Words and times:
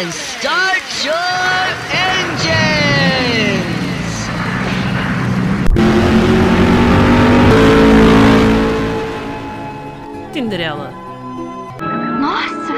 and 0.00 0.12
start 0.14 0.80
your 1.04 1.14
engines! 1.92 2.40
Tinderela. 10.32 10.90
Nossa! 12.18 12.72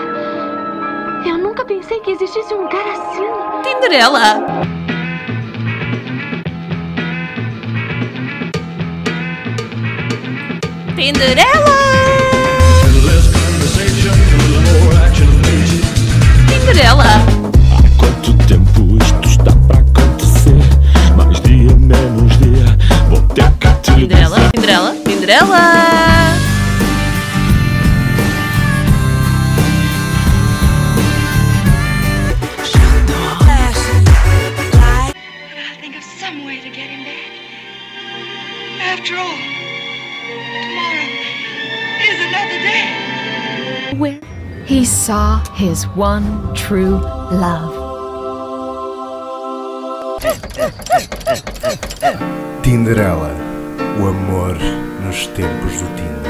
Eu 1.24 1.38
nunca 1.38 1.64
pensei 1.64 2.00
que 2.00 2.11
existisse 2.11 2.53
um 2.54 2.66
cara 2.68 2.93
assim. 2.93 3.23
Tinderela! 3.62 4.43
Tinderela! 10.96 12.21
Tinderela! 16.62 17.04
Quanto 17.98 18.34
tempo 18.46 18.96
isto 19.03 19.29
está 19.29 19.50
para 19.66 19.80
acontecer? 19.80 20.62
Mais 21.16 21.40
dia, 21.40 21.75
menos 21.76 22.39
dia. 22.39 22.79
Vou 23.11 23.20
ter 23.34 23.50
que 23.58 23.68
te 23.82 23.94
Tinderela, 23.94 24.36
dizer. 24.36 24.50
Tinderela, 24.54 24.94
he 44.72 44.86
saw 44.86 45.39
his 45.53 45.86
one 45.89 46.25
true 46.55 46.97
love. 47.31 47.75
Tinderela, 52.62 53.37
o 54.00 54.06
amor 54.06 54.56
nos 55.05 55.27
tempos 55.27 55.75
do 55.78 55.87
Tinder. 55.95 56.22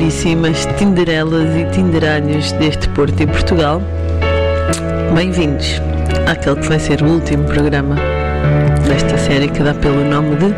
Caríssimas 0.00 0.66
Tinderelas 0.78 1.54
e 1.54 1.66
Tinderalhos 1.72 2.52
deste 2.52 2.88
Porto 2.88 3.22
e 3.22 3.26
Portugal. 3.26 3.82
Bem-vindos 5.14 5.78
àquele 6.26 6.56
que 6.56 6.68
vai 6.68 6.78
ser 6.78 7.02
o 7.02 7.06
último 7.06 7.44
programa 7.44 7.96
desta 8.88 9.18
série 9.18 9.48
que 9.48 9.62
dá 9.62 9.74
pelo 9.74 10.02
nome 10.02 10.36
de 10.36 10.54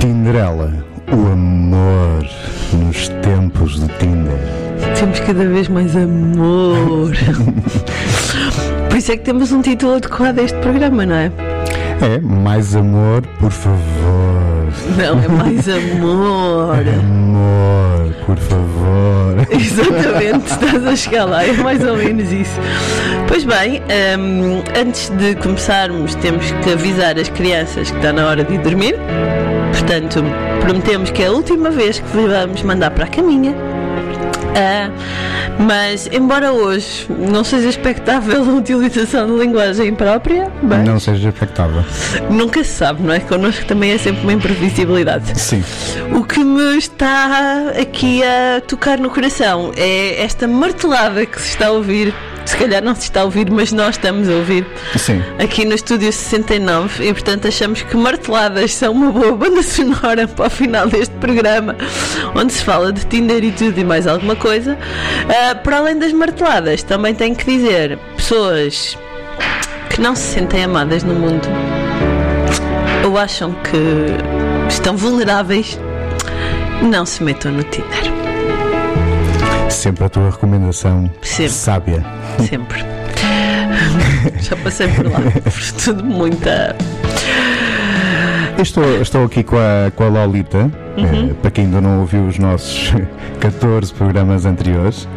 Tinderela, 0.00 0.72
o 1.12 1.32
amor 1.32 2.26
nos 2.72 3.08
tempos 3.22 3.78
do 3.78 3.86
Tinder. 3.98 4.36
Temos 4.98 5.20
cada 5.20 5.46
vez 5.46 5.68
mais 5.68 5.94
amor. 5.94 7.12
Por 8.90 8.96
isso 8.96 9.12
é 9.12 9.16
que 9.18 9.22
temos 9.22 9.52
um 9.52 9.62
título 9.62 9.94
adequado 9.94 10.40
a 10.40 10.42
este 10.42 10.58
programa, 10.58 11.06
não 11.06 11.14
é? 11.14 11.30
É, 12.02 12.18
mais 12.18 12.74
amor, 12.74 13.22
por 13.38 13.52
favor. 13.52 14.42
Não, 14.98 15.22
é 15.22 15.28
mais 15.28 15.68
amor. 15.68 16.80
Amor, 16.80 17.91
por 18.26 18.38
favor. 18.38 19.36
Exatamente, 19.50 20.46
estás 20.50 20.86
a 20.86 20.96
chegar 20.96 21.24
lá, 21.24 21.44
é 21.44 21.52
mais 21.52 21.84
ou 21.84 21.96
menos 21.96 22.30
isso. 22.30 22.58
Pois 23.28 23.44
bem, 23.44 23.82
hum, 24.18 24.62
antes 24.78 25.10
de 25.10 25.34
começarmos, 25.36 26.14
temos 26.16 26.50
que 26.62 26.72
avisar 26.72 27.18
as 27.18 27.28
crianças 27.28 27.90
que 27.90 27.96
está 27.96 28.12
na 28.12 28.26
hora 28.26 28.44
de 28.44 28.54
ir 28.54 28.58
dormir. 28.58 28.94
Portanto, 29.72 30.22
prometemos 30.60 31.10
que 31.10 31.22
é 31.22 31.26
a 31.26 31.32
última 31.32 31.70
vez 31.70 31.98
que 31.98 32.16
vos 32.16 32.30
vamos 32.30 32.62
mandar 32.62 32.90
para 32.90 33.04
a 33.04 33.08
caminha. 33.08 33.71
Ah, 34.54 34.90
mas, 35.58 36.08
embora 36.12 36.52
hoje 36.52 37.06
não 37.08 37.42
seja 37.42 37.68
expectável 37.68 38.42
a 38.42 38.54
utilização 38.54 39.26
de 39.26 39.32
linguagem 39.44 39.94
própria, 39.94 40.50
Não 40.84 40.98
seja 41.00 41.28
expectável. 41.30 41.82
nunca 42.30 42.62
se 42.62 42.70
sabe, 42.70 43.02
não 43.02 43.14
é? 43.14 43.20
Connosco 43.20 43.64
também 43.64 43.92
é 43.92 43.98
sempre 43.98 44.22
uma 44.22 44.32
imprevisibilidade. 44.32 45.38
Sim. 45.40 45.62
O 46.14 46.22
que 46.24 46.44
me 46.44 46.76
está 46.76 47.70
aqui 47.80 48.22
a 48.22 48.60
tocar 48.60 48.98
no 48.98 49.10
coração 49.10 49.72
é 49.76 50.22
esta 50.22 50.46
martelada 50.46 51.24
que 51.24 51.40
se 51.40 51.48
está 51.48 51.68
a 51.68 51.70
ouvir. 51.72 52.14
Se 52.44 52.56
calhar 52.56 52.82
não 52.82 52.94
se 52.94 53.02
está 53.02 53.20
a 53.20 53.24
ouvir, 53.24 53.50
mas 53.50 53.72
nós 53.72 53.96
estamos 53.96 54.28
a 54.28 54.32
ouvir 54.32 54.66
Sim. 54.96 55.22
aqui 55.38 55.64
no 55.64 55.74
estúdio 55.74 56.12
69 56.12 57.08
e 57.08 57.12
portanto 57.12 57.48
achamos 57.48 57.82
que 57.82 57.96
marteladas 57.96 58.74
são 58.74 58.92
uma 58.92 59.10
boa 59.10 59.32
banda 59.32 59.62
sonora 59.64 60.26
para 60.28 60.46
o 60.46 60.50
final 60.50 60.88
deste 60.88 61.14
programa, 61.16 61.76
onde 62.34 62.52
se 62.52 62.62
fala 62.64 62.92
de 62.92 63.04
Tinder 63.06 63.42
e 63.44 63.52
tudo 63.52 63.78
e 63.78 63.84
mais 63.84 64.06
alguma 64.06 64.36
coisa. 64.36 64.78
Ah, 65.28 65.54
para 65.54 65.78
além 65.78 65.98
das 65.98 66.12
marteladas, 66.12 66.82
também 66.82 67.14
tenho 67.14 67.34
que 67.34 67.44
dizer, 67.44 67.98
pessoas 68.16 68.98
que 69.90 70.00
não 70.00 70.14
se 70.14 70.34
sentem 70.34 70.64
amadas 70.64 71.02
no 71.02 71.14
mundo 71.14 71.48
ou 73.04 73.18
acham 73.18 73.52
que 73.52 74.68
estão 74.68 74.96
vulneráveis, 74.96 75.78
não 76.82 77.04
se 77.04 77.22
metam 77.22 77.52
no 77.52 77.62
Tinder. 77.64 78.21
Sempre 79.72 80.04
a 80.04 80.08
tua 80.08 80.30
recomendação 80.30 81.10
Sempre. 81.22 81.48
sábia. 81.52 82.04
Sempre. 82.48 82.84
Já 84.40 84.56
passei 84.56 84.88
por 84.88 85.06
lá. 85.10 85.18
Tudo 85.84 86.04
muita. 86.04 86.76
Estou, 88.60 88.84
estou 89.00 89.24
aqui 89.24 89.42
com 89.42 89.56
a, 89.56 89.90
com 89.90 90.04
a 90.04 90.08
Lolita, 90.08 90.70
Uhum. 90.96 91.30
eh, 91.30 91.34
para 91.40 91.50
quem 91.50 91.64
ainda 91.64 91.80
não 91.80 92.00
ouviu 92.00 92.26
os 92.26 92.38
nossos 92.38 92.92
14 93.40 93.92
programas 93.94 94.44
anteriores. 94.44 95.08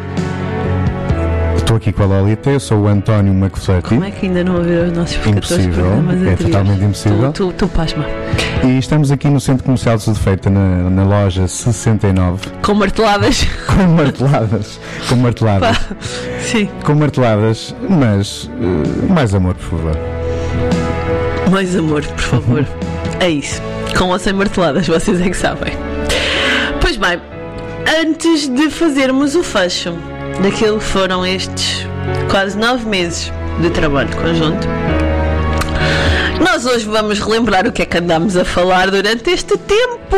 Estou 1.66 1.78
aqui 1.78 1.92
com 1.92 2.04
a 2.04 2.06
Lolita, 2.06 2.52
eu 2.52 2.60
sou 2.60 2.82
o 2.82 2.88
António 2.88 3.34
McFlurry 3.34 3.82
Como 3.82 4.04
é 4.04 4.12
que 4.12 4.28
ainda 4.28 4.44
não 4.44 4.58
ouviu 4.58 4.84
os 4.84 4.92
nossos 4.92 5.18
14 5.18 5.32
Impossível. 5.36 5.74
programas 5.74 6.14
É 6.16 6.18
anteriores? 6.20 6.46
totalmente 6.46 6.84
impossível. 6.84 7.34
Tu 7.58 7.68
pasma. 7.70 8.06
e 8.64 8.78
estamos 8.78 9.10
aqui 9.12 9.28
no 9.28 9.40
Centro 9.40 9.64
Comercial 9.64 9.98
de 9.98 10.04
Sudefeita, 10.04 10.50
na, 10.52 10.90
na 10.92 11.04
loja 11.04 11.48
69, 11.48 12.48
Com 12.62 12.76
marteladas. 12.76 13.48
com 13.66 13.84
marteladas. 13.96 14.80
Com 15.10 15.16
marteladas. 15.16 15.76
Pá. 15.80 15.96
Sim. 16.44 16.70
Com 16.84 16.94
marteladas, 16.94 17.76
mas 17.90 18.48
eh, 18.62 19.12
mais 19.12 19.34
amor, 19.34 19.56
por 19.56 19.64
favor. 19.80 19.98
Mais 21.52 21.76
amor, 21.76 22.06
por 22.06 22.22
favor. 22.22 22.66
é 23.20 23.30
isso. 23.30 23.60
Com 23.98 24.10
ou 24.10 24.20
sem 24.20 24.34
marteladas, 24.34 24.88
vocês 24.88 25.20
é 25.20 25.30
que 25.30 25.36
sabem. 25.38 25.74
Pois 26.80 26.96
bem, 26.96 27.20
antes 28.02 28.48
de 28.48 28.70
fazermos 28.70 29.34
o 29.34 29.42
fecho 29.44 29.96
daquilo 30.42 30.80
que 30.80 30.86
foram 30.86 31.26
estes 31.26 31.86
quase 32.30 32.58
nove 32.58 32.86
meses 32.86 33.32
de 33.62 33.70
trabalho 33.70 34.10
conjunto, 34.18 34.68
nós 36.40 36.66
hoje 36.66 36.86
vamos 36.86 37.20
relembrar 37.20 37.68
o 37.68 37.72
que 37.72 37.82
é 37.82 37.86
que 37.86 37.98
andámos 37.98 38.36
a 38.36 38.46
falar 38.46 38.92
durante 38.92 39.30
este 39.30 39.58
tempo. 39.58 40.18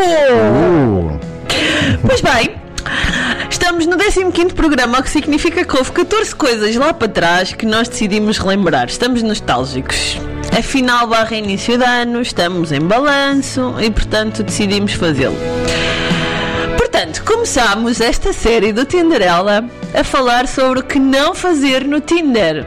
Pois 2.06 2.22
bem, 2.22 2.56
estamos 3.50 3.86
no 3.86 3.98
15 3.98 4.54
programa, 4.54 5.00
o 5.00 5.04
que 5.04 5.10
significa 5.10 5.64
que 5.64 5.78
houve 5.78 5.92
14 5.92 6.36
coisas 6.36 6.76
lá 6.76 6.94
para 6.94 7.08
trás 7.08 7.54
que 7.54 7.66
nós 7.66 7.88
decidimos 7.88 8.38
relembrar. 8.38 8.88
Estamos 8.88 9.24
nostálgicos. 9.24 10.20
É 10.58 10.62
final 10.62 11.08
barra 11.08 11.36
início 11.36 11.78
de 11.78 11.84
ano, 11.84 12.22
estamos 12.22 12.72
em 12.72 12.82
balanço 12.82 13.76
e, 13.80 13.92
portanto, 13.92 14.44
decidimos 14.44 14.94
fazê-lo. 14.94 15.38
Portanto, 16.78 17.24
começámos 17.24 18.02
esta 18.02 18.34
série 18.34 18.74
do 18.74 18.86
Tinderela 18.86 19.70
a 19.94 20.04
falar 20.04 20.48
sobre 20.48 20.80
o 20.80 20.84
que 20.84 21.00
não 21.00 21.34
fazer 21.34 21.86
no 21.86 22.00
Tinder. 22.00 22.66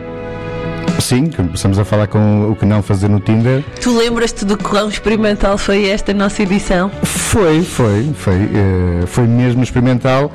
sim, 0.99 1.31
começamos 1.31 1.79
a 1.79 1.85
falar 1.85 2.07
com 2.09 2.51
o 2.51 2.57
que 2.57 2.67
não 2.67 2.83
fazer 2.83 3.09
no 3.09 3.21
Tinder. 3.21 3.65
Tu 3.81 3.97
lembras-te 3.97 4.45
do 4.45 4.57
quão 4.59 4.89
experimental 4.89 5.57
foi 5.57 5.89
esta 5.89 6.13
nossa 6.13 6.43
edição? 6.43 6.91
Foi, 7.03 7.63
foi, 7.63 8.11
foi, 8.15 8.35
eh, 8.35 9.07
foi 9.07 9.25
mesmo 9.27 9.63
experimental 9.63 10.31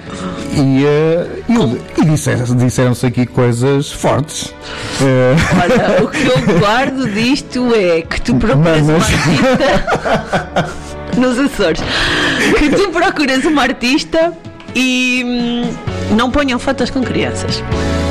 e, 0.54 0.84
eh, 0.86 1.28
e, 1.50 2.02
e 2.02 2.06
disseram- 2.06 2.56
disseram-se 2.56 3.06
aqui 3.06 3.26
coisas 3.28 3.92
fortes. 3.92 4.54
Olha, 5.62 6.02
o 6.04 6.08
que 6.08 6.26
eu 6.26 6.60
guardo 6.60 7.08
disto 7.14 7.72
é 7.76 8.02
que 8.02 8.22
tu 8.22 8.36
procuras 8.36 8.82
uma 8.82 8.94
Mamas. 8.94 9.04
artista 9.04 10.70
nos 11.18 11.38
Açores. 11.40 11.82
Que 12.58 12.70
tu 12.70 12.90
procuras 12.90 13.44
uma 13.46 13.62
artista 13.64 14.34
e 14.74 15.24
hum, 15.26 15.74
não 16.16 16.32
ponham 16.32 16.58
fotos 16.58 16.90
com 16.90 17.02
crianças. 17.04 17.64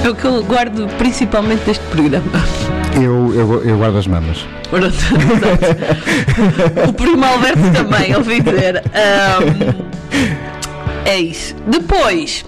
É 0.05 0.09
o 0.11 0.15
que 0.15 0.25
eu 0.25 0.43
guardo 0.45 0.87
principalmente 0.99 1.65
deste 1.65 1.85
programa. 1.87 2.25
eu, 2.97 3.35
eu, 3.35 3.65
eu 3.65 3.79
guardo 3.79 3.97
as 3.97 4.06
mamas. 4.06 4.47
Pronto, 4.71 4.95
o 6.89 6.93
primo 6.93 7.25
Alberto 7.25 7.61
também, 7.73 8.15
ouvi 8.15 8.41
dizer. 8.41 8.83
Ahm, 8.93 9.75
é 11.05 11.19
isso. 11.19 11.55
Depois, 11.67 12.45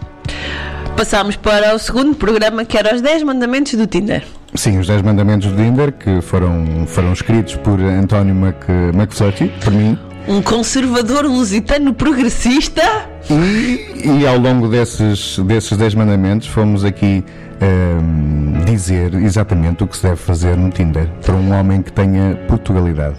passámos 0.97 1.37
para 1.37 1.75
o 1.75 1.79
segundo 1.79 2.15
programa 2.15 2.65
que 2.65 2.77
era 2.77 2.95
os 2.95 3.01
10 3.01 3.23
mandamentos 3.23 3.75
do 3.75 3.87
Tinder. 3.87 4.25
Sim, 4.55 4.79
os 4.79 4.87
10 4.87 5.03
mandamentos 5.03 5.51
do 5.51 5.57
Tinder 5.57 5.93
que 5.93 6.21
foram, 6.23 6.87
foram 6.87 7.13
escritos 7.13 7.57
por 7.57 7.81
António 7.81 8.35
Mac, 8.35 8.65
McFlurty, 8.95 9.49
por 9.63 9.73
mim. 9.73 9.99
Um 10.29 10.43
conservador 10.43 11.25
lusitano 11.25 11.95
progressista. 11.95 12.83
E, 13.31 14.21
e 14.21 14.27
ao 14.27 14.39
longo 14.39 14.69
desses, 14.69 15.39
desses 15.41 15.77
10 15.77 15.95
mandamentos 15.95 16.49
fomos 16.49 16.85
aqui 16.85 17.25
ehm, 17.61 18.65
dizer 18.65 19.15
exatamente 19.15 19.85
o 19.85 19.87
que 19.87 19.97
se 19.97 20.03
deve 20.03 20.17
fazer 20.17 20.57
no 20.57 20.71
Tinder 20.71 21.09
para 21.25 21.35
um 21.35 21.53
homem 21.53 21.81
que 21.81 21.93
tenha 21.93 22.37
Portugalidade. 22.49 23.17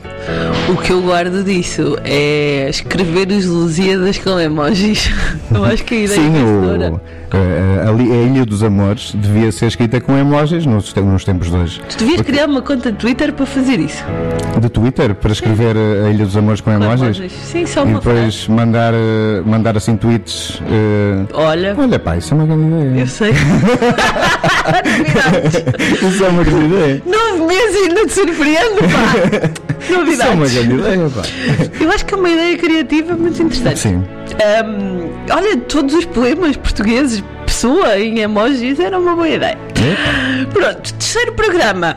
O 0.69 0.75
que 0.77 0.91
eu 0.91 1.01
guardo 1.01 1.44
disso 1.44 1.97
é 2.03 2.68
escrever 2.69 3.27
os 3.29 3.45
Lusíadas 3.45 4.18
com 4.18 4.38
emojis. 4.39 5.09
Eu 5.53 5.63
acho 5.63 5.83
que 5.85 5.95
a 5.95 6.00
ideia 6.00 6.19
Sim, 6.21 6.31
vencedora. 6.31 6.91
o, 6.94 7.01
a, 7.31 7.88
a, 7.88 7.91
a 7.94 8.24
Ilha 8.25 8.45
dos 8.45 8.62
Amores 8.63 9.13
devia 9.15 9.50
ser 9.51 9.68
escrita 9.68 10.01
com 10.01 10.18
emojis 10.18 10.65
nos, 10.65 10.94
nos 10.94 11.24
tempos 11.24 11.50
de 11.50 11.56
hoje. 11.56 11.81
Tu 11.89 11.97
devias 12.00 12.21
criar 12.21 12.47
uma 12.47 12.62
conta 12.62 12.91
de 12.91 12.97
Twitter 12.97 13.31
para 13.31 13.45
fazer 13.45 13.79
isso. 13.79 14.03
De 14.59 14.68
Twitter, 14.69 15.15
para 15.15 15.31
escrever 15.31 15.75
a 15.77 16.09
Ilha 16.09 16.25
dos 16.25 16.35
Amores 16.35 16.59
com 16.59 16.71
Com 16.71 16.83
emojis. 16.83 17.01
emojis. 17.18 17.31
Sim, 17.31 17.65
só 17.65 17.81
E 17.81 17.83
uma 17.85 18.01
frase. 18.01 18.18
depois 18.19 18.47
mandar, 18.50 18.94
eh, 18.94 19.41
mandar 19.45 19.77
assim 19.77 19.95
tweets. 19.95 20.62
eh, 20.69 21.25
Olha, 21.33 21.73
Olha, 21.77 22.00
pá, 22.00 22.18
isso 22.18 22.33
é 22.33 22.38
uma 22.38 22.45
grande 22.45 22.68
ideia. 22.68 23.00
eu 23.01 23.07
sei. 23.07 23.31
Isso 26.07 26.23
é 26.23 26.27
uma 26.30 26.44
grande 26.44 26.65
ideia. 26.65 27.01
Nove 27.06 27.45
meses 27.45 27.75
e 27.75 27.88
ainda 27.88 28.06
te 28.06 28.13
surpreendo, 28.13 28.81
pá. 28.81 29.73
Isso 29.88 29.94
é 29.94 30.30
uma 30.30 30.36
Novidades. 30.45 30.54
grande 30.54 30.74
ideia, 30.75 31.10
pá. 31.10 31.22
Eu 31.84 31.92
acho 31.92 32.06
que 32.06 32.13
é 32.13 32.18
uma 32.18 32.30
ideia 32.30 32.57
criativa 32.57 33.16
muito 33.16 33.42
interessante. 33.42 33.80
Sim. 33.80 34.04
Ahm, 34.34 35.10
olha, 35.31 35.57
todos 35.57 35.94
os 35.95 36.06
poemas 36.06 36.57
portugueses, 36.57 37.24
pessoa 37.45 37.98
em 38.00 38.19
emojis, 38.19 38.80
era 38.80 39.00
uma 39.00 39.16
boa 39.16 39.30
ideia. 39.30 39.57
Pronto, 40.54 40.94
terceiro 40.94 41.34
programa. 41.34 41.95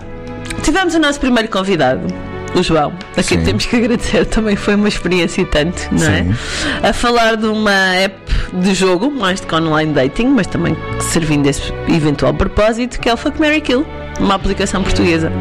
Tivemos 0.62 0.94
o 0.94 0.98
nosso 0.98 1.18
primeiro 1.20 1.48
convidado, 1.48 2.06
o 2.54 2.62
João, 2.62 2.92
a 3.16 3.22
quem 3.22 3.38
Sim. 3.38 3.44
temos 3.44 3.66
que 3.66 3.76
agradecer, 3.76 4.26
também 4.26 4.56
foi 4.56 4.74
uma 4.74 4.88
experiência 4.88 5.40
e 5.42 5.44
tanto, 5.46 5.88
não 5.90 5.98
Sim. 5.98 6.34
é? 6.82 6.88
A 6.88 6.92
falar 6.92 7.36
de 7.36 7.46
uma 7.46 7.94
app 7.96 8.14
de 8.52 8.74
jogo, 8.74 9.10
mais 9.10 9.40
do 9.40 9.46
que 9.46 9.54
online 9.54 9.92
dating, 9.92 10.26
mas 10.26 10.46
também 10.46 10.76
servindo 11.00 11.44
desse 11.44 11.72
eventual 11.88 12.34
propósito, 12.34 13.00
que 13.00 13.08
é 13.08 13.14
o 13.14 13.16
Fuck 13.16 13.40
Mary 13.40 13.60
Kill, 13.60 13.86
uma 14.18 14.34
aplicação 14.34 14.82
portuguesa. 14.82 15.32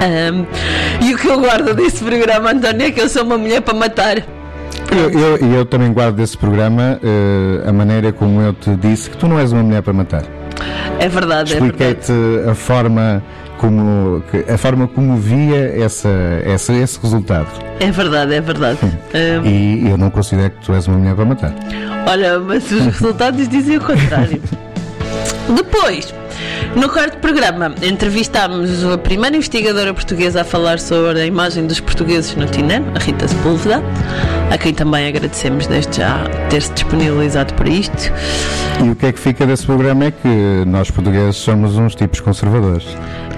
Ahm, 0.00 0.44
e 1.02 1.14
o 1.14 1.18
que 1.18 1.28
eu 1.28 1.40
guardo 1.40 1.74
desse 1.74 2.02
programa, 2.02 2.50
António, 2.52 2.86
é 2.86 2.90
que 2.90 3.00
eu 3.00 3.08
sou 3.08 3.24
uma 3.24 3.36
mulher 3.38 3.60
para 3.60 3.74
matar. 3.74 4.16
Eu, 4.90 5.10
eu, 5.10 5.46
e 5.46 5.54
eu 5.54 5.64
também 5.66 5.92
guardo 5.92 6.16
desse 6.16 6.36
programa 6.36 6.98
eh, 7.02 7.68
a 7.68 7.72
maneira 7.72 8.10
como 8.12 8.40
eu 8.40 8.52
te 8.54 8.74
disse 8.76 9.10
que 9.10 9.16
tu 9.18 9.28
não 9.28 9.38
és 9.38 9.52
uma 9.52 9.62
mulher 9.62 9.82
para 9.82 9.92
matar. 9.92 10.22
É 10.98 11.08
verdade, 11.08 11.54
é 11.54 11.60
verdade. 11.60 11.96
Expliquei-te 11.98 12.12
a 12.48 12.54
forma 12.54 13.22
como 13.58 14.22
a 14.52 14.56
forma 14.56 14.86
como 14.88 15.16
via 15.16 15.74
essa, 15.82 16.08
essa, 16.44 16.72
esse 16.72 16.98
resultado. 17.02 17.48
É 17.80 17.90
verdade, 17.90 18.34
é 18.34 18.40
verdade. 18.40 18.78
Ahm, 19.14 19.46
E 19.46 19.90
eu 19.90 19.98
não 19.98 20.10
considero 20.10 20.50
que 20.50 20.64
tu 20.64 20.72
és 20.72 20.86
uma 20.86 20.96
mulher 20.96 21.14
para 21.14 21.24
matar. 21.24 21.54
olha, 22.08 22.38
mas 22.38 22.70
os 22.70 22.86
resultados 22.86 23.48
dizem 23.48 23.76
o 23.76 23.80
contrário. 23.80 24.40
Depois, 25.54 26.14
no 26.76 26.90
quarto 26.90 27.18
programa, 27.18 27.74
entrevistámos 27.82 28.84
a 28.84 28.98
primeira 28.98 29.36
investigadora 29.36 29.94
portuguesa 29.94 30.42
a 30.42 30.44
falar 30.44 30.78
sobre 30.78 31.20
a 31.20 31.26
imagem 31.26 31.66
dos 31.66 31.80
portugueses 31.80 32.34
no 32.36 32.46
Tinder, 32.46 32.82
a 32.94 32.98
Rita 32.98 33.26
Sepúlveda, 33.26 33.82
a 34.50 34.58
quem 34.58 34.74
também 34.74 35.08
agradecemos 35.08 35.66
desde 35.66 35.96
já 35.96 36.24
ter-se 36.50 36.72
disponibilizado 36.72 37.54
para 37.54 37.68
isto. 37.68 38.12
E 38.84 38.90
o 38.90 38.94
que 38.94 39.06
é 39.06 39.12
que 39.12 39.18
fica 39.18 39.46
desse 39.46 39.64
programa 39.64 40.04
é 40.04 40.10
que 40.10 40.64
nós 40.66 40.90
portugueses 40.90 41.36
somos 41.36 41.76
uns 41.76 41.94
tipos 41.94 42.20
conservadores. 42.20 42.86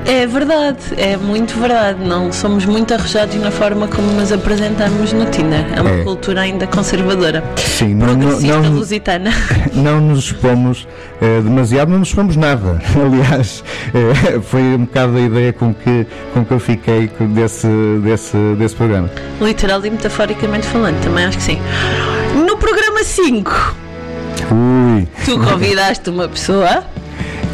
É 0.06 0.26
verdade, 0.26 0.78
é 0.96 1.16
muito 1.16 1.58
verdade. 1.60 2.02
Não 2.04 2.32
somos 2.32 2.64
muito 2.64 2.92
arrojados 2.94 3.36
na 3.36 3.50
forma 3.50 3.86
como 3.86 4.10
nos 4.12 4.32
apresentamos 4.32 5.12
no 5.12 5.26
Tinder. 5.26 5.64
É 5.76 5.80
uma 5.80 5.90
É. 5.90 6.02
cultura 6.02 6.40
ainda 6.40 6.66
conservadora. 6.66 7.44
Sim, 7.56 7.94
não, 7.94 8.14
não, 8.14 8.70
lusitana. 8.72 9.30
não 9.72 10.00
nos 10.00 10.24
expomos 10.24 10.88
eh, 11.20 11.40
demasiado, 11.42 11.90
não 11.90 11.98
nos 12.00 12.08
expomos 12.08 12.34
nada. 12.34 12.80
Aliás, 12.96 13.62
eh, 13.94 14.40
foi 14.40 14.62
um 14.62 14.84
bocado 14.84 15.16
a 15.16 15.20
ideia 15.20 15.52
com 15.52 15.72
que, 15.72 16.06
com 16.34 16.44
que 16.44 16.50
eu 16.52 16.58
fiquei 16.60 17.08
desse, 17.34 17.68
desse, 18.02 18.36
desse 18.58 18.74
programa. 18.74 19.10
Literal 19.40 19.84
e 19.84 19.90
metaforicamente 19.90 20.66
falando, 20.66 21.00
também 21.02 21.26
acho 21.26 21.36
que 21.36 21.44
sim. 21.44 21.58
No 22.34 22.56
programa 22.56 23.04
5, 23.04 23.76
Ui, 24.50 25.06
tu 25.24 25.38
convidaste 25.38 26.10
uma 26.10 26.26
pessoa. 26.28 26.82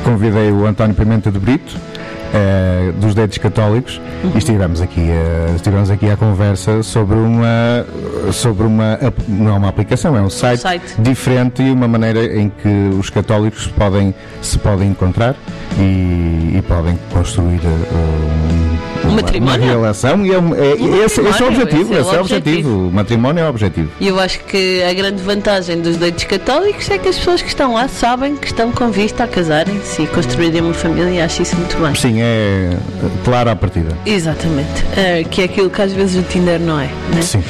convidei 0.04 0.50
o 0.52 0.64
António 0.64 0.94
Pimenta 0.94 1.31
de 1.31 1.38
Brito. 1.38 1.76
Eh, 2.36 2.92
dos 3.00 3.14
Dedos 3.14 3.38
Católicos 3.38 4.00
e 4.34 4.38
estivemos 4.38 4.82
aqui, 4.82 5.08
a, 5.10 5.54
estivemos 5.54 5.90
aqui 5.90 6.10
à 6.10 6.16
conversa 6.16 6.82
sobre 6.82 7.16
uma 7.16 7.86
sobre 8.32 8.66
uma 8.66 8.98
não 9.26 9.54
é 9.54 9.58
uma 9.58 9.68
aplicação, 9.68 10.16
é 10.16 10.20
um 10.20 10.28
site, 10.28 10.60
Site. 10.60 11.00
diferente 11.00 11.62
e 11.62 11.70
uma 11.70 11.88
maneira 11.88 12.24
em 12.38 12.50
que 12.50 12.68
os 12.98 13.08
católicos 13.08 13.66
podem, 13.68 14.14
se 14.42 14.58
podem 14.58 14.90
encontrar 14.90 15.34
e, 15.78 16.58
e 16.58 16.64
podem 16.66 16.98
construir 17.12 17.60
uh, 17.60 17.70
um, 17.70 18.95
Um 19.06 19.11
uma, 19.12 19.23
matrimónio? 19.23 19.62
uma 19.64 19.70
relação 19.73 20.26
e 20.26 20.32
é, 20.32 20.38
um- 20.38 20.55
é- 20.55 20.75
Um 20.75 21.05
esse, 21.05 21.20
esse 21.20 21.43
é 21.43 21.44
o 21.44 21.49
objetivo, 21.49 21.94
esse 21.94 21.94
é 21.94 21.97
o 21.97 22.00
esse 22.00 22.14
é 22.14 22.17
o 22.19 22.20
objetivo. 22.20 22.58
objetivo. 22.69 22.88
O 22.88 22.93
matrimónio 22.93 23.43
é 23.43 23.47
o 23.47 23.49
objetivo. 23.50 23.91
E 24.00 24.08
eu 24.08 24.19
acho 24.20 24.41
que 24.44 24.82
a 24.82 24.93
grande 24.93 25.23
vantagem 25.23 25.81
dos 25.81 25.97
deitos 25.97 26.25
católicos 26.25 26.91
é 26.91 26.99
que 26.99 27.08
as 27.08 27.17
pessoas 27.17 27.43
que 27.43 27.49
estão 27.49 27.75
lá 27.75 27.88
sabem 27.88 28.37
que 28.37 28.47
estão 28.47 28.70
com 28.73 28.91
vista 28.91 29.25
a 29.25 29.29
casarem-se 29.29 30.03
e 30.03 30.06
construírem 30.08 30.61
uma 30.61 30.75
família 30.75 31.11
e 31.11 31.20
acho 31.20 31.43
isso 31.43 31.56
muito 31.56 31.76
bem. 31.79 31.94
Sim, 31.94 32.17
é 32.20 32.70
claro 33.25 33.50
à 33.50 33.56
partida. 33.56 33.97
Exatamente. 34.05 34.85
Eh, 34.97 35.25
que 35.31 35.43
é 35.43 35.44
aquilo 35.44 35.70
que 35.70 35.81
às 35.82 35.93
vezes 35.93 36.17
o 36.19 36.23
Tinder 36.23 36.58
não 36.61 36.81
é. 36.81 36.88
Né? 37.14 37.23
Sim. 37.23 37.43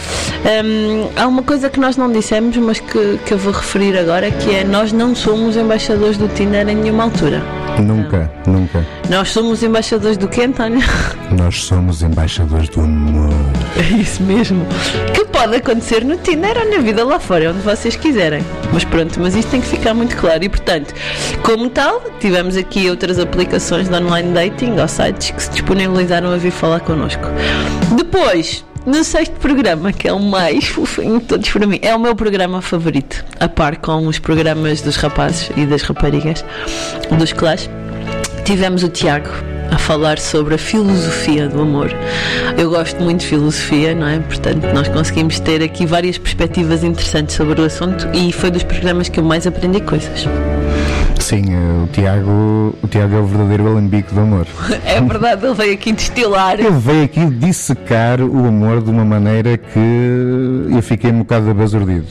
Hum, 0.44 1.08
há 1.16 1.26
uma 1.26 1.42
coisa 1.42 1.68
que 1.70 1.80
nós 1.80 1.96
não 1.96 2.10
dissemos, 2.10 2.56
mas 2.56 2.78
que, 2.80 3.18
que 3.24 3.32
eu 3.32 3.38
vou 3.38 3.52
referir 3.52 3.96
agora, 3.98 4.30
que 4.30 4.54
é 4.54 4.64
nós 4.64 4.92
não 4.92 5.14
somos 5.14 5.56
embaixadores 5.56 6.16
do 6.16 6.28
Tinder 6.28 6.68
em 6.68 6.74
nenhuma 6.76 7.04
altura. 7.04 7.42
Nunca, 7.80 8.30
nunca. 8.46 8.86
Nós 9.10 9.28
somos 9.30 9.62
embaixadores 9.62 10.16
do 10.16 10.28
quê, 10.28 10.42
António? 10.44 10.80
Nós 11.36 11.55
somos 11.62 12.02
embaixadores 12.02 12.68
do 12.68 12.80
amor. 12.80 13.30
É 13.76 13.96
isso 14.00 14.22
mesmo. 14.22 14.66
Que 15.14 15.24
pode 15.24 15.56
acontecer 15.56 16.04
no 16.04 16.16
Tinder 16.16 16.56
ou 16.58 16.70
na 16.70 16.78
vida 16.78 17.04
lá 17.04 17.18
fora, 17.18 17.50
onde 17.50 17.60
vocês 17.60 17.96
quiserem. 17.96 18.44
Mas 18.72 18.84
pronto, 18.84 19.20
mas 19.20 19.34
isto 19.34 19.50
tem 19.50 19.60
que 19.60 19.66
ficar 19.66 19.94
muito 19.94 20.16
claro. 20.16 20.42
E 20.44 20.48
portanto, 20.48 20.94
como 21.42 21.68
tal, 21.68 22.02
tivemos 22.20 22.56
aqui 22.56 22.88
outras 22.88 23.18
aplicações 23.18 23.88
de 23.88 23.94
online 23.94 24.32
dating 24.32 24.78
ou 24.78 24.88
sites 24.88 25.30
que 25.30 25.42
se 25.42 25.50
disponibilizaram 25.50 26.32
a 26.32 26.36
vir 26.36 26.52
falar 26.52 26.80
connosco. 26.80 27.24
Depois. 27.96 28.64
No 28.84 29.02
sexto 29.02 29.32
programa, 29.40 29.92
que 29.92 30.06
é 30.06 30.12
o 30.12 30.20
mais 30.20 30.66
fofinho 30.70 31.18
de 31.18 31.26
todos 31.26 31.50
para 31.50 31.66
mim, 31.66 31.80
é 31.82 31.92
o 31.92 31.98
meu 31.98 32.14
programa 32.14 32.62
favorito, 32.62 33.24
a 33.40 33.48
par 33.48 33.78
com 33.78 34.06
os 34.06 34.20
programas 34.20 34.80
dos 34.80 34.94
rapazes 34.94 35.50
e 35.56 35.66
das 35.66 35.82
raparigas, 35.82 36.44
dos 37.18 37.32
clash. 37.32 37.68
Tivemos 38.44 38.84
o 38.84 38.88
Tiago 38.88 39.55
a 39.70 39.78
falar 39.78 40.18
sobre 40.18 40.54
a 40.54 40.58
filosofia 40.58 41.48
do 41.48 41.60
amor. 41.60 41.90
Eu 42.56 42.70
gosto 42.70 43.00
muito 43.02 43.20
de 43.20 43.26
filosofia, 43.26 43.94
não 43.94 44.06
é? 44.06 44.18
Portanto, 44.18 44.64
nós 44.72 44.88
conseguimos 44.88 45.38
ter 45.40 45.62
aqui 45.62 45.86
várias 45.86 46.18
perspectivas 46.18 46.84
interessantes 46.84 47.36
sobre 47.36 47.60
o 47.60 47.64
assunto 47.64 48.08
e 48.12 48.32
foi 48.32 48.50
dos 48.50 48.62
programas 48.62 49.08
que 49.08 49.20
eu 49.20 49.24
mais 49.24 49.46
aprendi 49.46 49.80
coisas. 49.80 50.26
Sim, 51.18 51.42
eh, 51.50 51.82
o 51.82 51.86
Tiago, 51.88 52.74
o 52.82 52.88
Tiago 52.88 53.16
é 53.16 53.18
o 53.18 53.26
verdadeiro 53.26 53.66
alambique 53.66 54.14
do 54.14 54.20
amor. 54.20 54.46
É 54.86 55.00
verdade, 55.00 55.44
ele 55.44 55.54
veio 55.54 55.74
aqui 55.74 55.92
destilar. 55.92 56.58
Ele 56.58 56.70
veio 56.70 57.04
aqui 57.04 57.26
dissecar 57.26 58.20
o 58.20 58.46
amor 58.46 58.80
de 58.80 58.90
uma 58.90 59.04
maneira 59.04 59.58
que 59.58 60.70
eu 60.70 60.80
fiquei 60.82 61.10
um 61.10 61.18
bocado 61.18 61.50
abasurdido. 61.50 62.06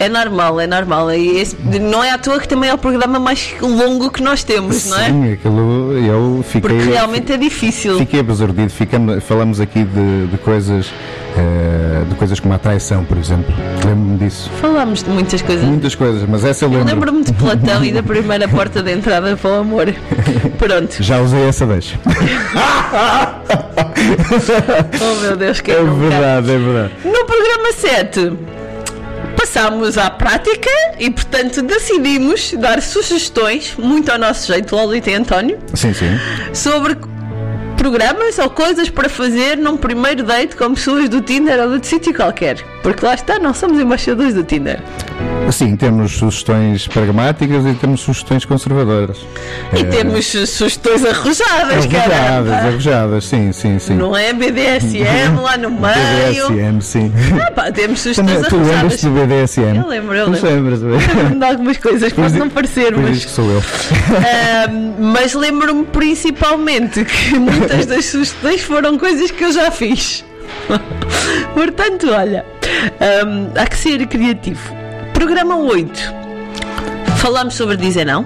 É 0.00 0.08
normal, 0.08 0.58
é 0.58 0.66
normal. 0.66 1.12
E 1.12 1.38
esse- 1.40 1.54
não 1.78 2.02
é 2.02 2.10
à 2.10 2.16
toa 2.18 2.40
que 2.40 2.48
também 2.48 2.70
é 2.70 2.74
o 2.74 2.78
programa 2.78 3.18
mais 3.20 3.54
longo 3.60 4.10
que 4.10 4.22
nós 4.22 4.42
temos, 4.42 4.86
não 4.88 4.98
é? 4.98 5.04
Sim, 5.10 5.32
aquilo 5.34 5.92
eu 5.98 6.42
fiquei. 6.42 6.60
Porque 6.76 6.90
realmente 6.90 7.30
é 7.32 7.36
difícil. 7.36 7.98
Fiquei 7.98 8.20
abasurdido. 8.20 8.70
Ficamos, 8.70 9.22
falamos 9.22 9.60
aqui 9.60 9.84
de, 9.84 10.26
de 10.28 10.38
coisas. 10.38 10.90
eh, 11.36 12.02
de 12.08 12.14
coisas 12.16 12.40
como 12.40 12.54
a 12.54 12.58
traição, 12.58 13.04
por 13.04 13.16
exemplo. 13.18 13.54
Lembro-me 13.86 14.16
disso. 14.18 14.50
Falámos 14.60 15.02
de 15.02 15.10
muitas 15.10 15.40
coisas. 15.42 15.64
Muitas 15.64 15.94
coisas, 15.94 16.26
mas 16.28 16.44
essa 16.44 16.64
eu 16.64 16.70
lembro. 16.70 16.86
Lembro-me 16.86 17.22
de 17.22 17.32
Platão 17.34 17.84
e 17.84 17.92
da 17.92 18.02
primeira 18.02 18.48
porta 18.48 18.82
de 18.82 18.90
entrada 18.92 19.36
para 19.36 19.50
o 19.50 19.54
amor. 19.60 19.94
Pronto. 20.58 20.96
Já 21.02 21.20
usei 21.20 21.42
essa 21.46 21.66
deixa. 21.66 21.98
Oh 25.00 25.20
meu 25.22 25.36
Deus, 25.36 25.60
que 25.60 25.70
É 25.70 25.82
verdade, 25.82 26.50
é 26.52 26.58
verdade. 26.58 26.92
No 27.04 27.24
programa 27.26 27.72
7 27.76 28.32
passámos 29.36 29.96
à 29.98 30.10
prática 30.10 30.70
e 30.98 31.10
portanto 31.10 31.62
decidimos 31.62 32.52
dar 32.58 32.80
sugestões, 32.82 33.74
muito 33.78 34.10
ao 34.10 34.18
nosso 34.18 34.52
jeito, 34.52 34.74
Lolita 34.74 35.10
e 35.10 35.14
António, 35.14 35.58
Sim, 35.74 35.92
sim. 35.92 36.18
sobre 36.52 36.96
programas 37.76 38.38
ou 38.38 38.50
coisas 38.50 38.90
para 38.90 39.08
fazer 39.08 39.56
num 39.56 39.76
primeiro 39.76 40.22
date 40.22 40.54
com 40.54 40.74
pessoas 40.74 41.08
do 41.08 41.22
Tinder 41.22 41.58
ou 41.60 41.68
de 41.68 41.72
outro 41.74 41.88
sítio 41.88 42.14
qualquer. 42.14 42.58
Porque 42.82 43.04
lá 43.04 43.14
está, 43.14 43.38
não 43.38 43.54
somos 43.54 43.80
embaixadores 43.80 44.34
do 44.34 44.44
Tinder. 44.44 44.80
Sim, 45.50 45.74
temos 45.76 46.12
sugestões 46.16 46.86
pragmáticas 46.86 47.66
e 47.66 47.74
temos 47.74 48.00
sugestões 48.00 48.44
conservadoras. 48.44 49.18
E 49.76 49.80
Eh, 49.80 49.84
temos 49.84 50.26
sugestões 50.26 51.04
arrojadas, 51.04 51.72
arrojadas, 51.84 52.08
caramba. 52.08 52.54
arrojadas, 52.54 53.24
sim, 53.24 53.52
sim, 53.52 53.78
sim. 53.80 53.94
Não 53.96 54.16
é 54.16 54.32
BDSM 54.32 55.36
lá 55.42 55.56
no 55.58 55.70
meio. 55.74 56.48
BDSM, 56.50 56.80
sim. 56.80 57.12
Ah, 57.44 57.50
pá, 57.50 57.72
temos 57.72 58.00
Também, 58.02 58.36
sugestões 58.36 58.46
tu 58.48 58.56
lembras-te 58.56 58.74
arrojadas. 58.76 59.00
do 59.02 59.10
BDSM? 59.10 59.76
Eu 59.76 59.88
lembro, 59.88 60.14
eu 60.16 60.24
Tu 60.26 60.30
lembro. 60.30 60.50
lembras, 60.50 60.80
Lembro-me 60.82 61.36
de 61.38 61.44
algumas 61.44 61.76
coisas, 61.78 62.12
pode 62.12 62.38
não 62.38 62.48
parecer, 62.48 62.96
mas 62.96 63.12
diz 63.14 63.24
que 63.24 63.30
sou 63.32 63.50
eu. 63.50 63.58
Ahm, 63.58 64.94
mas 65.12 65.34
lembro-me 65.34 65.84
principalmente 65.86 67.04
que 67.04 67.34
muitas 67.38 67.86
das 67.86 68.04
sugestões 68.06 68.60
foram 68.62 68.96
coisas 68.96 69.30
que 69.32 69.42
eu 69.44 69.52
já 69.52 69.70
fiz. 69.72 70.24
Portanto, 71.54 72.08
olha, 72.12 72.44
ahm, 73.00 73.48
há 73.56 73.66
que 73.66 73.76
ser 73.76 74.06
criativo. 74.06 74.78
Programa 75.20 75.54
8. 75.54 76.14
Falámos 77.18 77.52
sobre 77.52 77.76
dizer 77.76 78.06
não. 78.06 78.24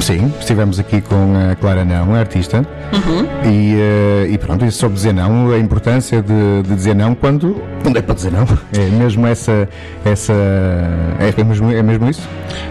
Sim, 0.00 0.32
estivemos 0.40 0.78
aqui 0.78 1.00
com 1.02 1.34
a 1.50 1.54
Clara 1.54 1.84
Não, 1.84 2.14
a 2.14 2.18
artista, 2.18 2.66
Uhum. 2.92 3.24
e, 3.44 3.74
eh, 3.78 4.28
e 4.30 4.38
pronto, 4.38 4.64
e 4.64 4.72
sobre 4.72 4.96
dizer 4.96 5.12
não, 5.12 5.52
a 5.52 5.58
importância 5.58 6.20
de, 6.22 6.62
de 6.62 6.74
dizer 6.74 6.94
não 6.94 7.14
quando, 7.14 7.62
quando 7.82 7.96
é 7.98 8.02
para 8.02 8.14
dizer 8.14 8.32
não. 8.32 8.46
É 8.76 8.86
mesmo 8.86 9.26
essa. 9.26 9.68
essa 10.04 10.32
é, 10.32 11.44
mesmo, 11.44 11.70
é 11.70 11.82
mesmo 11.82 12.08
isso? 12.08 12.22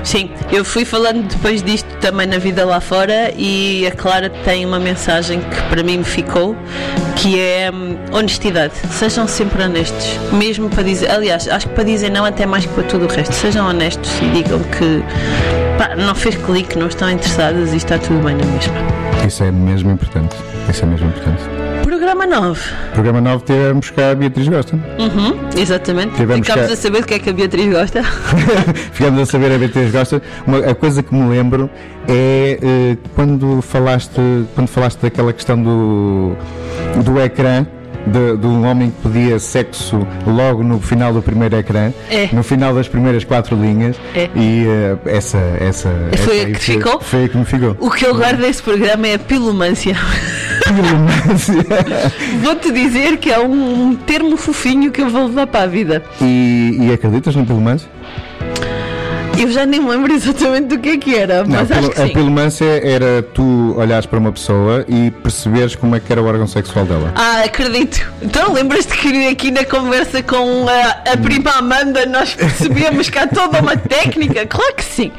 Sim, 0.04 0.32
eu 0.52 0.66
fui 0.66 0.84
falando 0.86 1.28
depois 1.28 1.62
disto 1.62 1.88
também 2.02 2.26
na 2.26 2.38
vida 2.38 2.66
lá 2.66 2.82
fora 2.82 3.32
e 3.38 3.86
a 3.86 3.92
Clara 3.92 4.30
tem 4.44 4.66
uma 4.66 4.80
mensagem 4.80 5.40
que 5.40 5.62
para 5.70 5.84
mim 5.84 6.00
me 6.00 6.04
ficou, 6.04 6.56
que 7.16 7.40
é 7.40 7.70
hum, 7.72 7.96
honestidade. 8.12 8.74
Sejam 8.92 9.28
sempre 9.28 9.64
honestos, 9.64 10.20
mesmo 10.34 10.70
para 10.70 10.84
dizer, 10.84 11.12
aliás, 11.12 11.48
acho 11.48 11.68
que 11.68 11.76
para 11.76 11.84
dizer 11.84 12.10
não 12.10 12.26
até 12.26 12.46
mais 12.46 12.66
que 12.66 12.74
para 12.74 12.84
tudo 12.84 13.06
o 13.06 13.08
resto. 13.08 13.34
Sejam 13.36 13.68
honestos 13.68 14.12
e 14.22 14.30
digam 14.30 14.60
que 14.60 15.04
pá, 15.80 15.96
não 15.96 16.14
fez 16.14 16.36
clique, 16.36 16.78
não 16.78 16.88
estão 16.88 17.10
interessadas 17.10 17.72
e 17.72 17.78
está 17.78 17.98
tudo 17.98 18.22
bem 18.22 18.36
na 18.36 18.44
mesma. 18.46 18.74
Isso 19.26 19.44
é 19.46 19.50
mesmo 19.52 19.92
importante. 19.92 20.36
Isso 20.70 20.84
é 20.84 20.88
mesmo 20.88 21.08
importante. 21.08 21.42
Programa 21.84 22.26
9. 22.26 22.62
Programa 22.94 23.22
9 23.22 23.46
tivemos 23.46 23.90
cá 23.92 24.12
a 24.12 24.16
Beatriz 24.16 24.48
Gosta. 24.50 24.76
Uhum, 24.76 25.40
exatamente. 25.58 26.16
Tivemos 26.16 26.46
Ficámos 26.46 26.68
cá- 26.68 26.74
a 26.74 26.76
saber 26.76 27.02
do 27.02 27.08
que 27.08 27.14
é 27.14 27.20
que 27.20 27.30
a 27.30 27.34
Beatriz 27.34 27.72
gosta. 27.72 28.04
Ficamos 28.92 29.22
a 29.22 29.26
saber 29.26 29.54
a 29.54 29.58
Beatriz 29.58 29.92
Gosta. 29.92 30.22
Uma, 30.46 30.58
a 30.60 30.76
coisa 30.76 31.02
que 31.02 31.16
me 31.16 31.30
lembro 31.30 31.70
é 32.08 32.60
eh, 32.62 32.98
quando 33.16 33.62
falaste 33.62 34.20
quando 34.54 34.68
falaste 34.68 35.00
daquela 35.00 35.32
questão 35.32 35.62
do, 35.62 36.36
do 37.04 37.22
ecrã. 37.22 37.66
De, 38.08 38.38
de 38.38 38.48
um 38.48 38.66
homem 38.66 38.90
que 38.92 39.08
pedia 39.10 39.38
sexo 39.40 40.06
logo 40.26 40.64
no 40.64 40.80
final 40.80 41.14
do 41.14 41.22
primeiro 41.22 41.56
ecrã, 41.58 41.92
É. 42.10 42.30
no 42.34 42.42
final 42.44 42.74
das 42.74 42.88
primeiras 42.88 43.24
quatro 43.24 43.56
linhas, 43.56 43.96
É. 44.16 44.30
e 44.36 44.66
eh, 44.68 44.98
essa, 45.06 45.38
essa, 45.60 45.90
Foi 46.24 46.38
essa 46.40 46.48
a 46.48 46.52
que 46.52 46.60
ficou? 46.60 47.00
Foi 47.02 47.26
a 47.26 47.30
que 47.30 47.38
me 47.38 47.46
ficou. 47.46 47.76
O 47.80 47.92
que 47.92 48.06
eu 48.06 48.16
guardo 48.16 48.40
desse 48.40 48.64
programa 48.64 49.08
é 49.08 49.16
a 49.16 49.20
pilumância. 49.20 49.96
Vou-te 52.44 52.72
dizer 52.72 53.18
que 53.18 53.32
é 53.32 53.40
um, 53.40 53.96
termo 53.96 54.38
fofinho 54.38 54.92
que 54.92 55.02
eu 55.02 55.10
vou 55.10 55.28
levar 55.28 55.48
para 55.48 55.64
a 55.64 55.68
vida. 55.68 56.04
e, 56.22 56.78
e 56.82 56.92
acreditas 56.94 57.36
no 57.36 57.46
pilumance? 57.46 57.86
Eu 59.40 59.50
já 59.52 59.66
nem 59.66 59.80
me 59.80 59.90
lembro 59.90 60.14
exatamente 60.14 60.68
do 60.68 60.78
que 60.80 60.90
é 60.90 60.98
que 60.98 61.16
era, 61.16 61.44
Não, 61.46 61.56
mas 61.60 61.72
acho 61.72 61.82
pil- 61.82 61.90
que 61.92 62.02
a 62.02 62.08
sim. 62.08 62.14
pilumância 62.14 62.66
era 62.86 63.24
tu 63.24 63.74
olhares 63.78 64.06
para 64.06 64.20
uma 64.20 64.32
pessoa 64.32 64.86
e 64.88 65.10
perceberes 65.12 65.76
como 65.76 65.96
é 65.96 66.00
que 66.00 66.12
era 66.12 66.22
o 66.22 66.26
órgão 66.26 66.46
sexual 66.46 66.86
dela. 66.86 67.12
Ah, 67.16 67.44
acredito. 67.46 68.06
Então 68.22 68.52
lembras-te 68.54 68.98
que 68.98 69.28
aqui 69.28 69.50
na 69.52 69.64
conversa 69.64 70.22
com 70.22 70.68
a, 70.68 71.14
a 71.14 71.18
prima 71.18 71.52
Amanda 71.52 72.06
nós 72.06 72.34
percebemos 72.36 73.10
que 73.10 73.18
há 73.18 73.28
toda 73.28 73.62
uma 73.62 73.78
técnica? 73.78 74.46
Claro 74.46 74.76
que 74.76 74.84
sim. 74.84 75.12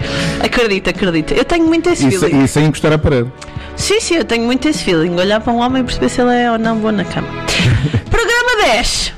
Acredito, 0.45 0.91
acredito. 0.91 1.33
Eu 1.33 1.45
tenho 1.45 1.67
muito 1.67 1.89
esse 1.89 2.07
E, 2.07 2.11
se- 2.13 2.19
feeling. 2.19 2.45
e 2.45 2.49
sem 2.49 2.67
encostar 2.67 2.93
à 2.93 2.99
parede. 2.99 3.31
Sim, 3.77 3.99
sim, 4.01 4.17
eu 4.17 4.25
tenho 4.27 4.45
muito 4.45 4.69
esse 4.69 4.85
feeling. 4.85 5.15
Olhar 5.17 5.41
para 5.41 5.53
um 5.53 5.59
homem 5.61 5.81
e 5.81 5.85
perceber 5.85 6.11
se 6.11 6.21
ele 6.21 6.35
é 6.35 6.53
ou 6.53 6.59
não 6.59 6.77
bom 6.77 6.91
na 6.93 7.05
cama. 7.05 7.29
Programa 8.11 8.65
10. 8.75 9.15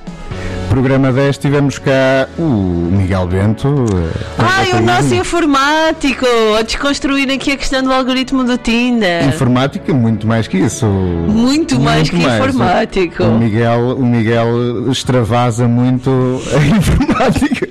Programa 0.76 1.12
10 1.12 1.36
tivemos 1.36 1.78
cá 1.78 2.26
o 2.38 2.42
Miguel 2.90 3.26
Bento. 3.26 3.68
eh, 3.68 4.24
Ai, 4.38 4.68
o 4.70 4.72
bateria. 4.76 4.80
nosso 4.80 5.14
informático 5.14 6.24
a 6.58 6.62
desconstruir 6.62 7.30
aqui 7.30 7.52
a 7.52 7.58
questão 7.58 7.82
do 7.82 7.92
algoritmo 7.92 8.42
do 8.42 8.56
Tinder. 8.56 9.28
Informática, 9.28 9.92
muito 9.92 10.26
mais 10.26 10.48
que 10.48 10.56
isso. 10.56 10.86
Muito 10.86 11.78
mais 11.78 12.08
que 12.08 12.16
informático. 12.16 13.22
O 13.22 13.38
Miguel, 13.38 13.96
o 13.98 14.04
Miguel 14.06 14.90
extravasa 14.90 15.68
muito 15.68 16.10
a 16.56 16.64
informática. 16.74 17.68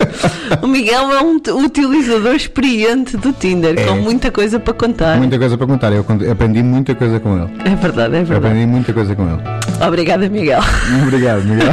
O 0.61 0.67
Miguel 0.67 1.11
é 1.11 1.23
um 1.23 1.37
utilizador 1.65 2.35
experiente 2.35 3.17
do 3.17 3.33
Tinder, 3.33 3.79
É. 3.79 3.83
com 3.83 3.95
muita 3.95 4.29
coisa 4.29 4.59
para 4.59 4.75
contar. 4.75 5.17
Muita 5.17 5.39
coisa 5.39 5.57
para 5.57 5.65
contar. 5.65 5.91
Eu 5.91 6.05
aprendi 6.31 6.61
muita 6.61 6.93
coisa 6.93 7.19
com 7.19 7.35
ele. 7.35 7.49
É 7.65 7.75
verdade, 7.75 8.15
é 8.15 8.23
verdade. 8.23 8.45
Aprendi 8.45 8.67
muita 8.67 8.93
coisa 8.93 9.15
com 9.15 9.23
ele. 9.27 9.41
Obrigada, 9.87 10.29
Miguel. 10.29 10.61
Obrigado, 11.01 11.43
Miguel. 11.45 11.71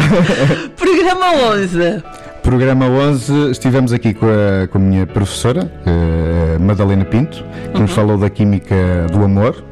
Programa 0.89 1.33
11. 1.53 2.03
Programa 2.43 2.87
11, 2.87 3.51
estivemos 3.51 3.93
aqui 3.93 4.15
com 4.15 4.25
a, 4.25 4.67
com 4.69 4.79
a 4.79 4.81
minha 4.81 5.07
professora, 5.07 5.71
eh, 5.85 6.57
Madalena 6.59 7.05
Pinto, 7.05 7.45
que 7.75 7.81
nos 7.83 7.91
falou 7.91 8.17
da 8.17 8.31
química 8.31 8.75
do 9.13 9.23
amor. 9.23 9.63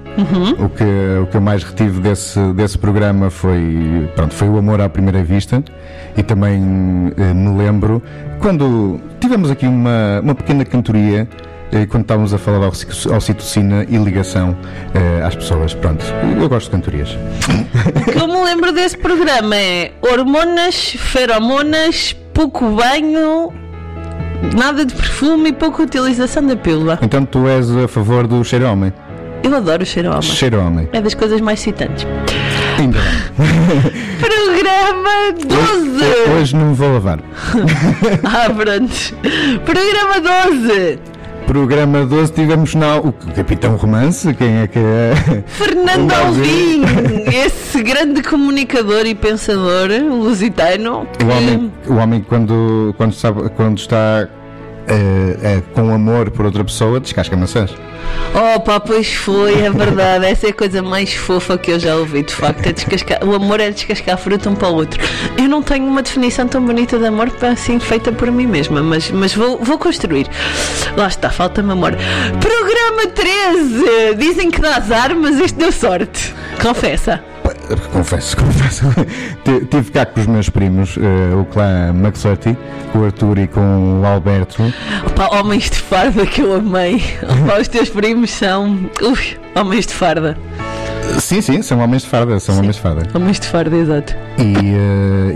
O, 0.62 0.68
que, 0.68 0.84
o 1.22 1.26
que 1.26 1.36
eu 1.38 1.40
mais 1.40 1.62
retive 1.64 2.00
desse, 2.00 2.38
desse 2.52 2.76
programa 2.76 3.30
foi, 3.30 4.10
pronto, 4.14 4.34
foi 4.34 4.48
o 4.48 4.58
amor 4.58 4.78
à 4.82 4.90
primeira 4.90 5.22
vista. 5.22 5.64
E 6.18 6.22
também 6.22 7.12
eh, 7.16 7.32
me 7.32 7.56
lembro 7.56 8.02
quando 8.38 9.00
tivemos 9.18 9.50
aqui 9.50 9.66
uma, 9.66 10.20
uma 10.22 10.34
pequena 10.34 10.66
cantoria. 10.66 11.26
Quando 11.90 12.02
estávamos 12.04 12.32
a 12.32 12.38
falar 12.38 12.60
da 12.60 12.68
oxi- 12.68 13.08
oxitocina 13.08 13.84
e 13.88 13.96
ligação 13.98 14.56
eh, 14.94 15.22
às 15.22 15.34
pessoas, 15.34 15.74
pronto, 15.74 16.04
eu 16.40 16.48
gosto 16.48 16.66
de 16.66 16.70
cantorias. 16.70 17.10
O 17.10 18.12
que 18.12 18.18
eu 18.18 18.26
me 18.28 18.44
lembro 18.44 18.72
desse 18.72 18.96
programa 18.96 19.54
é 19.56 19.92
hormonas, 20.00 20.96
feromonas, 20.98 22.14
pouco 22.32 22.64
banho, 22.70 23.52
nada 24.56 24.86
de 24.86 24.94
perfume 24.94 25.50
e 25.50 25.52
pouca 25.52 25.82
utilização 25.82 26.46
da 26.46 26.56
pílula. 26.56 26.98
Então 27.02 27.26
tu 27.26 27.46
és 27.46 27.70
a 27.76 27.86
favor 27.88 28.26
do 28.26 28.42
cheiro 28.44 28.66
homem? 28.70 28.92
Eu 29.42 29.54
adoro 29.54 29.82
o 29.82 29.86
cheiro 29.86 30.08
homem. 30.08 30.22
Cheiro 30.22 30.60
homem. 30.60 30.88
É 30.92 31.00
das 31.00 31.14
coisas 31.14 31.40
mais 31.40 31.60
excitantes. 31.60 32.06
Ainda 32.78 32.98
bem. 32.98 33.10
Programa 34.18 35.32
12. 35.46 36.30
Hoje 36.40 36.56
não 36.56 36.66
me 36.70 36.74
vou 36.74 36.92
lavar. 36.94 37.18
Ah, 38.24 38.50
pronto. 38.50 38.94
Programa 39.64 40.20
12. 40.50 40.98
Programa 41.46 42.04
12 42.04 42.32
tivemos 42.32 42.74
na, 42.74 42.96
o 42.96 43.12
Capitão 43.12 43.76
Romance, 43.76 44.32
quem 44.34 44.58
é 44.58 44.66
que 44.66 44.78
é? 44.78 45.14
Fernando 45.46 46.10
Alvim. 46.26 46.82
esse 47.32 47.82
grande 47.82 48.22
comunicador 48.22 49.06
e 49.06 49.14
pensador 49.14 49.88
lusitano. 50.10 51.06
que- 51.16 51.24
O 51.24 51.28
homem, 51.28 51.72
o 51.88 51.94
homem 51.94 52.26
quando, 52.28 52.94
quando, 52.96 53.12
sabe, 53.14 53.48
quando 53.50 53.78
está 53.78 54.28
eh, 54.88 55.36
eh, 55.42 55.62
com 55.74 55.92
amor 55.92 56.30
por 56.30 56.46
outra 56.46 56.64
pessoa, 56.64 57.00
descasca 57.00 57.36
maçãs. 57.36 57.74
Oh, 58.34 58.60
pá, 58.60 58.78
pois 58.78 59.12
foi, 59.14 59.60
é 59.60 59.70
verdade. 59.70 60.26
Essa 60.26 60.46
é 60.46 60.50
a 60.50 60.52
coisa 60.52 60.82
mais 60.82 61.14
fofa 61.14 61.56
que 61.58 61.72
eu 61.72 61.78
já 61.78 61.96
ouvi, 61.96 62.22
de 62.22 62.32
facto. 62.32 62.66
É 62.66 62.72
descascar, 62.72 63.24
o 63.24 63.34
amor 63.34 63.60
é 63.60 63.70
descascar 63.70 64.18
fruta 64.18 64.48
um 64.50 64.54
para 64.54 64.68
o 64.68 64.74
outro. 64.74 65.02
Eu 65.36 65.48
não 65.48 65.62
tenho 65.62 65.86
uma 65.86 66.02
definição 66.02 66.46
tão 66.46 66.64
bonita 66.64 66.98
de 66.98 67.06
amor 67.06 67.32
assim 67.42 67.78
feita 67.78 68.12
por 68.12 68.30
mim 68.30 68.46
mesma, 68.46 68.82
mas, 68.82 69.10
mas 69.10 69.34
vou, 69.34 69.58
vou 69.58 69.78
construir. 69.78 70.28
Lá 70.96 71.08
está, 71.08 71.30
falta-me 71.30 71.72
amor. 71.72 71.96
Programa 72.40 73.06
13. 73.14 74.14
Dizem 74.16 74.50
que 74.50 74.60
dá 74.60 74.76
azar, 74.76 75.14
mas 75.16 75.40
este 75.40 75.58
deu 75.58 75.72
sorte. 75.72 76.34
Confessa. 76.62 77.35
Confesso, 77.92 78.36
confesso. 78.36 78.84
Ti- 79.44 79.66
Tive 79.70 79.90
cá 79.90 80.06
com 80.06 80.20
os 80.20 80.26
meus 80.26 80.48
primos, 80.48 80.96
eh, 80.96 81.34
o 81.34 81.44
clã 81.46 81.88
McSorty, 81.94 82.56
com 82.92 83.00
o 83.00 83.04
Arthur 83.06 83.38
e 83.38 83.46
com 83.48 84.00
o 84.00 84.06
Alberto. 84.06 84.62
Opa, 85.06 85.36
homens 85.36 85.68
de 85.70 85.76
farda 85.78 86.24
que 86.26 86.42
eu 86.42 86.54
amei. 86.54 87.02
Opa, 87.22 87.60
os 87.60 87.68
teus 87.68 87.88
primos 87.88 88.30
são. 88.30 88.88
Ui, 89.02 89.36
homens 89.60 89.86
de 89.86 89.94
farda. 89.94 90.36
Sim, 91.20 91.40
sim, 91.40 91.62
são 91.62 91.80
homens 91.80 92.02
de 92.02 92.08
farda, 92.08 92.38
são 92.38 92.56
homens 92.58 92.76
de 92.76 92.82
farda. 92.82 93.02
Homens 93.14 93.40
de 93.40 93.46
farda, 93.48 93.76
exato. 93.76 94.14
E 94.38 94.54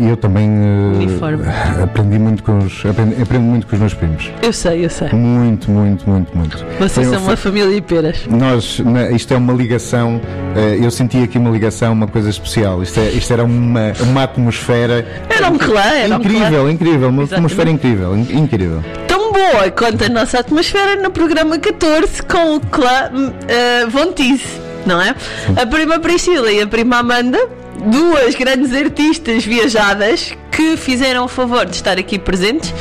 eh, 0.07 0.11
eu 0.11 0.17
também 0.17 0.49
Uniforme. 0.49 1.43
aprendi 1.83 2.19
muito 2.19 2.43
com 2.43 2.59
os 2.59 2.85
aprendi, 2.87 3.21
aprendo 3.21 3.45
muito 3.45 3.67
com 3.67 3.75
os 3.75 3.81
meus 3.81 3.95
primos. 3.95 4.31
Eu 4.43 4.53
sei, 4.53 4.85
eu 4.85 4.91
sei. 4.91 5.09
Muito, 5.13 5.71
muito, 5.71 6.09
muito, 6.09 6.37
muito. 6.37 6.59
Vocês 6.79 7.09
Foi- 7.09 7.17
são 7.17 7.25
uma 7.27 7.37
família 7.37 7.75
de 7.75 7.81
peras. 7.81 8.27
Nós, 8.29 8.79
na- 8.81 9.11
isto 9.11 9.33
é 9.35 9.37
uma 9.37 9.53
ligação, 9.53 10.21
eh, 10.55 10.79
eu 10.81 10.91
senti 10.91 11.23
aqui 11.23 11.39
uma 11.39 11.51
ligação, 11.51 11.93
uma 11.93 12.07
coisa 12.07 12.29
especial. 12.31 12.83
Isto, 12.83 13.01
é, 13.01 13.09
isto 13.11 13.33
era 13.33 13.43
uma, 13.45 13.93
uma 14.03 14.23
atmosfera 14.25 15.05
Era 15.29 15.49
um 15.51 15.59
clã, 15.59 15.81
era 15.81 16.17
um 16.17 16.21
clã. 16.21 16.31
incrível, 16.31 16.71
incrível, 16.71 17.09
uma 17.09 17.23
Exatamente. 17.23 17.35
atmosfera 17.35 17.71
incrível, 17.71 18.17
in- 18.17 18.39
incrível. 18.39 18.85
Tão 19.09 19.33
boa 19.33 19.71
quanto 19.77 20.05
a 20.05 20.09
nossa 20.09 20.39
atmosfera 20.39 21.01
no 21.03 21.11
programa 21.11 21.59
14 21.59 22.23
com 22.23 22.57
o 22.57 22.61
clã 22.61 23.11
uh, 23.13 23.91
Von 23.91 24.13
Teese, 24.13 24.45
não 24.87 25.01
é? 25.01 25.15
A 25.61 25.67
prima 25.67 25.99
Priscila 25.99 26.51
e 26.51 26.61
a 26.61 26.67
prima 26.67 26.99
Amanda, 26.99 27.39
duas 27.87 28.35
grandes 28.35 28.73
artistas 28.75 29.45
viajadas 29.45 30.35
que 30.51 30.77
fizeram 30.77 31.25
o 31.25 31.29
favor 31.29 31.67
de 31.67 31.77
estar 31.77 31.99
aqui 31.99 32.19
presentes. 32.19 32.73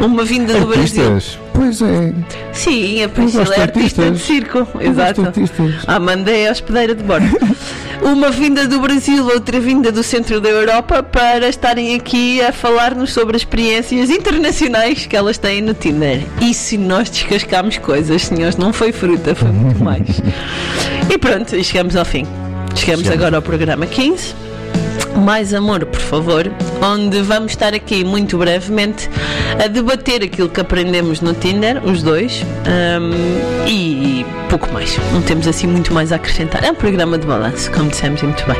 Uma 0.00 0.24
vinda 0.24 0.54
do 0.54 0.66
Brasil. 0.66 1.14
Artistas, 1.14 1.38
Pois 1.52 1.82
é. 1.82 2.12
Sim, 2.52 3.02
a 3.02 3.08
Priscila 3.08 3.54
é 3.54 3.62
artista 3.62 4.10
de 4.10 4.18
circo. 4.18 4.66
Exato. 4.80 5.22
A 5.86 5.96
Amanda 5.96 6.30
é 6.30 6.50
hospedeira 6.50 6.94
de 6.94 7.02
bordo. 7.02 7.26
Uma 8.02 8.30
vinda 8.30 8.66
do 8.66 8.80
Brasil, 8.80 9.24
outra 9.26 9.60
vinda 9.60 9.92
do 9.92 10.02
centro 10.02 10.40
da 10.40 10.48
Europa 10.48 11.02
para 11.02 11.48
estarem 11.48 11.94
aqui 11.94 12.40
a 12.40 12.52
falar-nos 12.52 13.12
sobre 13.12 13.36
as 13.36 13.42
experiências 13.42 14.08
internacionais 14.10 15.06
que 15.06 15.16
elas 15.16 15.36
têm 15.36 15.60
no 15.60 15.74
Tinder. 15.74 16.22
E 16.40 16.54
se 16.54 16.78
nós 16.78 17.10
descascámos 17.10 17.76
coisas, 17.78 18.22
senhores, 18.22 18.56
não 18.56 18.72
foi 18.72 18.92
fruta, 18.92 19.34
foi 19.34 19.50
muito 19.50 19.82
mais. 19.82 20.02
E 21.10 21.16
pronto, 21.16 21.62
chegamos 21.64 21.96
ao 21.96 22.04
fim. 22.04 22.26
Chegamos 22.74 23.04
Chegamos. 23.04 23.08
agora 23.08 23.36
ao 23.36 23.42
programa 23.42 23.86
15. 23.86 24.34
Mais 25.24 25.52
amor, 25.52 25.84
por 25.84 26.00
favor, 26.00 26.50
onde 26.82 27.20
vamos 27.22 27.52
estar 27.52 27.74
aqui 27.74 28.04
muito 28.04 28.38
brevemente 28.38 29.08
a 29.62 29.66
debater 29.66 30.22
aquilo 30.22 30.48
que 30.48 30.60
aprendemos 30.60 31.20
no 31.20 31.34
Tinder, 31.34 31.82
os 31.84 32.02
dois, 32.02 32.42
hum, 32.66 33.66
e 33.66 34.24
pouco 34.48 34.72
mais. 34.72 34.96
Não 35.12 35.22
temos 35.22 35.46
assim 35.46 35.66
muito 35.66 35.92
mais 35.92 36.12
a 36.12 36.16
acrescentar. 36.16 36.64
É 36.64 36.70
um 36.70 36.74
programa 36.74 37.18
de 37.18 37.26
balanço, 37.26 37.70
como 37.72 37.90
dissemos 37.90 38.22
e 38.22 38.24
muito 38.24 38.44
bem. 38.46 38.56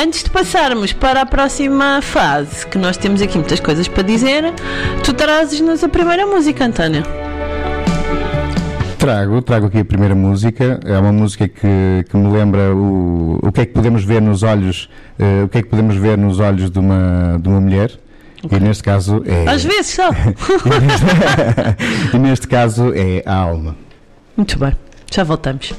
Antes 0.00 0.22
de 0.22 0.30
passarmos 0.30 0.92
para 0.92 1.22
a 1.22 1.26
próxima 1.26 2.00
fase, 2.02 2.66
que 2.66 2.78
nós 2.78 2.96
temos 2.96 3.20
aqui 3.20 3.36
muitas 3.36 3.60
coisas 3.60 3.88
para 3.88 4.02
dizer, 4.02 4.52
tu 5.04 5.12
trazes-nos 5.12 5.84
a 5.84 5.88
primeira 5.88 6.26
música, 6.26 6.64
António. 6.64 7.27
Trago, 8.98 9.40
trago 9.42 9.66
aqui 9.66 9.78
a 9.78 9.84
primeira 9.84 10.14
música. 10.14 10.80
É 10.84 10.98
uma 10.98 11.12
música 11.12 11.46
que, 11.46 12.04
que 12.10 12.16
me 12.16 12.32
lembra 12.36 12.74
o, 12.74 13.38
o 13.40 13.52
que 13.52 13.60
é 13.60 13.66
que 13.66 13.72
podemos 13.72 14.02
ver 14.04 14.20
nos 14.20 14.42
olhos, 14.42 14.90
eh, 15.18 15.44
o 15.44 15.48
que 15.48 15.58
é 15.58 15.62
que 15.62 15.68
podemos 15.68 15.96
ver 15.96 16.18
nos 16.18 16.40
olhos 16.40 16.68
de 16.68 16.78
uma, 16.80 17.38
de 17.40 17.48
uma 17.48 17.60
mulher. 17.60 17.92
E 18.50 18.60
neste 18.60 18.82
caso 18.82 19.22
é. 19.24 19.48
Às 19.48 19.64
vezes 19.64 19.94
só. 19.94 20.10
e 22.12 22.18
neste 22.18 22.48
caso 22.48 22.92
é 22.94 23.22
a 23.24 23.34
alma. 23.34 23.76
muito 24.36 24.58
bem, 24.58 24.72
já 25.12 25.22
voltamos. 25.22 25.72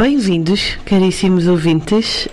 Bem-vindos, 0.00 0.78
caríssimos 0.86 1.46
ouvintes, 1.46 2.26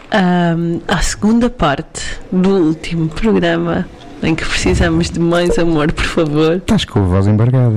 à 0.87 1.01
segunda 1.01 1.49
parte 1.49 2.01
do 2.31 2.67
último 2.67 3.09
programa 3.09 3.85
em 4.23 4.33
que 4.33 4.45
precisamos 4.45 5.09
de 5.09 5.19
mais 5.19 5.59
amor, 5.59 5.91
por 5.91 6.05
favor. 6.05 6.55
Estás 6.55 6.85
com 6.85 6.99
a 6.99 7.01
voz 7.01 7.27
embargada. 7.27 7.75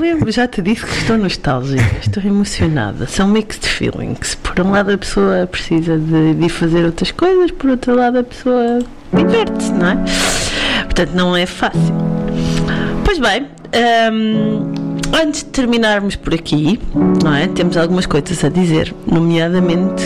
Eu 0.00 0.30
já 0.30 0.46
te 0.46 0.62
disse 0.62 0.86
que 0.86 0.92
estou 0.98 1.18
nostálgica, 1.18 1.96
estou 2.00 2.22
emocionada. 2.22 3.08
São 3.08 3.26
mixed 3.26 3.66
feelings. 3.66 4.36
Por 4.36 4.60
um 4.60 4.70
lado, 4.70 4.92
a 4.92 4.98
pessoa 4.98 5.48
precisa 5.48 5.98
de, 5.98 6.34
de 6.34 6.48
fazer 6.48 6.84
outras 6.84 7.10
coisas, 7.10 7.50
por 7.50 7.70
outro 7.70 7.96
lado, 7.96 8.20
a 8.20 8.22
pessoa 8.22 8.78
diverte-se, 9.12 9.72
não 9.72 9.88
é? 9.88 9.96
Portanto, 10.84 11.10
não 11.12 11.36
é 11.36 11.44
fácil. 11.44 11.92
Pois 13.04 13.18
bem, 13.18 13.48
hum, 14.12 14.93
antes 15.14 15.40
de 15.40 15.46
terminarmos 15.50 16.16
por 16.16 16.34
aqui, 16.34 16.78
não 17.22 17.34
é? 17.34 17.46
Temos 17.48 17.76
algumas 17.76 18.06
coisas 18.06 18.42
a 18.44 18.48
dizer, 18.48 18.94
nomeadamente 19.06 20.04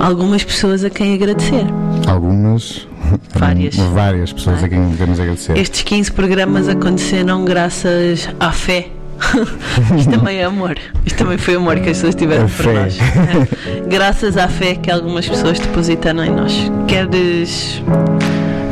algumas 0.00 0.42
pessoas 0.44 0.84
a 0.84 0.90
quem 0.90 1.14
agradecer. 1.14 1.64
Algumas. 2.06 2.86
Várias. 3.34 3.76
Várias 3.92 4.32
pessoas 4.32 4.62
é? 4.62 4.66
a 4.66 4.68
quem 4.68 4.88
devemos 4.88 5.20
agradecer. 5.20 5.56
Estes 5.56 5.82
15 5.82 6.12
programas 6.12 6.68
aconteceram 6.68 7.44
graças 7.44 8.28
à 8.40 8.52
fé. 8.52 8.88
Isto 9.96 10.10
também 10.10 10.38
é 10.38 10.44
amor. 10.44 10.76
Isto 11.06 11.18
também 11.18 11.38
foi 11.38 11.54
amor 11.54 11.74
que 11.76 11.90
as 11.90 11.96
pessoas 11.98 12.14
tiveram 12.16 12.48
por 12.48 12.66
nós. 12.66 12.98
É. 12.98 13.86
Graças 13.88 14.36
à 14.36 14.48
fé 14.48 14.74
que 14.74 14.90
algumas 14.90 15.28
pessoas 15.28 15.60
depositaram 15.60 16.24
em 16.24 16.30
nós. 16.30 16.52
Queres. 16.88 17.80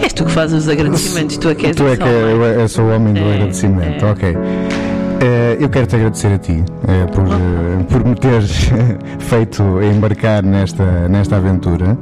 És 0.03 0.13
tu 0.13 0.25
que 0.25 0.33
fazes 0.33 0.65
os 0.65 0.69
agradecimentos, 0.69 1.37
tu 1.37 1.51
é 1.51 1.55
que 1.55 1.67
és 1.67 1.77
Tu 1.77 1.87
é 1.87 1.97
que 1.97 2.03
homem. 2.03 2.15
eu, 2.15 2.43
eu 2.43 2.69
sou 2.69 2.85
o 2.87 2.91
homem 2.97 3.13
do 3.15 3.21
É, 3.21 3.35
agradecimento, 3.35 4.05
é. 4.05 4.11
ok. 4.11 4.37
Eh, 5.23 5.59
eu 5.61 5.69
quero 5.69 5.87
te 5.87 5.97
agradecer 5.97 6.33
a 6.33 6.39
ti 6.39 6.65
eh, 6.89 7.07
por, 7.13 7.27
eh, 7.27 7.85
por 7.91 8.05
me 8.07 8.15
teres 8.15 8.71
feito 9.21 9.63
embarcar 9.83 10.43
nesta, 10.43 11.09
nesta 11.09 11.37
aventura 11.37 11.97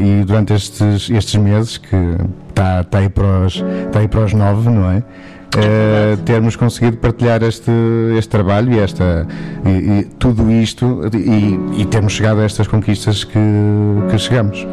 e 0.00 0.22
durante 0.24 0.54
estes, 0.54 1.10
estes 1.10 1.34
meses 1.42 1.76
que 1.76 1.96
está 2.48 2.84
tá 2.84 2.98
aí, 2.98 3.08
para 3.08 3.40
os- 3.46 3.62
tá 3.90 3.98
aí 3.98 4.06
para 4.08 4.20
os 4.20 4.32
nove, 4.32 4.70
não 4.70 4.88
é? 4.90 5.02
Eh, 5.56 6.16
termos 6.24 6.54
conseguido 6.54 6.98
partilhar 6.98 7.42
este, 7.42 7.72
este 8.16 8.28
trabalho 8.28 8.72
e, 8.72 8.78
esta, 8.78 9.26
e, 9.66 9.68
e 9.68 10.04
tudo 10.16 10.48
isto 10.50 11.00
e, 11.12 11.82
e 11.82 11.84
termos 11.86 12.12
chegado 12.12 12.40
a 12.40 12.44
estas 12.44 12.68
conquistas 12.68 13.24
que, 13.24 13.38
que 14.10 14.18
chegamos. 14.18 14.64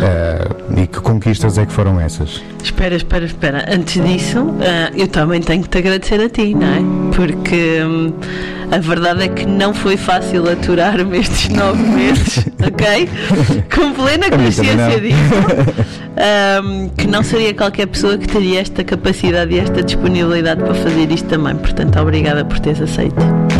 Eh, 0.00 0.82
e 0.82 0.86
que 0.86 1.00
conquistas 1.00 1.58
é 1.58 1.66
que 1.66 1.72
foram 1.72 2.00
essas? 2.00 2.42
Espera, 2.62 2.96
espera, 2.96 3.26
espera. 3.26 3.66
Antes 3.68 4.02
disso, 4.02 4.46
ah, 4.60 4.90
eu 4.96 5.08
também 5.08 5.40
tenho 5.42 5.62
que 5.62 5.68
te 5.68 5.78
agradecer 5.78 6.20
a 6.20 6.28
ti, 6.30 6.54
não 6.54 6.66
é? 6.66 7.14
Porque 7.14 7.82
hum, 7.84 8.12
a 8.74 8.78
verdade 8.78 9.22
é 9.22 9.28
que 9.28 9.46
não 9.46 9.72
foi 9.72 9.96
fácil 9.96 10.50
aturar-me 10.50 11.18
estes 11.18 11.48
nove 11.48 11.80
meses, 11.80 12.38
ok? 12.66 13.08
Com 13.72 13.92
plena 13.92 14.28
consciência 14.30 15.00
disso. 15.00 15.94
Hum, 16.14 16.90
que 16.96 17.08
não 17.08 17.24
seria 17.24 17.52
qualquer 17.52 17.88
pessoa 17.88 18.16
que 18.16 18.28
teria 18.28 18.60
esta 18.60 18.84
capacidade 18.84 19.52
e 19.52 19.58
esta 19.58 19.82
disponibilidade 19.82 20.62
para 20.62 20.72
fazer 20.72 21.10
isto 21.10 21.28
também. 21.28 21.56
Portanto, 21.56 21.98
obrigada 21.98 22.44
por 22.44 22.60
teres 22.60 22.80
aceito. 22.80 23.16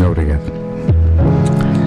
Obrigado. 0.06 0.63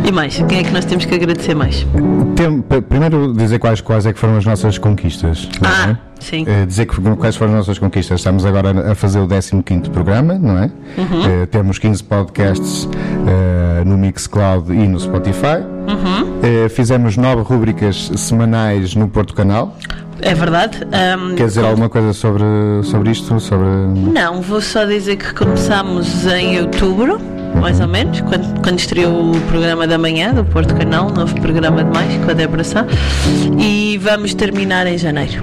E 0.07 0.11
mais, 0.11 0.37
quem 0.47 0.59
é 0.59 0.63
que 0.63 0.71
nós 0.71 0.85
temos 0.85 1.03
que 1.03 1.13
agradecer 1.13 1.53
mais? 1.53 1.85
Tem- 2.33 2.61
primeiro 2.81 3.33
dizer 3.33 3.59
quais, 3.59 3.81
quais 3.81 4.05
é 4.05 4.13
que 4.13 4.17
foram 4.17 4.37
as 4.37 4.45
nossas 4.45 4.77
conquistas. 4.77 5.49
Ah, 5.61 5.89
é? 5.89 5.97
sim. 6.17 6.45
Eh, 6.47 6.65
dizer 6.65 6.85
que, 6.85 6.95
quais 7.17 7.35
foram 7.35 7.51
as 7.51 7.57
nossas 7.57 7.77
conquistas. 7.77 8.21
Estamos 8.21 8.45
agora 8.45 8.91
a 8.93 8.95
fazer 8.95 9.19
o 9.19 9.27
15 9.27 9.89
programa, 9.89 10.35
não 10.35 10.59
é? 10.59 10.71
Uhum. 10.97 11.41
Eh, 11.41 11.45
temos 11.47 11.77
15 11.77 12.01
podcasts 12.05 12.87
eh, 13.27 13.83
no 13.83 13.97
Mixcloud 13.97 14.71
e 14.71 14.87
no 14.87 14.97
Spotify. 14.97 15.57
Uhum. 15.89 16.69
Fizemos 16.69 17.17
nove 17.17 17.41
rúbricas 17.41 18.09
semanais 18.15 18.95
no 18.95 19.09
Porto 19.09 19.33
Canal. 19.33 19.75
É 20.21 20.33
verdade? 20.33 20.79
Hum, 20.85 21.35
Quer 21.35 21.47
dizer 21.47 21.65
alguma 21.65 21.89
coisa 21.89 22.13
sobre, 22.13 22.45
sobre 22.83 23.11
isto? 23.11 23.39
Sobre... 23.41 23.67
Não, 24.13 24.41
vou 24.41 24.61
só 24.61 24.85
dizer 24.85 25.17
que 25.17 25.33
começámos 25.33 26.25
em 26.25 26.59
outubro, 26.61 27.19
mais 27.61 27.79
ou 27.79 27.87
menos, 27.87 28.21
quando, 28.21 28.61
quando 28.61 28.79
estreou 28.79 29.31
o 29.31 29.41
programa 29.41 29.85
da 29.87 29.97
manhã 29.97 30.33
do 30.33 30.43
Porto 30.43 30.73
Canal, 30.75 31.09
novo 31.09 31.33
programa 31.41 31.83
de 31.83 31.91
mais, 31.91 32.13
com 32.23 32.31
a 32.31 32.33
Débora 32.33 32.63
Sá, 32.63 32.85
e 33.59 33.97
vamos 34.01 34.33
terminar 34.33 34.87
em 34.87 34.97
janeiro. 34.97 35.41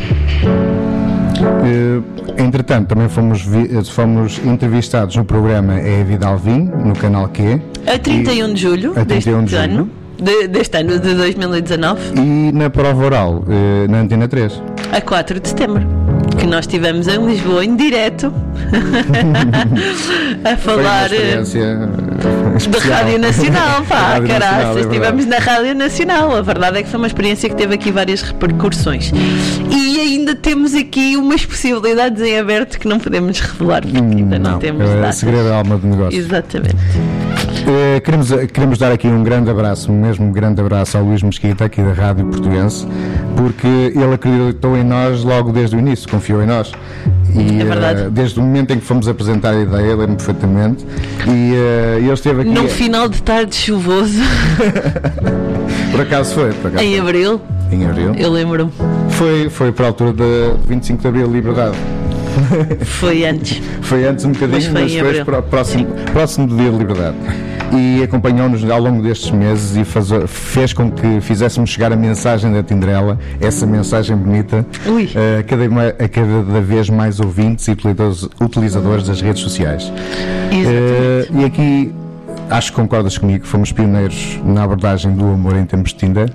Eh, 1.65 2.43
entretanto, 2.43 2.89
também 2.89 3.09
fomos, 3.09 3.47
eh, 3.53 3.85
fomos 3.85 4.41
entrevistados 4.45 5.17
no 5.17 5.25
programa 5.25 5.75
É 5.79 6.03
Vida 6.05 6.27
Alvim, 6.27 6.71
no 6.85 6.95
canal 6.95 7.29
Q. 7.29 7.61
A 7.87 7.99
31 7.99 8.55
de 8.55 8.61
julho 8.63 8.93
A 8.93 9.05
deste 9.05 9.25
31 9.31 9.45
de 9.45 9.51
julho. 9.51 9.63
ano, 9.65 9.91
de- 10.21 10.49
deste 10.49 10.77
ano, 10.79 10.99
de 10.99 11.15
2019, 11.15 12.01
E 12.17 12.53
na 12.53 12.71
prova 12.71 13.05
oral, 13.05 13.45
eh, 13.49 13.87
na 13.89 13.99
Antena 14.01 14.29
3. 14.29 14.63
a 14.93 15.01
4 15.01 15.41
de 15.41 15.49
setembro. 15.49 16.04
Que 16.39 16.47
nós 16.47 16.61
estivemos 16.65 17.07
em 17.09 17.25
Lisboa 17.25 17.65
em 17.65 17.77
direto 17.77 18.33
a 20.45 20.57
falar 20.57 21.13
eh, 21.13 21.43
eh, 21.55 22.69
da. 22.69 22.79
Rádio 22.97 23.19
Nacional, 23.19 23.83
pá, 23.89 24.21
caraças, 24.27 24.77
é 24.77 24.81
estivemos 24.81 25.27
na 25.27 25.39
Rádio 25.39 25.75
Nacional. 25.75 26.37
A 26.37 26.43
verdade 26.43 26.79
é 26.79 26.83
que 26.83 26.89
foi 26.89 26.99
uma 26.99 27.07
experiência 27.07 27.49
que 27.49 27.57
teve 27.57 27.75
aqui 27.75 27.91
várias 27.91 28.23
repercussões. 28.23 29.13
E 29.71 30.01
ainda 30.01 30.35
temos 30.35 30.75
aqui 30.75 31.17
umas 31.17 31.45
possibilidades 31.47 32.23
em 32.23 32.39
aberto 32.39 32.79
que 32.79 32.87
não 32.89 32.99
podemos 32.99 33.41
revelar, 33.41 33.83
porque 33.83 33.97
ainda 33.99 34.39
não, 34.39 34.51
Hum, 34.51 34.53
Não, 34.55 34.59
temos 34.59 34.91
é 34.91 35.01
datas. 35.01 35.17
segredo 35.17 35.49
da 35.49 35.57
alma 35.57 35.77
do 35.79 35.87
negócio. 35.87 36.19
Exatamente. 36.19 36.77
Eh, 37.67 38.01
queremos, 38.01 38.29
queremos 38.53 38.79
dar 38.79 38.93
aqui 38.93 39.09
um 39.09 39.23
grande 39.23 39.51
abraço, 39.51 39.91
mesmo 39.91 40.27
um 40.27 40.33
grande 40.33 40.61
abraço 40.61 40.99
ao 40.99 41.05
Luís 41.05 41.23
Mesquita, 41.23 41.65
aqui 41.65 41.81
da 41.83 41.93
Rádio 41.93 42.27
Portuense, 42.27 42.87
porque 43.37 43.67
ele 43.67 44.13
acreditou 44.15 44.77
em 44.77 44.85
nós 44.85 45.25
logo 45.25 45.51
desde 45.51 45.75
o 45.75 45.79
início, 45.79 46.09
confiou 46.09 46.43
em 46.43 46.47
nós. 46.47 46.73
E, 47.35 47.63
É 47.63 48.03
eh, 48.05 48.09
desde 48.11 48.39
o 48.39 48.43
momento 48.43 48.73
em 48.73 48.79
que 48.79 48.85
fomos 48.85 49.09
apresentar 49.09 49.51
a 49.55 49.61
ideia, 49.63 49.89
lembro-me 49.91 50.17
perfeitamente, 50.17 50.85
e 51.27 51.55
eh, 51.55 51.99
ele 52.01 52.13
esteve 52.13 52.43
aqui. 52.43 52.51
Num 52.51 52.69
final 52.69 53.09
de 53.09 53.23
tarde 53.23 53.55
chuvoso, 53.57 54.21
Por 55.91 56.01
acaso 56.01 56.35
foi, 56.35 56.53
por 56.55 56.69
acaso 56.69 56.85
em 56.85 56.91
foi. 56.91 57.01
abril, 57.01 57.41
em 57.71 57.87
abril. 57.87 58.15
eu 58.17 58.31
lembro-me, 58.31 58.73
Foi, 59.11 59.49
foi 59.49 59.73
para 59.73 59.87
a 59.87 59.89
altura 59.89 60.13
de 60.13 60.53
25 60.69 61.01
de 61.03 61.09
Abril, 61.09 61.33
Liberdade. 61.33 61.77
foi 62.85 63.25
antes. 63.25 63.63
Foi 63.83 64.05
antes 64.07 64.25
um 64.25 64.33
bocadinho, 64.33 64.59
Mas 64.73 64.83
mas 64.83 64.93
foi 64.93 65.01
abril. 65.09 65.25
pró- 65.25 65.43
próximo, 65.43 65.87
próximo 66.13 66.47
do 66.49 66.57
Dia 66.57 66.71
de 66.73 66.79
Liberdade. 66.79 67.15
E 67.77 68.03
acompanhou-nos 68.03 68.69
ao 68.71 68.81
longo 68.81 69.03
destes 69.03 69.31
meses 69.31 69.77
e 69.77 69.85
faz- 69.85 70.09
fez 70.29 70.73
com 70.73 70.91
que 70.91 71.21
fizéssemos 71.21 71.71
chegar 71.71 71.93
a 71.93 71.97
mensagem 71.97 72.53
da 72.53 72.63
Tinderela, 72.63 73.19
essa 73.41 73.67
mensagem 73.67 74.17
bonita, 74.17 74.65
a 75.39 75.43
cada, 75.43 75.69
ma- 75.69 75.89
a 75.89 76.09
cada 76.09 76.61
vez 76.61 76.89
mais 76.89 77.19
ouvintes 77.19 77.67
e 77.67 77.77
utilizadores, 78.41 79.07
das 79.09 79.21
redes 79.21 79.43
sociais. 79.43 79.93
Eh, 80.53 81.27
e 81.33 81.45
aqui, 81.45 81.93
acho 82.49 82.71
que 82.71 82.77
concordas 82.77 83.19
comigo, 83.19 83.45
fomos 83.47 83.73
pioneiros 83.73 84.39
na 84.45 84.63
abordagem 84.63 85.13
do 85.13 85.25
amor 85.25 85.57
em 85.57 85.65
tempos 85.65 85.93
de 85.93 85.99
Tinder. 85.99 86.31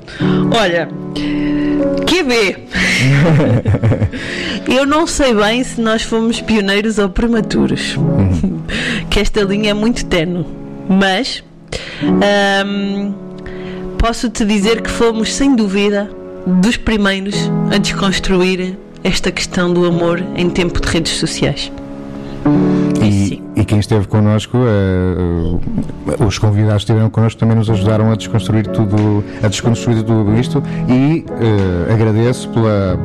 Olha, 0.60 0.90
QB. 2.06 2.58
Eu 4.68 4.86
não 4.86 5.08
sei 5.08 5.34
bem 5.34 5.64
se 5.64 5.80
nós 5.80 6.02
fomos 6.04 6.42
pioneiros 6.42 6.98
ou 6.98 7.10
prematuros. 7.10 7.98
Que 9.10 9.20
esta 9.22 9.42
linha 9.42 9.72
é 9.72 9.74
muito 9.74 10.06
tenue. 10.06 10.46
Mas 10.90 11.44
ahm, 12.02 13.14
posso 14.00 14.30
te 14.30 14.44
dizer 14.44 14.82
que 14.82 14.90
fomos, 14.90 15.34
sem 15.34 15.56
dúvida, 15.56 16.10
dos 16.48 16.76
primeiros 16.78 17.36
a 17.72 17.78
desconstruir 17.78 18.76
esta 19.04 19.32
questão 19.32 19.72
do 19.72 19.86
amor 19.86 20.24
em 20.36 20.50
tempo 20.50 20.82
de 20.82 20.88
redes 20.88 21.14
sociais. 21.14 21.72
E, 23.02 23.42
e 23.56 23.66
quem 23.66 23.80
esteve 23.80 24.08
connosco, 24.08 24.58
eh, 24.58 26.24
os 26.26 26.38
convidados 26.38 26.84
que 26.84 26.92
estiveram 26.92 27.10
connosco 27.10 27.40
também 27.40 27.56
nos 27.56 27.70
ajudaram 27.70 28.12
a 28.12 28.16
desconstruir 28.16 28.68
tudo, 28.68 29.24
a 29.44 29.48
desconstruir 29.48 30.04
tudo 30.04 30.38
isto 30.38 30.64
e 30.88 31.24
eh, 31.30 31.94
agradeço 31.94 32.50
pela, 32.50 33.00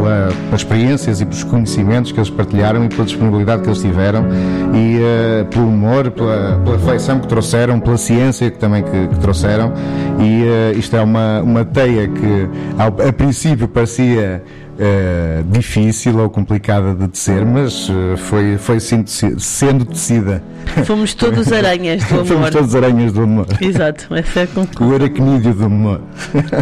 pela, 0.00 0.28
pelas 0.46 0.60
experiências 0.60 1.20
e 1.20 1.26
pelos 1.26 1.44
conhecimentos 1.44 2.12
que 2.12 2.18
eles 2.18 2.30
partilharam 2.30 2.84
e 2.84 2.88
pela 2.88 3.04
disponibilidade 3.04 3.62
que 3.62 3.68
eles 3.68 3.80
tiveram 3.80 4.26
e 4.74 4.98
eh, 5.00 5.44
pelo 5.50 5.68
humor, 5.68 6.10
pela, 6.10 6.60
pela 6.64 6.76
reflexão 6.76 7.20
que 7.20 7.28
trouxeram, 7.28 7.78
pela 7.78 7.98
ciência 7.98 8.50
que 8.50 8.58
também 8.58 8.82
que, 8.82 9.08
que 9.08 9.18
trouxeram 9.20 9.72
e 10.18 10.44
eh, 10.44 10.72
isto 10.76 10.96
é 10.96 11.02
uma, 11.02 11.42
uma 11.42 11.64
teia 11.64 12.08
que 12.08 12.48
ao, 12.78 13.08
a 13.08 13.12
princípio 13.12 13.68
parecia 13.68 14.42
eh, 14.78 15.42
difícil 15.46 16.18
ou 16.18 16.30
complicada 16.30 16.94
de 16.94 17.06
tecer, 17.08 17.44
mas 17.44 17.90
eh, 17.90 18.16
foi, 18.16 18.56
foi 18.56 18.80
sendo 18.80 19.84
tecida. 19.84 20.42
Fomos 20.86 21.12
todos 21.12 21.52
aranhas 21.52 22.02
do 22.02 22.08
Fomos 22.08 22.30
amor. 22.30 22.50
todos 22.50 22.74
aranhas 22.74 23.12
do 23.12 23.22
amor. 23.22 23.46
Exato, 23.60 24.14
essa 24.14 24.40
é 24.40 24.42
a 24.44 24.46
conclusão. 24.46 24.90
O 24.90 24.94
aracnídeo 24.94 25.52
do 25.52 25.64
amor. 25.66 26.00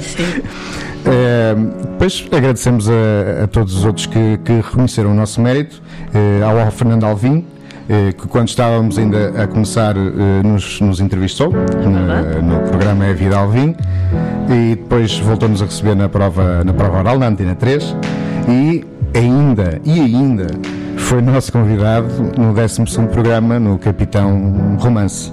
Sim. 0.02 0.42
Eh, 1.10 1.54
depois 1.92 2.26
agradecemos 2.30 2.88
a, 2.88 3.44
a 3.44 3.46
todos 3.46 3.74
os 3.74 3.84
outros 3.84 4.06
que, 4.06 4.38
que 4.44 4.52
reconheceram 4.52 5.10
o 5.12 5.14
nosso 5.14 5.40
mérito, 5.40 5.82
eh, 6.14 6.42
ao, 6.42 6.70
Fernando 6.70 7.04
Alvim, 7.04 7.44
eh, 7.88 8.12
que 8.12 8.28
quando 8.28 8.48
estávamos 8.48 8.98
ainda 8.98 9.42
a 9.42 9.46
começar 9.46 9.96
eh, 9.96 10.00
nos, 10.46 10.80
nos 10.80 11.00
entrevistou 11.00 11.50
na- 11.50 12.42
no 12.42 12.68
programa 12.68 13.06
É 13.06 13.14
Vida 13.14 13.38
Alvim. 13.38 13.74
E 14.50 14.76
depois 14.76 15.18
voltou-nos 15.18 15.60
a 15.62 15.66
receber 15.66 15.94
na 15.94 16.08
prova, 16.08 16.62
na 16.64 16.72
prova 16.72 16.98
oral, 16.98 17.18
na 17.18 17.26
Antena 17.26 17.54
3 17.54 17.94
e 18.48 18.84
ainda, 19.14 19.78
e 19.84 20.00
ainda 20.00 20.46
foi 20.96 21.20
nosso 21.22 21.52
convidado 21.52 22.06
no 22.36 22.52
12 22.54 22.82
programa 23.12 23.58
no 23.58 23.78
Capitão 23.78 24.76
Romance. 24.78 25.32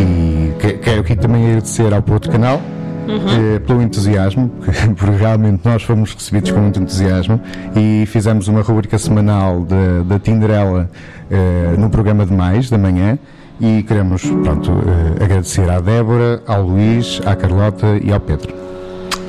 E 0.00 0.52
que- 0.58 0.74
quero 0.74 1.00
aqui 1.00 1.16
também 1.16 1.46
agradecer 1.48 1.92
ao 1.92 2.02
Porto 2.02 2.30
Canal 2.30 2.60
eh, 3.08 3.58
pelo 3.60 3.82
entusiasmo, 3.82 4.48
porque 4.96 5.16
realmente 5.18 5.60
nós 5.64 5.82
fomos 5.82 6.14
recebidos 6.14 6.50
com 6.50 6.60
muito 6.60 6.80
entusiasmo 6.80 7.40
e 7.76 8.04
fizemos 8.06 8.48
uma 8.48 8.60
rubrica 8.62 8.98
semanal 8.98 9.66
da- 10.06 10.18
Tinderela 10.18 10.88
eh, 11.30 11.74
no 11.78 11.90
programa 11.90 12.24
de 12.24 12.32
mais, 12.32 12.70
da 12.70 12.78
manhã. 12.78 13.18
E 13.60 13.82
queremos 13.84 14.22
pronto, 14.24 14.70
eh, 15.18 15.24
agradecer 15.24 15.68
à 15.70 15.78
Débora, 15.80 16.42
ao 16.46 16.62
Luís, 16.62 17.20
à 17.24 17.36
Carlota 17.36 17.86
e 18.02 18.12
ao 18.12 18.18
Pedro. 18.20 18.52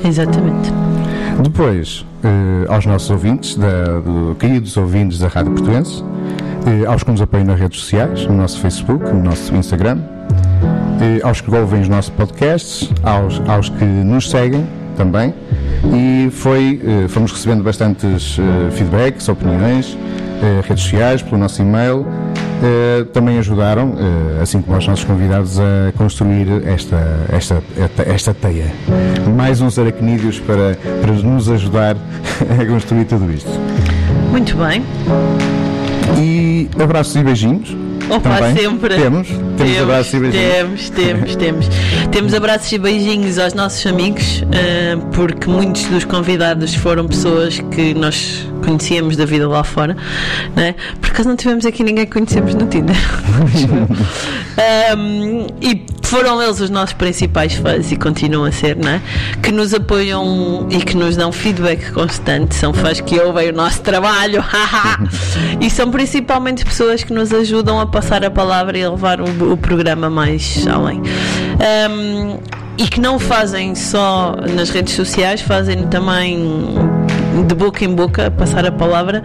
Exatamente. 0.04 0.72
Depois, 1.42 2.04
aos 2.68 2.86
nossos 2.86 3.10
ouvintes, 3.10 3.56
da, 3.56 4.00
do, 4.00 4.34
queridos 4.38 4.76
ouvintes 4.76 5.18
da 5.18 5.28
Rádio 5.28 5.52
Portuense, 5.52 6.02
aos 6.88 7.02
que 7.02 7.10
nos 7.10 7.20
apoiam 7.22 7.44
nas 7.44 7.58
redes 7.58 7.80
sociais, 7.80 8.26
no 8.26 8.34
nosso 8.36 8.60
Facebook, 8.60 9.04
no 9.12 9.22
nosso 9.22 9.54
Instagram, 9.54 9.98
aos 11.22 11.40
que 11.40 11.50
ouvem 11.54 11.80
os 11.80 11.88
nossos 11.88 12.10
podcasts, 12.10 12.90
aos, 13.02 13.40
aos 13.48 13.68
que 13.68 13.84
nos 13.84 14.30
seguem 14.30 14.66
também. 14.96 15.34
E 15.92 16.30
foi, 16.30 16.80
eh, 16.84 17.08
fomos 17.08 17.32
recebendo 17.32 17.62
bastantes 17.62 18.38
eh, 18.38 18.70
feedbacks, 18.70 19.28
opiniões, 19.28 19.98
eh, 20.42 20.62
redes 20.66 20.84
sociais, 20.84 21.22
pelo 21.22 21.38
nosso 21.38 21.60
e-mail. 21.62 22.06
Também 23.12 23.36
ajudaram, 23.38 23.94
assim 24.40 24.62
como 24.62 24.78
os 24.78 24.86
nossos 24.86 25.04
convidados, 25.04 25.60
a 25.60 25.92
construir 25.98 26.46
esta, 26.64 26.96
esta, 27.30 27.62
esta, 27.76 28.02
esta 28.10 28.32
teia. 28.32 28.72
Mais 29.36 29.60
uns 29.60 29.78
aracnídeos 29.78 30.40
para, 30.40 30.78
para 31.02 31.12
nos 31.12 31.50
ajudar 31.50 31.94
a 32.58 32.64
construir 32.64 33.04
tudo 33.04 33.30
isto. 33.30 33.50
Muito 34.30 34.56
bem. 34.56 34.82
E 36.18 36.70
abraços 36.82 37.16
e 37.16 37.22
beijinhos. 37.22 37.76
Opa, 38.08 38.36
também. 38.36 38.56
sempre. 38.56 38.94
Temos, 38.96 39.28
temos, 39.56 39.82
abraços 39.82 40.14
e 40.14 40.20
beijinhos. 40.20 40.90
Temos, 40.90 40.90
temos, 40.90 41.36
temos. 41.36 41.68
Temos 42.10 42.34
abraços 42.34 42.72
e 42.72 42.78
beijinhos 42.78 43.38
aos 43.38 43.54
nossos 43.54 43.84
amigos, 43.86 44.44
eh, 44.52 44.96
porque 45.14 45.48
muitos 45.48 45.84
dos 45.84 46.04
convidados 46.04 46.74
foram 46.74 47.06
pessoas 47.06 47.58
que 47.58 47.94
nós 47.94 48.46
conhecíamos 48.64 49.16
da 49.16 49.24
vida 49.24 49.48
lá 49.48 49.62
fora, 49.62 49.96
né? 50.56 50.74
Por 51.00 51.10
acaso 51.10 51.28
não 51.28 51.36
tivemos 51.36 51.66
aqui 51.66 51.82
ninguém 51.82 52.06
que 52.06 52.12
conhecemos 52.12 52.54
no 52.54 52.66
Tinder. 52.66 52.96
Um, 54.96 55.48
e 55.60 55.84
foram 56.04 56.40
eles 56.40 56.60
os 56.60 56.70
nossos 56.70 56.92
principais 56.92 57.54
fãs 57.54 57.90
e 57.90 57.96
continuam 57.96 58.44
a 58.44 58.52
ser, 58.52 58.76
né? 58.76 59.02
Que 59.42 59.50
nos 59.50 59.74
apoiam 59.74 60.68
e 60.70 60.78
que 60.78 60.96
nos 60.96 61.16
dão 61.16 61.32
feedback 61.32 61.90
constante. 61.90 62.54
São 62.54 62.72
fãs 62.72 63.00
que 63.00 63.18
ouvem 63.18 63.50
o 63.50 63.52
nosso 63.52 63.80
trabalho 63.80 64.44
e 65.60 65.68
são 65.68 65.90
principalmente 65.90 66.64
pessoas 66.64 67.02
que 67.02 67.12
nos 67.12 67.32
ajudam 67.32 67.80
a 67.80 67.86
passar 67.86 68.24
a 68.24 68.30
palavra 68.30 68.78
e 68.78 68.84
a 68.84 68.90
levar 68.90 69.20
o, 69.20 69.24
o 69.52 69.56
programa 69.56 70.10
mais 70.10 70.66
além. 70.66 71.00
Um, 71.00 72.38
e 72.76 72.88
que 72.88 73.00
não 73.00 73.18
fazem 73.18 73.74
só 73.74 74.36
nas 74.54 74.70
redes 74.70 74.94
sociais, 74.94 75.40
fazem 75.40 75.86
também 75.88 76.74
de 77.42 77.54
boca 77.54 77.84
em 77.84 77.92
boca, 77.92 78.30
passar 78.30 78.64
a 78.64 78.72
palavra, 78.72 79.22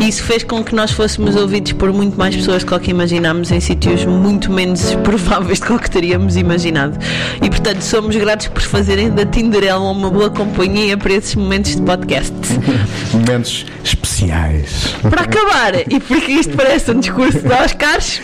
e 0.00 0.08
isso 0.08 0.22
fez 0.22 0.42
com 0.44 0.62
que 0.62 0.74
nós 0.74 0.90
fôssemos 0.90 1.36
ouvidos 1.36 1.72
por 1.72 1.92
muito 1.92 2.16
mais 2.16 2.36
pessoas 2.36 2.62
do 2.62 2.78
que 2.78 2.90
imaginámos 2.90 3.50
em 3.50 3.60
sítios 3.60 4.04
muito 4.04 4.52
menos 4.52 4.94
prováveis 5.02 5.60
do 5.60 5.78
que 5.78 5.90
teríamos 5.90 6.36
imaginado. 6.36 6.98
E 7.42 7.48
portanto 7.48 7.80
somos 7.80 8.14
gratos 8.16 8.48
por 8.48 8.62
fazerem 8.62 9.10
da 9.10 9.24
Tinderela 9.24 9.90
uma 9.90 10.10
boa 10.10 10.30
companhia 10.30 10.96
para 10.96 11.14
esses 11.14 11.34
momentos 11.34 11.76
de 11.76 11.82
podcast. 11.82 12.34
Momentos 13.12 13.66
especiais. 13.82 14.05
Para 15.10 15.22
acabar, 15.22 15.74
e 15.74 16.00
porque 16.00 16.32
isto 16.32 16.56
parece 16.56 16.90
um 16.90 17.00
discurso 17.00 17.38
de 17.40 17.52
Oscars, 17.52 18.22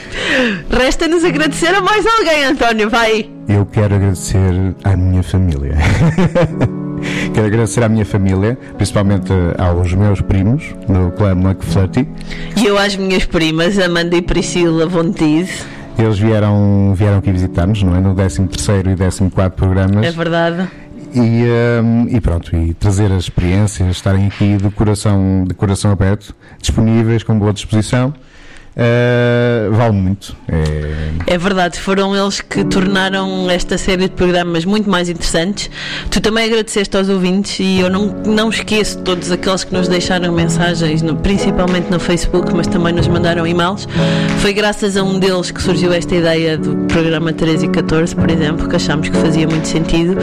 resta-nos 0.71 1.25
agradecer 1.25 1.75
a 1.75 1.81
mais 1.81 2.05
alguém, 2.07 2.45
António, 2.45 2.89
vai! 2.89 3.29
Eu 3.49 3.67
quero 3.67 3.95
agradecer 3.97 4.75
à 4.85 4.97
minha 4.97 5.23
família. 5.23 5.75
quero 7.35 7.47
agradecer 7.47 7.83
à 7.83 7.89
minha 7.89 8.05
família, 8.07 8.59
principalmente 8.77 9.33
aos 9.59 9.93
meus 9.95 10.21
primos 10.21 10.63
no 10.89 11.11
clã 11.13 11.33
McFlurty. 11.33 12.07
E 12.57 12.67
eu 12.67 12.79
às 12.79 12.97
minhas 12.97 13.25
primas, 13.25 13.79
Amanda 13.79 14.17
e 14.17 14.23
Priscila 14.23 14.87
Vontiz, 14.87 15.67
Eles 15.99 16.19
vieram, 16.19 16.95
vieram 16.97 17.19
aqui 17.19 17.31
visitar-nos, 17.31 17.83
não 17.83 17.95
é? 17.95 18.01
No 18.01 18.15
13 18.15 18.43
e 18.43 18.97
14 18.97 19.31
programas. 19.55 20.07
é 20.07 20.11
verdade. 20.11 20.69
E, 21.15 21.45
hum, 21.83 22.07
e 22.09 22.21
pronto, 22.21 22.57
e 22.57 22.73
trazer 22.73 23.13
as 23.13 23.25
experiências, 23.25 23.91
estarem 23.91 24.27
aqui 24.29 24.57
de 24.57 24.71
coração, 24.71 25.45
de 25.47 25.53
coração 25.55 25.91
aberto, 25.91 26.35
disponíveis, 26.59 27.23
com 27.23 27.39
boa 27.39 27.53
disposição, 27.53 28.15
eh, 28.75 29.69
vale 29.71 29.93
muito. 29.93 30.35
É, 30.49 31.35
É 31.35 31.39
verdade, 31.39 31.79
foram 31.79 32.15
eles 32.17 32.41
que 32.41 32.65
tornaram 32.65 33.49
esta 33.51 33.77
série 33.79 34.03
de 34.09 34.11
programas 34.15 34.65
muito 34.65 34.89
mais 34.91 35.09
interessantes. 35.09 35.71
Tu 36.11 36.21
também 36.21 36.45
agradeceste 36.47 36.97
aos 36.97 37.09
ouvintes 37.09 37.59
e 37.61 37.81
eu 37.81 37.91
não, 37.91 38.07
não 38.27 38.51
esqueço 38.51 38.99
todos 39.01 39.31
aqueles 39.31 39.65
que 39.65 39.73
nos 39.75 39.89
deixaram 39.89 40.33
mensagens, 40.33 41.01
no- 41.03 41.17
principalmente 41.17 41.91
no 41.91 42.01
Facebook, 42.01 42.53
mas 42.55 42.67
também 42.67 42.93
nos 42.93 43.07
mandaram 43.09 43.47
e-mails. 43.47 43.87
Foi 44.39 44.53
graças 44.53 44.97
a 44.97 45.03
um 45.03 45.19
deles 45.19 45.51
que 45.51 45.63
surgiu 45.63 45.93
esta 45.93 46.15
ideia 46.15 46.57
do 46.59 46.75
programa 46.87 47.33
13 47.33 47.67
e 47.67 47.69
14, 47.69 48.15
por 48.17 48.31
exemplo, 48.31 48.69
que 48.69 48.77
achámos 48.77 49.09
que 49.09 49.17
fazia 49.17 49.47
muito 49.47 49.69
sentido. 49.69 50.17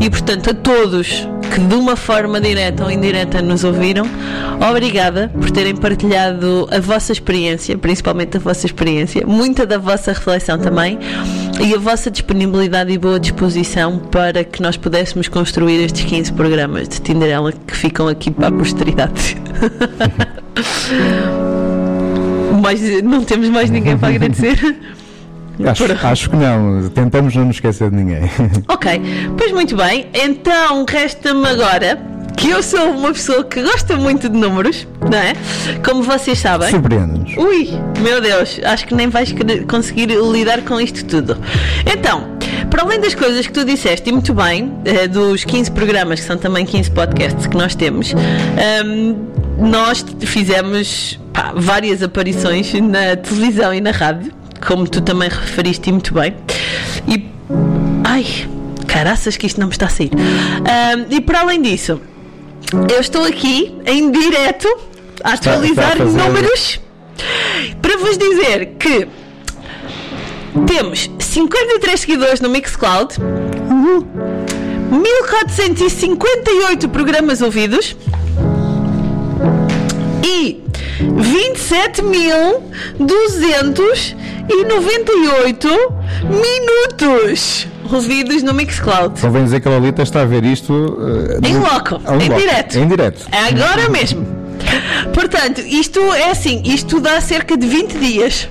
E 0.00 0.08
portanto, 0.10 0.50
a 0.50 0.54
todos 0.54 1.26
que 1.52 1.60
de 1.60 1.74
uma 1.74 1.94
forma 1.94 2.40
direta 2.40 2.84
ou 2.84 2.90
indireta 2.90 3.40
nos 3.42 3.64
ouviram, 3.64 4.06
obrigada 4.68 5.30
por 5.38 5.50
terem 5.50 5.76
partilhado 5.76 6.66
a 6.70 6.80
vossa 6.80 7.12
experiência, 7.12 7.76
a 8.02 8.38
vossa 8.38 8.66
experiência, 8.66 9.26
muita 9.26 9.66
da 9.66 9.78
vossa 9.78 10.12
reflexão 10.12 10.58
também 10.58 10.98
e 11.60 11.74
a 11.74 11.78
vossa 11.78 12.10
disponibilidade 12.10 12.92
e 12.92 12.98
boa 12.98 13.20
disposição 13.20 13.98
para 13.98 14.42
que 14.44 14.60
nós 14.62 14.76
pudéssemos 14.76 15.28
construir 15.28 15.84
estes 15.84 16.04
15 16.04 16.32
programas 16.32 16.88
de 16.88 17.00
Tinderela 17.00 17.52
que 17.52 17.76
ficam 17.76 18.08
aqui 18.08 18.30
para 18.30 18.48
a 18.48 18.52
posteridade. 18.52 19.36
Mas 22.62 22.80
não 23.02 23.24
temos 23.24 23.48
mais 23.50 23.70
ninguém 23.70 23.98
para 23.98 24.08
agradecer. 24.14 24.58
acho, 25.64 25.84
acho 26.06 26.30
que 26.30 26.36
não, 26.36 26.88
tentamos 26.88 27.34
não 27.34 27.44
nos 27.46 27.56
esquecer 27.56 27.90
de 27.90 27.96
ninguém. 27.96 28.22
Ok, 28.68 29.00
pois 29.36 29.52
muito 29.52 29.76
bem. 29.76 30.06
Então 30.14 30.84
resta-me 30.88 31.46
agora 31.46 32.13
que 32.36 32.50
eu 32.50 32.62
sou 32.62 32.90
uma 32.90 33.12
pessoa 33.12 33.44
que 33.44 33.62
gosta 33.62 33.96
muito 33.96 34.28
de 34.28 34.36
números, 34.36 34.86
não 35.00 35.18
é? 35.18 35.34
Como 35.84 36.02
vocês 36.02 36.38
sabem. 36.38 36.70
Surpreende-nos. 36.70 37.36
Ui, 37.36 37.70
meu 38.00 38.20
Deus, 38.20 38.60
acho 38.64 38.86
que 38.86 38.94
nem 38.94 39.08
vais 39.08 39.34
conseguir 39.68 40.06
lidar 40.06 40.62
com 40.62 40.80
isto 40.80 41.04
tudo. 41.04 41.36
Então, 41.86 42.34
para 42.70 42.82
além 42.82 43.00
das 43.00 43.14
coisas 43.14 43.46
que 43.46 43.52
tu 43.52 43.64
disseste, 43.64 44.08
e 44.08 44.12
muito 44.12 44.34
bem, 44.34 44.72
eh, 44.84 45.06
dos 45.06 45.44
15 45.44 45.70
programas, 45.70 46.20
que 46.20 46.26
são 46.26 46.36
também 46.36 46.66
15 46.66 46.90
podcasts 46.90 47.46
que 47.46 47.56
nós 47.56 47.74
temos, 47.74 48.12
ahm, 48.12 49.14
nós 49.58 50.04
fizemos 50.20 51.18
pá, 51.32 51.52
várias 51.54 52.02
aparições 52.02 52.72
na 52.74 53.16
televisão 53.16 53.72
e 53.72 53.80
na 53.80 53.90
rádio, 53.90 54.32
como 54.66 54.88
tu 54.88 55.00
também 55.00 55.28
referiste 55.28 55.88
e 55.88 55.92
muito 55.92 56.12
bem. 56.14 56.34
E. 57.06 57.28
Ai, 58.02 58.26
caraças, 58.86 59.36
que 59.36 59.46
isto 59.46 59.60
não 59.60 59.68
me 59.68 59.72
está 59.72 59.86
a 59.86 59.88
sair. 59.88 60.10
Ahm, 60.14 61.06
e 61.10 61.20
para 61.20 61.40
além 61.40 61.62
disso, 61.62 62.00
eu 62.92 63.00
estou 63.00 63.24
aqui 63.24 63.74
em 63.86 64.10
direto 64.10 64.68
a 65.22 65.30
a 65.30 65.34
atualizar 65.34 65.96
fazer- 65.96 66.18
números 66.22 66.80
para 67.80 67.96
vos 67.98 68.18
dizer 68.18 68.74
que 68.78 69.06
temos 70.66 71.08
53 71.18 72.00
seguidores 72.00 72.40
no 72.40 72.48
Mixcloud, 72.48 73.14
1458 74.90 76.88
programas 76.88 77.40
ouvidos 77.42 77.96
e 80.24 80.62
27.298 84.84 85.68
minutos 86.28 87.66
ouvidos 87.92 88.42
no 88.42 88.52
Mixcloud. 88.54 89.20
Convém 89.20 89.44
dizer 89.44 89.60
que 89.60 89.68
a 89.68 89.70
Lolita 89.72 90.02
está 90.02 90.22
a 90.22 90.24
ver 90.24 90.44
isto 90.44 90.98
eh, 91.42 91.48
Em 91.48 91.54
no- 91.54 91.60
loco, 91.62 92.00
a 92.04 92.12
um 92.12 92.20
em 92.20 92.28
loco, 92.28 92.40
direto. 92.40 92.78
Em 92.78 92.88
direto. 92.88 93.26
É 93.32 93.48
agora 93.48 93.88
mesmo. 93.88 94.26
Portanto, 95.12 95.60
isto 95.60 96.00
é 96.14 96.30
assim, 96.30 96.62
isto 96.64 97.00
dá 97.00 97.20
cerca 97.20 97.56
de 97.56 97.66
20 97.66 97.98
dias. 97.98 98.48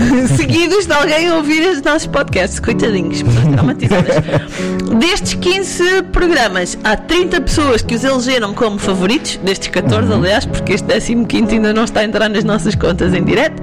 seguidos 0.36 0.86
de 0.86 0.92
alguém 0.92 1.28
a 1.28 1.36
ouvir 1.36 1.66
os 1.68 1.82
nossos 1.82 2.06
podcasts. 2.06 2.60
Coitadinhos, 2.60 3.22
pessoas 3.22 3.46
traumatizadas. 3.48 4.16
Destes 4.98 5.34
15 5.34 6.02
programas, 6.12 6.78
há 6.84 6.96
30 6.96 7.40
pessoas 7.40 7.82
que 7.82 7.94
os 7.94 8.04
elegeram 8.04 8.54
como 8.54 8.78
favoritos, 8.78 9.36
destes 9.38 9.68
14, 9.68 10.12
aliás, 10.12 10.44
porque 10.44 10.72
este 10.72 10.86
15 11.24 11.54
ainda 11.54 11.72
não 11.72 11.84
está 11.84 12.00
a 12.00 12.04
entrar 12.04 12.28
nas 12.28 12.44
nossas 12.44 12.74
contas 12.74 13.14
em 13.14 13.22
direto, 13.24 13.62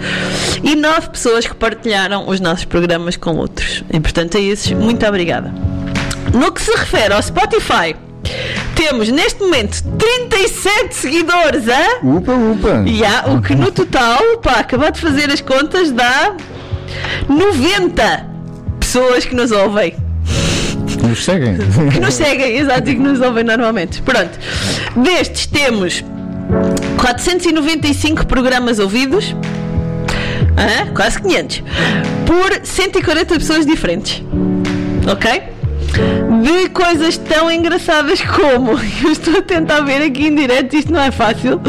e 0.63 0.75
9 0.75 1.09
pessoas 1.09 1.45
que 1.45 1.55
partilharam 1.55 2.27
os 2.27 2.39
nossos 2.39 2.65
programas 2.65 3.17
com 3.17 3.35
outros. 3.37 3.83
E 3.91 3.99
portanto, 3.99 4.37
a 4.37 4.39
esses, 4.39 4.71
muito 4.71 5.05
obrigada. 5.05 5.53
No 6.33 6.51
que 6.51 6.61
se 6.61 6.71
refere 6.71 7.13
ao 7.13 7.21
Spotify, 7.21 7.95
temos 8.75 9.09
neste 9.09 9.41
momento 9.41 9.83
37 9.97 10.95
seguidores, 10.95 11.67
hã? 11.67 12.05
Upa, 12.07 12.33
upa. 12.33 12.83
Há 13.05 13.31
o 13.31 13.41
que 13.41 13.55
no 13.55 13.71
total, 13.71 14.19
pá, 14.41 14.53
acabar 14.59 14.91
de 14.91 14.99
fazer 14.99 15.29
as 15.31 15.41
contas, 15.41 15.91
dá 15.91 16.35
90 17.27 18.25
pessoas 18.79 19.25
que 19.25 19.35
nos 19.35 19.51
ouvem. 19.51 19.95
Nos 21.07 21.23
seguem. 21.23 21.57
Que 21.91 21.99
nos 21.99 22.13
seguem, 22.13 22.57
exato, 22.57 22.89
e 22.89 22.95
que 22.95 23.01
nos 23.01 23.19
ouvem 23.21 23.43
normalmente. 23.43 24.01
Pronto. 24.01 24.37
Destes 24.95 25.47
temos 25.47 26.03
495 26.97 28.25
programas 28.25 28.79
ouvidos. 28.79 29.35
Quase 30.95 31.21
500. 31.21 31.63
Por 32.25 32.65
140 32.65 33.35
pessoas 33.35 33.65
diferentes. 33.65 34.23
Ok? 35.11 35.56
De 36.43 36.69
coisas 36.69 37.17
tão 37.17 37.51
engraçadas 37.51 38.21
como. 38.21 38.71
Eu 39.03 39.11
estou 39.11 39.37
a 39.37 39.41
tentar 39.41 39.81
ver 39.81 40.01
aqui 40.01 40.27
em 40.27 40.35
direto, 40.35 40.75
isto 40.75 40.91
não 40.91 41.01
é 41.01 41.11
fácil, 41.11 41.61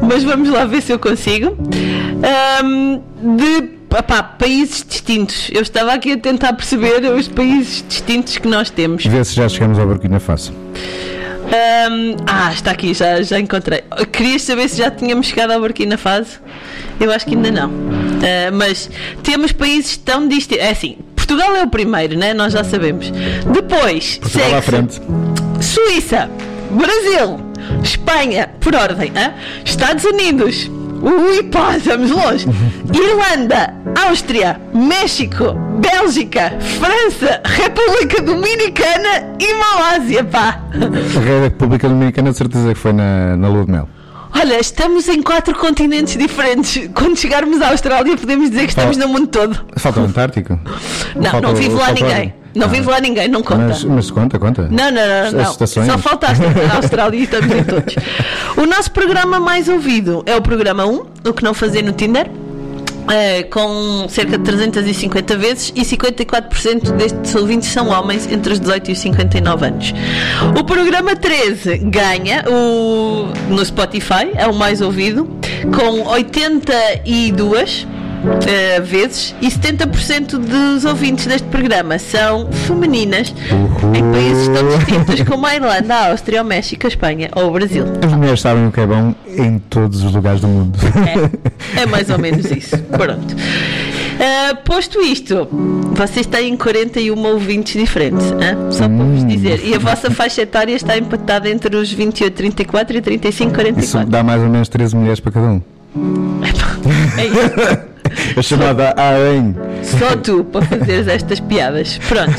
mas 0.00 0.24
vamos 0.24 0.48
lá 0.48 0.64
ver 0.64 0.82
se 0.82 0.92
eu 0.92 0.98
consigo. 0.98 1.56
Ahm, 2.22 3.00
de 3.36 3.78
opá, 3.96 4.22
países 4.22 4.84
distintos. 4.86 5.50
Eu 5.52 5.62
estava 5.62 5.92
aqui 5.92 6.12
a 6.12 6.18
tentar 6.18 6.52
perceber 6.52 7.04
os 7.12 7.28
países 7.28 7.84
distintos 7.88 8.38
que 8.38 8.48
nós 8.48 8.70
temos. 8.70 9.04
Vê 9.04 9.24
se 9.24 9.34
já 9.34 9.48
chegamos 9.48 9.78
ao 9.78 9.86
Burkina 9.86 10.20
Faso. 10.20 10.52
Ahm, 11.48 12.16
ah, 12.26 12.52
está 12.52 12.72
aqui, 12.72 12.92
já, 12.92 13.22
já 13.22 13.38
encontrei. 13.40 13.82
Querias 14.12 14.42
saber 14.42 14.68
se 14.68 14.78
já 14.78 14.90
tínhamos 14.90 15.28
chegado 15.28 15.52
ao 15.52 15.60
Burkina 15.60 15.96
Faso? 15.96 16.40
Eu 17.00 17.10
acho 17.10 17.24
que 17.24 17.34
ainda 17.34 17.50
não. 17.50 17.70
Ah, 18.22 18.50
mas 18.52 18.90
temos 19.22 19.52
países 19.52 19.96
tão 19.96 20.28
distintos. 20.28 20.64
É 20.64 20.70
assim, 20.70 20.98
Portugal 21.28 21.56
é 21.56 21.62
o 21.62 21.68
primeiro, 21.68 22.18
né? 22.18 22.32
Nós 22.32 22.54
já 22.54 22.64
sabemos. 22.64 23.12
Depois, 23.52 24.16
Portugal 24.16 24.54
à 24.56 24.62
frente. 24.62 24.98
Suíça, 25.60 26.30
Brasil, 26.70 27.38
Espanha, 27.84 28.48
por 28.58 28.74
ordem, 28.74 29.12
hã? 29.14 29.34
Estados 29.62 30.04
Unidos. 30.04 30.70
Ui, 31.02 31.42
pá, 31.44 31.76
estamos 31.76 32.10
longe. 32.10 32.46
Irlanda, 32.94 33.74
Áustria, 34.06 34.58
México, 34.72 35.52
Bélgica, 35.78 36.50
França, 36.80 37.42
República 37.44 38.22
Dominicana 38.22 39.36
e 39.38 39.52
Malásia, 39.52 40.24
pá. 40.24 40.62
A 40.72 41.42
República 41.44 41.90
Dominicana, 41.90 42.30
de 42.30 42.38
certeza 42.38 42.68
que 42.70 42.74
foi 42.74 42.94
na, 42.94 43.36
na 43.36 43.48
Lua 43.48 43.66
de 43.66 43.70
Mel. 43.70 43.88
Olha, 44.40 44.60
estamos 44.60 45.08
em 45.08 45.20
quatro 45.22 45.54
continentes 45.56 46.16
diferentes. 46.16 46.88
Quando 46.94 47.16
chegarmos 47.16 47.60
à 47.60 47.70
Austrália, 47.70 48.16
podemos 48.16 48.50
dizer 48.50 48.62
que 48.64 48.68
estamos 48.70 48.96
no 48.96 49.08
mundo 49.08 49.26
todo. 49.26 49.58
Falta 49.76 50.00
o 50.00 50.04
Antártico. 50.04 50.58
Não, 51.16 51.30
Falta 51.30 51.46
não 51.48 51.54
vive 51.54 51.74
lá 51.74 51.86
falta 51.86 52.04
ninguém. 52.04 52.34
Não 52.54 52.66
Ah. 52.66 52.70
vive 52.70 52.88
lá 52.88 53.00
ninguém, 53.00 53.28
não 53.28 53.42
conta. 53.42 53.66
Mas, 53.68 53.84
mas 53.84 54.10
conta, 54.10 54.38
conta. 54.38 54.62
Não, 54.70 54.90
não, 54.90 55.32
não, 55.32 55.44
não. 55.44 55.66
Só 55.66 55.98
falta 55.98 56.28
a 56.28 56.76
Austrália 56.76 57.18
e 57.18 57.22
estamos 57.24 57.54
em 57.54 57.64
todos. 57.64 57.94
O 58.56 58.66
nosso 58.66 58.90
programa 58.90 59.38
mais 59.38 59.68
ouvido 59.68 60.22
é 60.26 60.34
o 60.34 60.42
programa 60.42 60.84
1, 60.84 61.02
o 61.28 61.32
que 61.32 61.44
não 61.44 61.54
fazer 61.54 61.82
no 61.82 61.92
Tinder. 61.92 62.28
Eh, 63.10 63.42
com 63.44 64.06
cerca 64.08 64.38
de 64.38 64.44
350 64.44 65.36
vezes 65.36 65.72
e 65.74 65.82
54% 65.82 66.92
destes 66.92 67.34
ouvintes 67.34 67.68
são 67.68 67.88
homens 67.88 68.30
entre 68.30 68.52
os 68.52 68.60
18 68.60 68.90
e 68.90 68.92
os 68.92 68.98
59 68.98 69.66
anos. 69.66 69.94
O 70.58 70.64
programa 70.64 71.16
13 71.16 71.78
ganha 71.78 72.44
o, 72.48 73.28
no 73.48 73.64
Spotify, 73.64 74.30
é 74.34 74.46
o 74.46 74.54
mais 74.54 74.80
ouvido, 74.80 75.28
com 75.74 76.08
82 76.08 77.86
eh, 78.46 78.80
vezes 78.80 79.34
e 79.40 79.48
70% 79.48 80.38
dos 80.38 80.84
ouvintes 80.84 81.26
deste 81.26 81.46
programa 81.48 81.98
são 81.98 82.50
femininas 82.52 83.34
em 83.94 84.12
países 84.12 84.48
tão 84.48 84.68
distintos 84.78 85.22
como 85.28 85.46
a 85.46 85.54
Irlanda, 85.54 85.94
a 85.94 86.10
Áustria, 86.10 86.42
o 86.42 86.44
México, 86.44 86.86
a 86.86 86.88
Espanha 86.88 87.30
ou 87.34 87.48
o 87.48 87.50
Brasil. 87.52 87.84
As 88.04 88.12
mulheres 88.12 88.40
sabem 88.40 88.66
o 88.66 88.72
que 88.72 88.80
é 88.80 88.86
bom 88.86 89.14
em 89.26 89.58
todos 89.58 90.02
os 90.02 90.14
lugares 90.14 90.40
do 90.40 90.48
mundo. 90.48 90.78
É, 91.76 91.82
é 91.82 91.86
mais 91.86 92.10
ou 92.10 92.18
menos 92.18 92.50
isso. 92.50 92.76
Pronto. 92.78 93.36
Ah, 94.20 94.56
posto 94.64 95.00
isto, 95.00 95.46
vocês 95.92 96.26
têm 96.26 96.56
41 96.56 97.16
ouvintes 97.24 97.80
diferentes, 97.80 98.32
hã? 98.32 98.70
só 98.72 98.88
para 98.88 99.04
vos 99.04 99.24
dizer. 99.26 99.60
E 99.64 99.74
a 99.74 99.78
vossa 99.78 100.10
faixa 100.10 100.42
etária 100.42 100.74
está 100.74 100.98
empatada 100.98 101.48
entre 101.48 101.76
os 101.76 101.92
28, 101.92 102.34
34 102.34 102.96
e 102.96 103.00
35, 103.00 103.48
Isso 103.48 103.54
44. 103.54 104.10
dá 104.10 104.22
mais 104.24 104.42
ou 104.42 104.48
menos 104.48 104.68
13 104.68 104.96
mulheres 104.96 105.20
para 105.20 105.32
cada 105.32 105.46
um. 105.46 105.60
É 107.16 107.26
isso. 107.26 107.88
A 108.36 108.42
chamada 108.42 108.94
AEM. 108.96 109.54
Só 109.82 110.16
tu 110.16 110.44
para 110.44 110.64
fazeres 110.64 111.08
estas 111.08 111.40
piadas. 111.40 111.98
Pronto. 112.08 112.32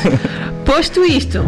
Posto 0.64 1.04
isto, 1.04 1.44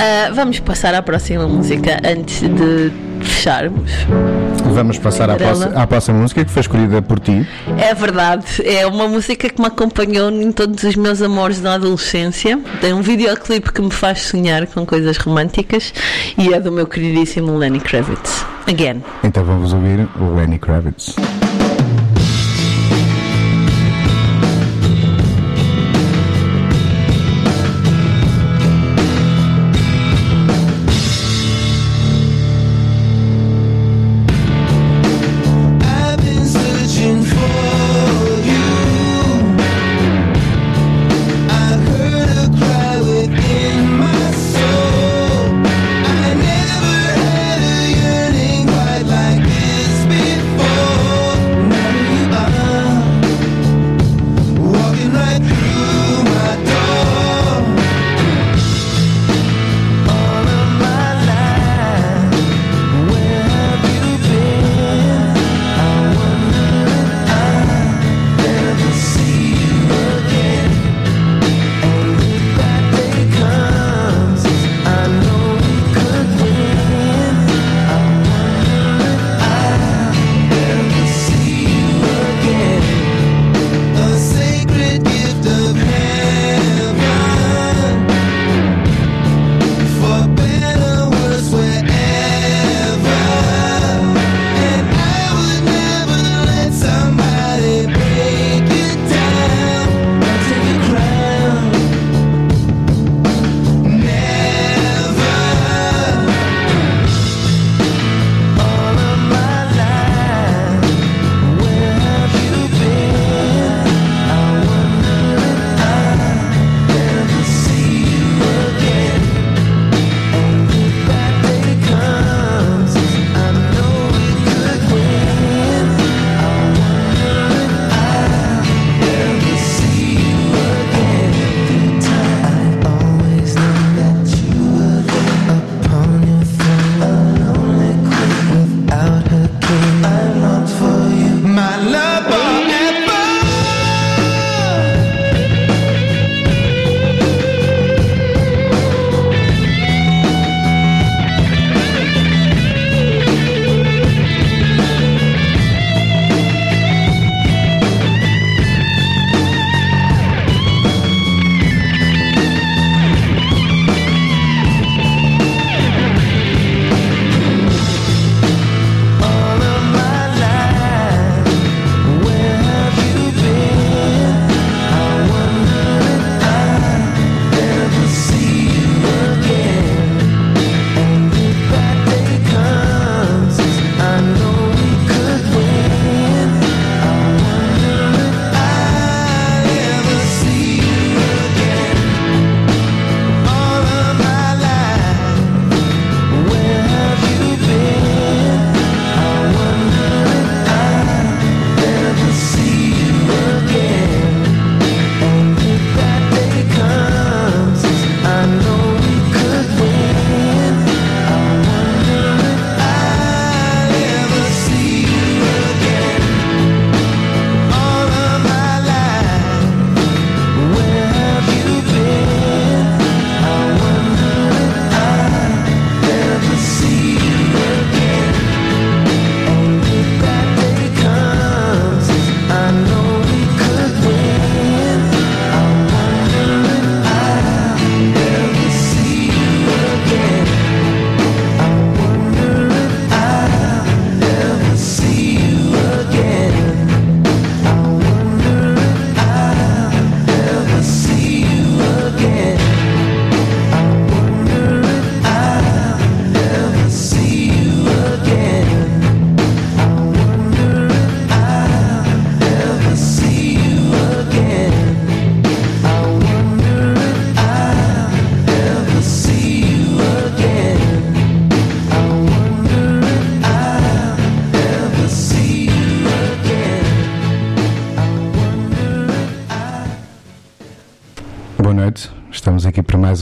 ah, 0.00 0.30
vamos 0.34 0.58
passar 0.60 0.94
à 0.94 1.02
próxima 1.02 1.46
música 1.46 2.00
antes 2.04 2.40
de 2.40 2.90
fecharmos. 3.20 3.90
Vamos 4.74 4.98
passar 4.98 5.30
à, 5.30 5.36
próxima- 5.36 5.82
à 5.82 5.86
próxima 5.86 6.18
música 6.18 6.44
que 6.44 6.50
foi 6.50 6.60
escolhida 6.60 7.00
por 7.00 7.18
ti. 7.20 7.46
É 7.78 7.94
verdade, 7.94 8.44
é 8.64 8.86
uma 8.86 9.06
música 9.08 9.48
que 9.48 9.60
me 9.60 9.66
acompanhou 9.68 10.30
em 10.30 10.50
todos 10.52 10.82
os 10.82 10.96
meus 10.96 11.22
amores 11.22 11.60
na 11.62 11.74
adolescência. 11.74 12.58
Tem 12.80 12.92
um 12.92 13.00
videoclipe 13.02 13.72
que 13.72 13.80
me 13.80 13.90
faz 13.90 14.22
sonhar 14.22 14.66
com 14.66 14.84
coisas 14.84 15.16
românticas 15.18 15.92
e 16.36 16.52
é 16.52 16.60
do 16.60 16.70
meu 16.72 16.86
queridíssimo 16.86 17.56
Lenny 17.56 17.80
Kravitz. 17.80 18.44
Again. 18.68 19.02
Então 19.22 19.44
vamos 19.44 19.72
ouvir 19.72 20.08
o 20.20 20.34
Lenny 20.34 20.58
Kravitz. 20.58 21.14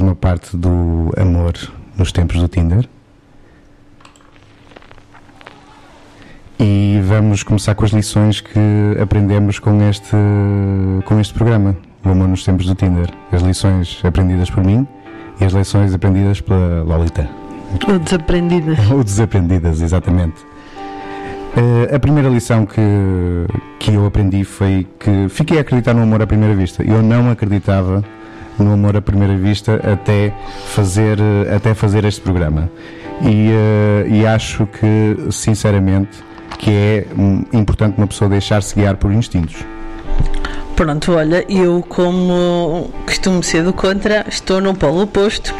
Uma 0.00 0.14
parte 0.14 0.56
do 0.56 1.12
amor 1.16 1.52
nos 1.96 2.12
tempos 2.12 2.40
do 2.40 2.48
Tinder. 2.48 2.88
E 6.58 7.00
vamos 7.04 7.42
começar 7.42 7.74
com 7.74 7.84
as 7.84 7.90
lições 7.90 8.40
que 8.40 8.58
aprendemos 9.00 9.58
com 9.58 9.82
este, 9.82 10.16
com 11.04 11.20
este 11.20 11.34
programa, 11.34 11.76
o 12.04 12.08
amor 12.08 12.28
nos 12.28 12.44
tempos 12.44 12.66
do 12.66 12.74
Tinder. 12.74 13.10
As 13.32 13.42
lições 13.42 14.00
aprendidas 14.04 14.50
por 14.50 14.64
mim 14.64 14.86
e 15.40 15.44
as 15.44 15.52
lições 15.52 15.92
aprendidas 15.92 16.40
pela 16.40 16.82
Lolita. 16.82 17.28
Ou 17.88 17.98
desaprendida. 17.98 18.76
Ou 18.92 19.02
desaprendidas, 19.02 19.80
exatamente. 19.80 20.54
Eh, 21.56 21.94
a 21.94 21.98
primeira 22.00 22.28
lição 22.28 22.66
que, 22.66 22.80
que 23.78 23.92
eu 23.92 24.06
aprendi 24.06 24.44
foi 24.44 24.86
que 24.98 25.28
fiquei 25.28 25.58
a 25.58 25.60
acreditar 25.60 25.94
no 25.94 26.02
amor 26.02 26.20
à 26.20 26.26
primeira 26.26 26.54
vista. 26.54 26.82
Eu 26.82 27.02
não 27.02 27.30
acreditava 27.30 28.02
no 28.58 28.72
amor 28.72 28.96
à 28.96 29.02
primeira 29.02 29.36
vista 29.36 29.80
até 29.92 30.32
fazer, 30.66 31.18
até 31.54 31.74
fazer 31.74 32.04
este 32.04 32.20
programa. 32.20 32.70
E, 33.22 33.50
eh, 33.50 34.06
e 34.08 34.26
acho 34.26 34.66
que, 34.66 35.30
sinceramente, 35.30 36.22
que 36.58 36.70
é 36.70 37.06
hum, 37.16 37.44
importante 37.52 37.96
uma 37.98 38.06
pessoa 38.06 38.28
deixar-se 38.28 38.74
guiar 38.74 38.96
por 38.96 39.12
instintos. 39.12 39.64
Pronto, 40.76 41.12
olha, 41.12 41.44
eu 41.48 41.84
como 41.88 42.90
costumo 43.06 43.42
ser 43.42 43.62
do 43.62 43.72
contra, 43.72 44.24
estou 44.28 44.60
no 44.60 44.74
polo 44.74 45.02
oposto. 45.02 45.54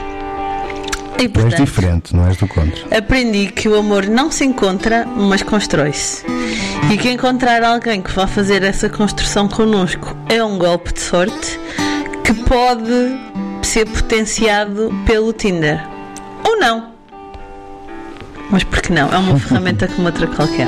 E 1.16 1.28
Tu 1.28 1.38
és 1.38 1.44
portanto, 1.44 1.64
diferente, 1.64 2.16
não 2.16 2.26
és 2.26 2.36
do 2.36 2.48
contra. 2.48 2.98
aprendi 2.98 3.46
que 3.46 3.68
o 3.68 3.76
amor 3.78 4.06
não 4.08 4.32
se 4.32 4.44
encontra, 4.44 5.06
mas 5.06 5.42
constrói-se. 5.44 6.24
E 6.92 6.98
que 6.98 7.08
encontrar 7.08 7.62
alguém 7.62 8.02
que 8.02 8.10
vá 8.10 8.26
fazer 8.26 8.64
essa 8.64 8.88
construção 8.88 9.48
connosco 9.48 10.16
é 10.28 10.42
um 10.42 10.58
golpe 10.58 10.92
de 10.92 11.00
sorte 11.00 11.60
que 12.24 12.32
pode 12.32 13.16
ser 13.62 13.86
potenciado 13.86 14.92
pelo 15.06 15.32
Tinder. 15.32 15.80
Ou 16.42 16.58
não. 16.58 16.92
Mas 18.50 18.64
por 18.64 18.80
que 18.80 18.92
não? 18.92 19.12
É 19.12 19.18
uma 19.18 19.38
ferramenta 19.38 19.86
como 19.88 20.06
outra 20.06 20.26
qualquer. 20.26 20.66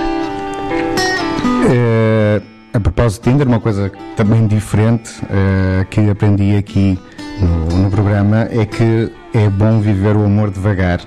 Eh, 1.68 2.42
a 2.72 2.80
propósito 2.80 3.24
de 3.24 3.30
Tinder, 3.30 3.48
uma 3.48 3.60
coisa 3.60 3.90
também 4.16 4.46
diferente 4.46 5.10
eh, 5.30 5.86
que 5.90 6.10
aprendi 6.10 6.56
aqui 6.56 6.98
no, 7.40 7.84
no 7.84 7.90
programa 7.90 8.48
é 8.50 8.64
que 8.64 9.10
é 9.34 9.48
bom 9.48 9.80
viver 9.80 10.16
o 10.16 10.24
amor 10.24 10.50
devagar 10.50 11.00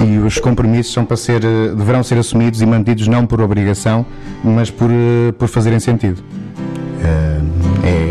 e 0.00 0.18
os 0.18 0.38
compromissos 0.38 0.92
são 0.92 1.04
para 1.04 1.16
ser, 1.16 1.40
deverão 1.40 2.02
ser 2.02 2.18
assumidos 2.18 2.60
e 2.60 2.66
mantidos 2.66 3.08
não 3.08 3.26
por 3.26 3.40
obrigação, 3.40 4.06
mas 4.44 4.70
por, 4.70 4.90
eh, 4.90 5.32
por 5.32 5.48
fazerem 5.48 5.80
sentido. 5.80 6.22
É, 7.02 7.67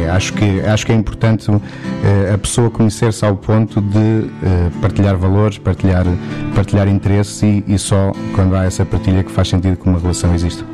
acho, 0.07 0.33
que, 0.33 0.61
acho 0.61 0.85
que 0.85 0.91
é 0.91 0.95
importante 0.95 1.49
eh, 1.51 2.33
a 2.33 2.37
pessoa 2.37 2.69
conhecer-se 2.69 3.25
ao 3.25 3.35
ponto 3.35 3.81
de 3.81 3.97
eh, 3.97 4.69
partilhar 4.81 5.15
valores, 5.17 5.57
partilhar, 5.57 6.05
partilhar 6.55 6.87
interesses 6.87 7.41
e, 7.43 7.63
e 7.67 7.77
só 7.77 8.11
quando 8.33 8.55
há 8.55 8.65
essa 8.65 8.85
partilha 8.85 9.23
que 9.23 9.31
faz 9.31 9.47
sentido 9.47 9.77
que 9.77 9.87
uma 9.87 9.99
relação 9.99 10.33
exista. 10.33 10.65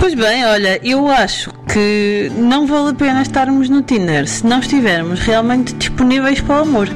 Pois 0.00 0.14
bem, 0.14 0.44
olha, 0.46 0.80
eu 0.82 1.08
acho 1.08 1.50
que 1.72 2.30
não 2.36 2.66
vale 2.66 2.90
a 2.90 2.94
pena 2.94 3.22
estarmos 3.22 3.68
no 3.68 3.82
Tinder 3.82 4.26
se 4.28 4.46
não 4.46 4.60
estivermos 4.60 5.20
realmente 5.20 5.74
disponíveis 5.74 6.40
para 6.40 6.58
o 6.58 6.62
amor. 6.62 6.88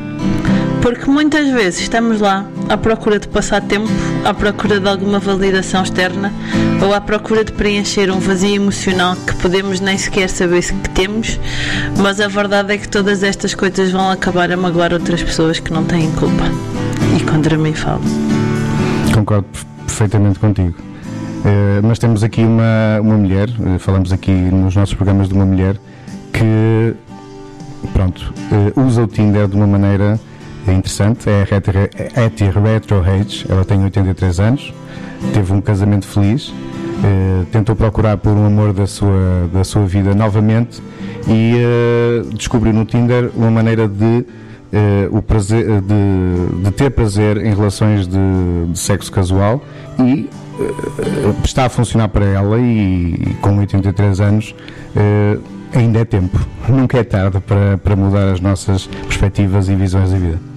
Porque 0.83 1.09
muitas 1.09 1.49
vezes 1.51 1.80
estamos 1.83 2.20
lá 2.20 2.45
à 2.68 2.76
procura 2.76 3.18
de 3.18 3.28
passar 3.28 3.62
tempo, 3.62 3.89
à 4.24 4.35
procura 4.35 4.80
de 4.80 4.89
alguma 4.89 5.20
validação 5.20 5.83
externa 5.83 6.33
ou 6.85 6.93
à 6.93 7.01
procura 7.01 7.45
de 7.45 7.53
preencher 7.53 8.11
um 8.11 8.18
vazio 8.18 8.57
emocional 8.57 9.14
que 9.14 9.35
podemos 9.37 9.80
nem 9.80 9.97
sequer 9.97 10.28
saber 10.28 10.61
que 10.64 10.91
temos, 10.91 11.39
mas 11.99 12.20
a 12.20 12.26
verdade 12.26 12.74
é 12.74 12.78
que 12.78 12.89
todas 12.89 13.22
estas 13.22 13.55
coisas 13.55 13.93
vão 13.93 14.11
acabar 14.11 14.51
a 14.51 14.57
magoar 14.57 14.93
outras 14.93 15.22
pessoas 15.22 15.61
que 15.61 15.72
não 15.72 15.85
têm 15.85 16.11
culpa. 16.12 16.45
E 17.16 17.22
contra 17.24 17.57
mim 17.57 17.74
falo. 17.74 18.03
Concordo 19.14 19.45
perfe- 19.53 19.66
perfeitamente 19.87 20.39
contigo. 20.41 20.74
Eh, 21.45 21.80
mas 21.83 21.99
temos 22.01 22.24
aqui 22.24 22.43
uma, 22.43 23.01
uma 23.01 23.16
mulher, 23.16 23.49
eh, 23.51 23.78
falamos 23.78 24.12
aqui 24.12 24.33
nos 24.33 24.74
nossos 24.74 24.95
programas 24.95 25.28
de 25.28 25.35
uma 25.35 25.45
mulher 25.47 25.76
que, 26.33 26.95
pronto, 27.93 28.33
eh, 28.51 28.72
usa 28.80 29.03
o 29.03 29.07
Tinder 29.07 29.47
de 29.47 29.55
uma 29.57 29.66
maneira 29.66 30.18
interessante. 30.71 31.29
É 31.29 31.43
a 31.43 32.25
Hetty 32.25 32.45
Retro 32.45 33.03
Age, 33.03 33.47
ela 33.49 33.65
tem 33.65 33.83
83 33.83 34.41
anos, 34.41 34.73
teve 35.33 35.53
um 35.53 35.61
casamento 35.61 36.07
feliz, 36.07 36.53
eh, 37.05 37.45
tentou 37.51 37.75
procurar 37.75 38.17
por 38.17 38.33
um 38.33 38.47
amor 38.47 38.73
da 38.73 38.87
sua, 38.87 39.49
da 39.53 39.65
sua 39.65 39.85
vida 39.85 40.15
novamente 40.15 40.83
e 41.27 41.55
eh, 41.57 42.23
descobriu 42.35 42.73
no 42.73 42.85
Tinder 42.85 43.31
uma 43.35 43.51
maneira 43.51 43.89
de 43.89 44.25
eh, 44.73 45.09
o 45.11 45.21
prazer, 45.21 45.83
de, 45.83 46.63
de 46.63 46.71
ter 46.71 46.91
prazer 46.91 47.37
em 47.39 47.55
relações 47.55 48.07
de, 48.07 48.17
de 48.71 48.79
sexo 48.79 49.13
casual 49.13 49.63
e 49.99 50.31
eh, 50.59 51.35
está 51.45 51.67
a 51.67 51.69
funcionar 51.69 52.09
para 52.09 52.25
ela 52.25 52.59
e, 52.59 53.15
e 53.15 53.37
com 53.41 53.59
83 53.59 54.21
anos 54.21 54.55
eh, 54.97 55.39
ainda 55.75 56.01
é 56.01 56.05
tempo. 56.05 56.39
Nunca 56.69 56.99
é 56.99 57.05
tarde 57.05 57.41
para, 57.41 57.79
para 57.79 57.97
mudar 57.97 58.33
as 58.33 58.41
nossas 58.41 58.87
perspectivas 58.87 59.69
e 59.69 59.75
visões 59.75 60.11
da 60.11 60.19
vida. 60.19 60.52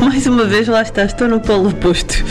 Mais 0.00 0.26
uma 0.26 0.44
vez, 0.44 0.66
lá 0.66 0.82
está, 0.82 1.04
estou 1.04 1.28
no 1.28 1.40
polo 1.40 1.68
oposto. 1.68 2.14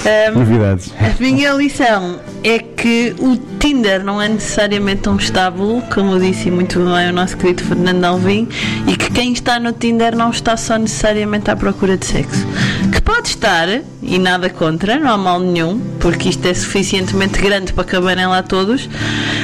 Ahm, 0.00 0.38
Novidades. 0.38 0.90
a 0.98 1.22
minha 1.22 1.52
lição 1.52 2.20
é 2.42 2.58
que 2.58 3.14
o 3.18 3.36
Tinder 3.58 4.02
não 4.02 4.20
é 4.20 4.28
necessariamente 4.28 5.08
um 5.08 5.16
estábulo, 5.16 5.82
como 5.92 6.18
disse 6.18 6.50
muito 6.50 6.78
bem 6.78 7.10
o 7.10 7.12
nosso 7.12 7.36
querido 7.36 7.62
Fernando 7.62 8.04
Alvim, 8.04 8.48
e 8.86 8.96
que 8.96 9.10
quem 9.12 9.32
está 9.32 9.60
no 9.60 9.72
Tinder 9.72 10.16
não 10.16 10.30
está 10.30 10.56
só 10.56 10.78
necessariamente 10.78 11.50
à 11.50 11.56
procura 11.56 11.98
de 11.98 12.06
sexo. 12.06 12.46
Que 12.90 13.00
pode 13.00 13.28
estar, 13.28 13.68
e 14.02 14.18
nada 14.18 14.48
contra, 14.48 14.98
não 14.98 15.10
há 15.10 15.18
mal 15.18 15.38
nenhum, 15.38 15.78
porque 16.00 16.30
isto 16.30 16.46
é 16.46 16.54
suficientemente 16.54 17.38
grande 17.40 17.72
para 17.74 17.84
caberem 17.84 18.26
lá 18.26 18.42
todos, 18.42 18.88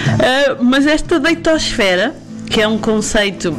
ah, 0.09 0.57
mas 0.63 0.87
esta 0.87 1.21
deitosfera, 1.21 2.15
que 2.49 2.63
é 2.63 2.67
um 2.67 2.79
conceito 2.79 3.55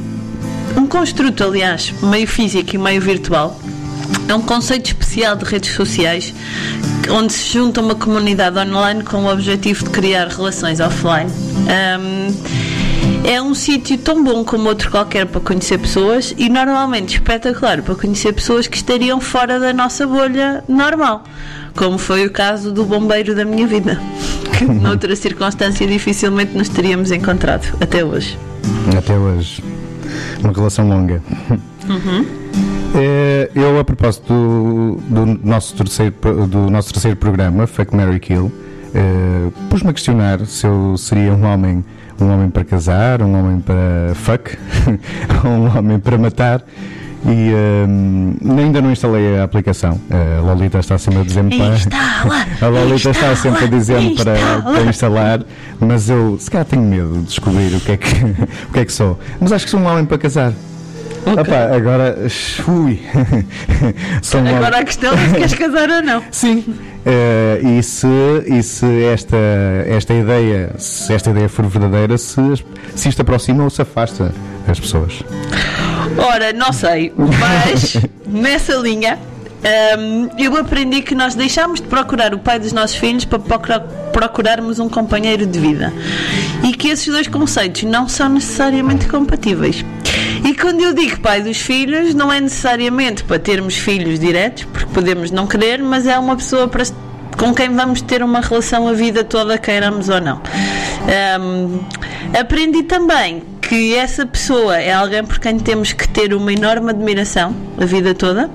um 0.77 0.85
construto, 0.87 1.43
aliás, 1.43 1.93
meio 2.01 2.27
físico 2.27 2.75
e 2.75 2.77
meio 2.77 3.01
virtual. 3.01 3.59
É 4.29 4.33
um 4.33 4.41
conceito 4.41 4.85
especial 4.85 5.35
de 5.35 5.43
redes 5.43 5.73
sociais 5.73 6.33
onde 7.09 7.33
se 7.33 7.53
junta 7.53 7.81
uma 7.81 7.95
comunidade 7.95 8.57
online 8.59 9.03
com 9.03 9.23
o 9.23 9.31
objetivo 9.31 9.85
de 9.85 9.89
criar 9.89 10.27
relações 10.27 10.79
offline. 10.79 11.31
Ahm, 11.67 12.33
é 13.25 13.41
um 13.41 13.53
sítio 13.53 13.97
tão 13.97 14.23
bom 14.23 14.43
como 14.43 14.69
outro 14.69 14.89
qualquer 14.91 15.25
para 15.25 15.41
conhecer 15.41 15.77
pessoas 15.77 16.33
e 16.37 16.49
normalmente 16.49 17.15
espetacular 17.15 17.81
para 17.81 17.95
conhecer 17.95 18.33
pessoas 18.33 18.67
que 18.67 18.77
estariam 18.77 19.19
fora 19.19 19.59
da 19.59 19.73
nossa 19.73 20.05
bolha 20.05 20.63
normal, 20.67 21.23
como 21.75 21.97
foi 21.97 22.25
o 22.25 22.31
caso 22.31 22.71
do 22.71 22.85
bombeiro 22.85 23.35
da 23.35 23.43
minha 23.43 23.67
vida, 23.67 23.99
que 24.57 24.63
noutra 24.71 25.15
circunstância 25.15 25.85
dificilmente 25.87 26.57
nos 26.57 26.69
teríamos 26.69 27.11
encontrado 27.11 27.75
até 27.81 28.03
hoje. 28.03 28.37
Até 28.97 29.17
hoje. 29.17 29.63
Uma 30.43 30.53
relação 30.53 30.87
longa. 30.87 31.21
Eh, 32.95 33.49
Eu, 33.55 33.79
a 33.79 33.83
propósito 33.83 34.27
do, 35.09 35.25
do 35.25 35.39
nosso 35.47 35.75
terceiro, 35.75 36.13
do 36.47 36.69
nosso 36.69 36.91
terceiro 36.93 37.17
programa, 37.17 37.67
Fuck 37.67 37.95
Mary 37.95 38.19
Kill, 38.19 38.51
eh, 38.93 39.49
pus-me 39.69 39.89
a 39.89 39.93
questionar 39.93 40.45
se 40.45 40.65
eu 40.65 40.97
seria 40.97 41.33
um 41.33 41.45
homem, 41.45 41.83
um 42.19 42.27
homem 42.31 42.49
para 42.49 42.63
casar, 42.63 43.21
um 43.21 43.33
homem 43.37 43.59
para 43.59 44.13
fuck, 44.15 44.57
um 45.45 45.77
homem 45.77 45.99
para 45.99 46.17
matar. 46.17 46.63
E 47.25 47.51
eh, 47.51 48.61
ainda 48.61 48.81
não 48.81 48.91
instalei 48.91 49.37
a 49.39 49.43
aplicação. 49.43 49.99
A 50.09 50.41
Lolita 50.41 50.79
está 50.79 50.97
sempre 50.97 51.21
a 51.21 51.23
dizer-me 51.23 51.57
para. 51.57 51.75
Instala! 51.75 52.45
A 52.61 52.67
Lolita 52.67 53.09
está 53.09 53.35
sempre 53.35 53.65
a 53.65 53.67
dizer-me 53.67 54.15
para, 54.15 54.33
Instala! 54.33 54.61
para 54.63 54.83
instalar, 54.83 55.39
mas 55.79 56.09
eu 56.09 56.37
se 56.39 56.49
calhar 56.49 56.65
tenho 56.65 56.83
medo 56.83 57.13
de 57.13 57.23
descobrir 57.25 57.75
o 57.75 57.79
que 57.79 57.91
é 57.93 57.97
que, 57.97 58.07
o 58.69 58.73
que, 58.73 58.79
é 58.79 58.85
que 58.85 58.91
sou. 58.91 59.19
Mas 59.39 59.51
acho 59.51 59.65
que 59.65 59.71
sou 59.71 59.79
um 59.79 59.85
homem 59.87 60.05
para 60.05 60.17
casar. 60.17 60.53
Opa, 61.25 61.75
agora. 61.75 62.17
Ui. 62.67 63.01
sou 64.21 64.39
um 64.39 64.43
homem- 64.43 64.55
Agora 64.57 64.79
a 64.79 64.85
questão 64.85 65.13
é 65.13 65.17
se 65.27 65.33
queres 65.33 65.53
casar 65.55 65.89
ou 65.89 66.01
não. 66.03 66.23
Sim. 66.31 66.63
Eh, 67.05 67.61
e 67.79 67.83
se, 67.83 68.07
e 68.47 68.63
se 68.63 69.03
esta, 69.03 69.37
esta 69.87 70.13
ideia, 70.13 70.71
se 70.77 71.13
esta 71.13 71.31
ideia 71.31 71.49
for 71.49 71.65
verdadeira, 71.65 72.17
se, 72.17 72.39
se 72.95 73.09
isto 73.09 73.21
aproxima 73.21 73.63
ou 73.63 73.69
se 73.69 73.81
afasta 73.81 74.31
as 74.67 74.79
pessoas. 74.79 75.21
Ora, 76.17 76.53
não 76.53 76.71
sei, 76.73 77.13
mas 77.17 77.97
nessa 78.25 78.73
linha 78.75 79.17
hum, 79.99 80.29
eu 80.37 80.55
aprendi 80.57 81.01
que 81.01 81.13
nós 81.15 81.35
deixámos 81.35 81.79
de 81.81 81.87
procurar 81.87 82.33
o 82.33 82.39
pai 82.39 82.59
dos 82.59 82.71
nossos 82.71 82.95
filhos 82.95 83.25
para 83.25 83.39
procura- 83.39 83.79
procurarmos 84.13 84.79
um 84.79 84.89
companheiro 84.89 85.45
de 85.45 85.59
vida 85.59 85.93
e 86.63 86.73
que 86.73 86.87
esses 86.89 87.07
dois 87.07 87.27
conceitos 87.27 87.83
não 87.83 88.07
são 88.07 88.29
necessariamente 88.29 89.07
compatíveis. 89.07 89.83
E 90.43 90.53
quando 90.55 90.81
eu 90.81 90.93
digo 90.93 91.19
pai 91.19 91.41
dos 91.41 91.57
filhos, 91.57 92.13
não 92.13 92.31
é 92.31 92.39
necessariamente 92.39 93.23
para 93.23 93.37
termos 93.39 93.75
filhos 93.75 94.19
diretos, 94.19 94.63
porque 94.65 94.87
podemos 94.93 95.29
não 95.31 95.45
querer, 95.45 95.81
mas 95.81 96.07
é 96.07 96.17
uma 96.17 96.35
pessoa 96.35 96.67
para 96.67 96.83
com 97.37 97.53
quem 97.53 97.69
vamos 97.69 98.01
ter 98.01 98.23
uma 98.23 98.41
relação 98.41 98.87
a 98.87 98.93
vida 98.93 99.23
toda, 99.23 99.59
queiramos 99.59 100.09
ou 100.09 100.19
não. 100.19 100.41
Hum, 101.39 101.79
Aprendi 102.37 102.83
também 102.83 103.43
que 103.67 103.95
essa 103.95 104.25
pessoa 104.25 104.77
é 104.77 104.93
alguém 104.93 105.23
por 105.23 105.39
quem 105.39 105.59
temos 105.59 105.91
que 105.91 106.07
ter 106.07 106.33
uma 106.33 106.53
enorme 106.53 106.89
admiração 106.89 107.53
a 107.79 107.85
vida 107.85 108.15
toda 108.15 108.49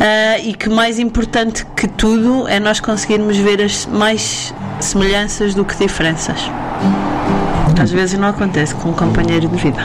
ah, 0.00 0.38
e 0.38 0.54
que 0.54 0.70
mais 0.70 0.98
importante 0.98 1.66
que 1.76 1.86
tudo 1.86 2.48
é 2.48 2.58
nós 2.58 2.80
conseguirmos 2.80 3.36
ver 3.36 3.60
as 3.60 3.84
mais 3.86 4.54
semelhanças 4.80 5.54
do 5.54 5.64
que 5.64 5.76
diferenças. 5.76 6.50
Às 7.80 7.90
vezes 7.90 8.18
não 8.18 8.28
acontece 8.28 8.74
com 8.74 8.88
um 8.88 8.92
companheiro 8.92 9.48
de 9.48 9.56
vida. 9.56 9.80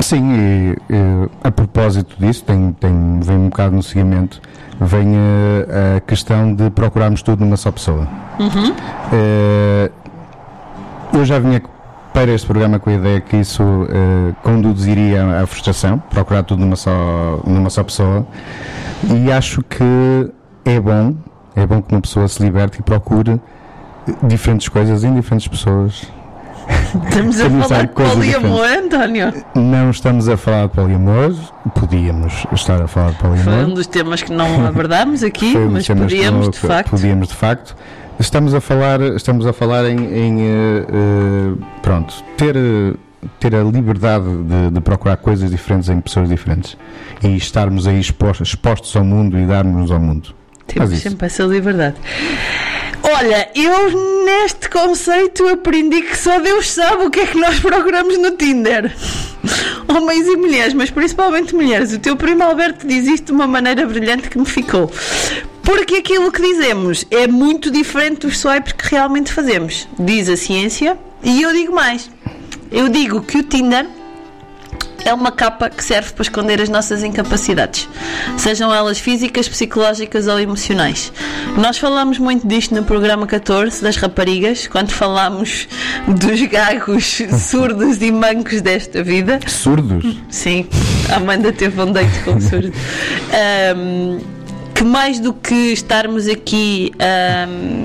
Sim, 0.00 0.32
e, 0.34 0.76
e, 0.90 1.30
a 1.44 1.50
propósito 1.50 2.16
disso, 2.18 2.42
tem, 2.44 2.72
tem, 2.80 3.20
vem 3.20 3.36
um 3.36 3.48
bocado 3.48 3.76
no 3.76 3.82
seguimento, 3.82 4.40
vem 4.80 5.14
a, 5.16 5.96
a 5.96 6.00
questão 6.00 6.52
de 6.52 6.68
procurarmos 6.70 7.22
tudo 7.22 7.44
numa 7.44 7.56
só 7.56 7.70
pessoa. 7.70 8.08
Eh, 9.12 9.90
eu 11.14 11.24
já 11.24 11.38
vinha 11.38 11.60
para 12.12 12.30
este 12.32 12.46
programa 12.46 12.78
com 12.78 12.90
a 12.90 12.94
ideia 12.94 13.20
que 13.20 13.36
isso 13.38 13.62
eh, 13.88 14.32
conduziria 14.42 15.40
à 15.42 15.46
frustração, 15.46 15.98
procurar 16.10 16.42
tudo 16.42 16.60
numa 16.60 16.76
só, 16.76 17.40
numa 17.46 17.70
só 17.70 17.82
pessoa, 17.82 18.26
e 19.24 19.32
acho 19.32 19.62
que 19.62 19.82
é 20.64 20.78
bom, 20.78 21.14
é 21.56 21.66
bom 21.66 21.80
que 21.80 21.94
uma 21.94 22.00
pessoa 22.00 22.28
se 22.28 22.42
liberte 22.42 22.80
e 22.80 22.82
procure 22.82 23.40
diferentes 24.24 24.68
coisas 24.68 25.04
em 25.04 25.14
diferentes 25.14 25.48
pessoas. 25.48 26.02
Estamos 27.08 27.40
a 27.40 27.50
falar 27.50 27.82
de 27.86 27.88
poliamor, 27.92 28.66
António. 28.66 29.32
Não 29.54 29.90
estamos 29.90 30.28
a 30.28 30.36
falar 30.36 30.66
de 30.68 30.74
poliamor, 30.74 31.34
podíamos 31.74 32.46
estar 32.52 32.80
a 32.82 32.86
falar 32.86 33.10
de 33.12 33.16
Foi 33.18 33.30
poliamor. 33.30 33.68
um 33.70 33.74
dos 33.74 33.86
temas 33.86 34.22
que 34.22 34.32
não 34.32 34.66
abordámos 34.66 35.22
aqui, 35.22 35.52
Foi 35.52 35.66
um 35.66 35.70
mas 35.70 35.88
podíamos 35.88 36.44
não- 36.46 36.50
de 36.50 36.58
facto. 36.58 36.90
Podíamos 36.90 37.28
de 37.28 37.34
facto. 37.34 37.74
Estamos 38.18 38.54
a 38.54 38.60
falar, 38.60 39.00
estamos 39.00 39.46
a 39.46 39.52
falar 39.52 39.84
em, 39.86 39.98
em, 39.98 40.40
eh, 40.42 41.54
pronto, 41.82 42.22
ter, 42.36 42.54
ter 43.40 43.54
a 43.54 43.62
liberdade 43.62 44.24
de, 44.24 44.70
de 44.70 44.80
procurar 44.80 45.16
coisas 45.16 45.50
diferentes 45.50 45.88
em 45.88 46.00
pessoas 46.00 46.28
diferentes 46.28 46.76
e 47.22 47.36
estarmos 47.36 47.86
aí 47.86 47.98
expostos, 47.98 48.48
expostos 48.48 48.94
ao 48.96 49.04
mundo 49.04 49.38
e 49.38 49.46
darmos 49.46 49.90
ao 49.90 49.98
mundo. 49.98 50.34
Temos 50.66 50.98
sempre 50.98 51.26
essa 51.26 51.42
liberdade. 51.42 51.96
Olha, 53.02 53.48
eu 53.54 54.24
neste 54.24 54.68
conceito 54.68 55.46
aprendi 55.48 56.02
que 56.02 56.16
só 56.16 56.38
Deus 56.38 56.70
sabe 56.70 57.04
o 57.04 57.10
que 57.10 57.20
é 57.20 57.26
que 57.26 57.38
nós 57.38 57.58
procuramos 57.58 58.16
no 58.18 58.30
Tinder. 58.32 58.94
Homens 59.88 60.26
e 60.26 60.36
mulheres, 60.36 60.72
mas 60.72 60.90
principalmente 60.90 61.54
mulheres. 61.54 61.92
O 61.92 61.98
teu 61.98 62.16
primo 62.16 62.44
Alberto 62.44 62.86
diz 62.86 63.06
isto 63.06 63.26
de 63.26 63.32
uma 63.32 63.46
maneira 63.46 63.84
brilhante 63.86 64.30
que 64.30 64.38
me 64.38 64.46
ficou. 64.46 64.90
Porque 65.62 65.96
aquilo 65.96 66.30
que 66.32 66.42
dizemos 66.42 67.04
é 67.10 67.26
muito 67.26 67.70
diferente 67.70 68.26
dos 68.26 68.38
swipes 68.38 68.72
que 68.72 68.90
realmente 68.90 69.32
fazemos. 69.32 69.88
Diz 69.98 70.28
a 70.28 70.36
ciência. 70.36 70.98
E 71.22 71.42
eu 71.42 71.52
digo 71.52 71.74
mais. 71.74 72.10
Eu 72.70 72.88
digo 72.88 73.22
que 73.22 73.38
o 73.38 73.42
Tinder 73.42 73.86
é 75.04 75.12
uma 75.12 75.32
capa 75.32 75.68
que 75.68 75.82
serve 75.82 76.12
para 76.12 76.22
esconder 76.22 76.60
as 76.60 76.68
nossas 76.68 77.02
incapacidades, 77.02 77.88
sejam 78.36 78.72
elas 78.72 78.98
físicas, 78.98 79.48
psicológicas 79.48 80.26
ou 80.26 80.38
emocionais. 80.38 81.12
Nós 81.56 81.78
falamos 81.78 82.18
muito 82.18 82.46
disto 82.46 82.74
no 82.74 82.84
programa 82.84 83.26
14 83.26 83.82
das 83.82 83.96
raparigas, 83.96 84.66
quando 84.66 84.90
falamos 84.90 85.68
dos 86.06 86.40
gagos 86.42 87.20
surdos 87.48 88.00
e 88.00 88.10
mancos 88.10 88.60
desta 88.60 89.02
vida. 89.02 89.40
Surdos? 89.46 90.18
Sim, 90.30 90.66
a 91.10 91.16
Amanda 91.16 91.52
teve 91.52 91.80
um 91.80 91.92
date 91.92 92.20
com 92.24 92.40
surdo. 92.40 92.72
Ahm, 93.32 94.20
que 94.82 94.84
mais 94.84 95.20
do 95.20 95.32
que 95.32 95.72
estarmos 95.72 96.26
aqui 96.26 96.90
ahm, 96.98 97.84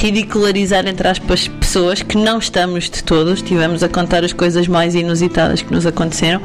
ridicularizar 0.00 0.88
entre 0.88 1.06
aspas 1.06 1.48
pessoas 1.48 2.00
que 2.02 2.16
não 2.16 2.38
estamos 2.38 2.88
de 2.88 3.04
todos, 3.04 3.42
tivemos 3.42 3.82
a 3.82 3.90
contar 3.90 4.24
as 4.24 4.32
coisas 4.32 4.66
mais 4.66 4.94
inusitadas 4.94 5.60
que 5.60 5.70
nos 5.70 5.84
aconteceram. 5.84 6.40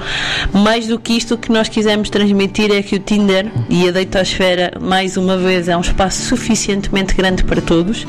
Mais 0.51 0.87
do 0.87 0.99
que 0.99 1.13
isto, 1.13 1.35
o 1.35 1.37
que 1.37 1.49
nós 1.49 1.69
quisemos 1.69 2.09
transmitir 2.09 2.73
é 2.73 2.83
que 2.83 2.97
o 2.97 2.99
Tinder 2.99 3.49
e 3.69 3.87
a 3.87 3.91
Deitosfera, 3.91 4.73
mais 4.81 5.15
uma 5.15 5.37
vez, 5.37 5.69
é 5.69 5.77
um 5.77 5.81
espaço 5.81 6.23
suficientemente 6.23 7.15
grande 7.15 7.45
para 7.45 7.61
todos, 7.61 8.05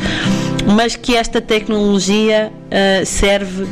mas 0.67 0.97
que 0.97 1.15
esta 1.15 1.41
tecnologia 1.41 2.53
ah, 2.69 3.05
serve 3.05 3.65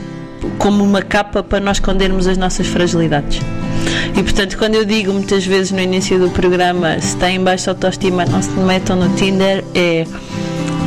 como 0.56 0.84
uma 0.84 1.02
capa 1.02 1.42
para 1.42 1.58
nós 1.58 1.78
escondermos 1.78 2.28
as 2.28 2.38
nossas 2.38 2.68
fragilidades. 2.68 3.40
E 4.16 4.22
portanto, 4.22 4.56
quando 4.58 4.74
eu 4.74 4.84
digo 4.84 5.12
muitas 5.12 5.44
vezes 5.46 5.72
no 5.72 5.80
início 5.80 6.18
do 6.18 6.30
programa 6.30 6.98
se 7.00 7.16
têm 7.16 7.42
baixa 7.42 7.70
autoestima, 7.70 8.24
não 8.24 8.42
se 8.42 8.50
metam 8.50 8.96
no 8.96 9.08
Tinder, 9.16 9.64
é 9.74 10.04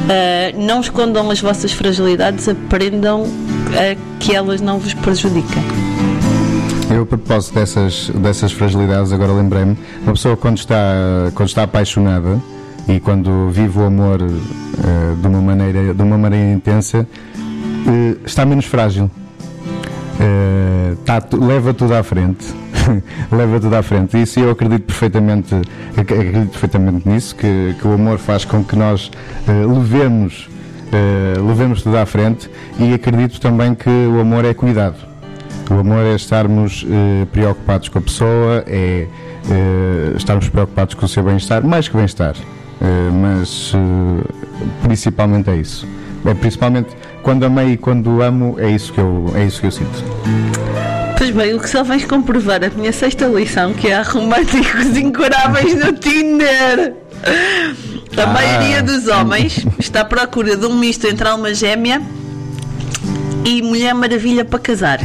ah, 0.07 0.55
não 0.57 0.81
escondam 0.81 1.29
as 1.31 1.41
vossas 1.41 1.71
fragilidades, 1.71 2.47
aprendam 2.47 3.23
a 3.71 3.95
que 4.19 4.35
elas 4.35 4.61
não 4.61 4.77
vos 4.79 4.93
prejudiquem. 4.93 5.63
Eu, 6.89 7.01
a 7.01 7.05
propósito 7.05 7.55
dessas, 7.55 8.11
dessas 8.13 8.51
fragilidades, 8.51 9.11
agora 9.11 9.33
lembrei-me, 9.33 9.75
uma 10.03 10.13
pessoa 10.13 10.37
quando 10.37 10.57
está, 10.59 10.75
quando 11.33 11.49
está 11.49 11.63
apaixonada 11.63 12.39
e 12.87 12.99
quando 12.99 13.49
vive 13.49 13.79
o 13.79 13.85
amor 13.85 14.21
eh, 14.21 15.15
de, 15.19 15.27
uma 15.27 15.41
maneira, 15.41 15.93
de 15.95 16.01
uma 16.03 16.17
maneira 16.17 16.51
intensa, 16.53 17.07
eh, 17.87 18.15
está 18.23 18.45
menos 18.45 18.65
frágil. 18.65 19.09
Tu- 21.29 21.43
leva 21.43 21.73
tudo 21.73 21.93
à 21.93 22.03
frente. 22.03 22.45
leva 23.31 23.59
tudo 23.59 23.75
à 23.75 23.81
frente. 23.83 24.21
Isso 24.21 24.39
eu 24.39 24.51
acredito 24.51 24.83
perfeitamente, 24.83 25.53
ac- 25.97 26.13
acredito 26.13 26.49
perfeitamente 26.51 27.07
nisso, 27.07 27.35
que, 27.35 27.75
que 27.79 27.87
o 27.87 27.93
amor 27.93 28.17
faz 28.17 28.45
com 28.45 28.63
que 28.63 28.75
nós 28.75 29.11
eh, 29.47 29.51
levemos, 29.65 30.49
eh, 30.91 31.33
levemos 31.39 31.81
tudo 31.81 31.97
à 31.97 32.05
frente 32.05 32.49
e 32.79 32.93
acredito 32.93 33.39
também 33.39 33.73
que 33.75 33.89
o 33.89 34.19
amor 34.19 34.45
é 34.45 34.53
cuidado. 34.53 34.95
O 35.69 35.75
amor 35.79 36.05
é 36.05 36.15
estarmos 36.15 36.85
eh, 36.89 37.25
preocupados 37.31 37.89
com 37.89 37.99
a 37.99 38.01
pessoa, 38.01 38.63
é 38.67 39.07
estarmos 40.17 40.49
preocupados 40.49 40.95
com 40.95 41.05
o 41.05 41.09
seu 41.09 41.21
bem-estar, 41.23 41.63
mais 41.63 41.87
que 41.87 41.95
bem-estar, 41.95 42.33
mas 43.13 43.71
principalmente 44.81 45.51
é 45.51 45.55
isso. 45.55 45.87
É 46.25 46.33
principalmente 46.33 46.89
quando 47.21 47.45
amei 47.45 47.73
e 47.73 47.77
quando 47.77 48.23
amo, 48.23 48.55
é 48.59 48.67
isso 48.71 48.91
que 48.91 48.99
eu, 48.99 49.31
é 49.35 49.45
isso 49.45 49.61
que 49.61 49.67
eu 49.67 49.71
sinto. 49.71 50.03
Pois 51.17 51.31
bem, 51.31 51.53
o 51.55 51.59
que 51.59 51.69
só 51.69 51.83
vens 51.83 52.05
comprovar 52.05 52.63
a 52.63 52.69
minha 52.69 52.91
sexta 52.91 53.25
lição, 53.25 53.73
que 53.73 53.87
é 53.87 53.95
há 53.95 54.01
românticos 54.03 54.97
incuráveis 54.97 55.73
no 55.75 55.93
Tinder. 55.93 56.93
A 58.17 58.23
Ah. 58.23 58.27
maioria 58.27 58.83
dos 58.83 59.07
homens 59.07 59.65
está 59.79 60.01
à 60.01 60.05
procura 60.05 60.55
de 60.55 60.65
um 60.65 60.77
misto 60.77 61.07
entre 61.07 61.27
alma 61.27 61.53
gêmea 61.53 62.01
e 63.45 63.61
Mulher 63.61 63.93
Maravilha 63.93 64.43
para 64.45 64.59
casar. 64.59 64.99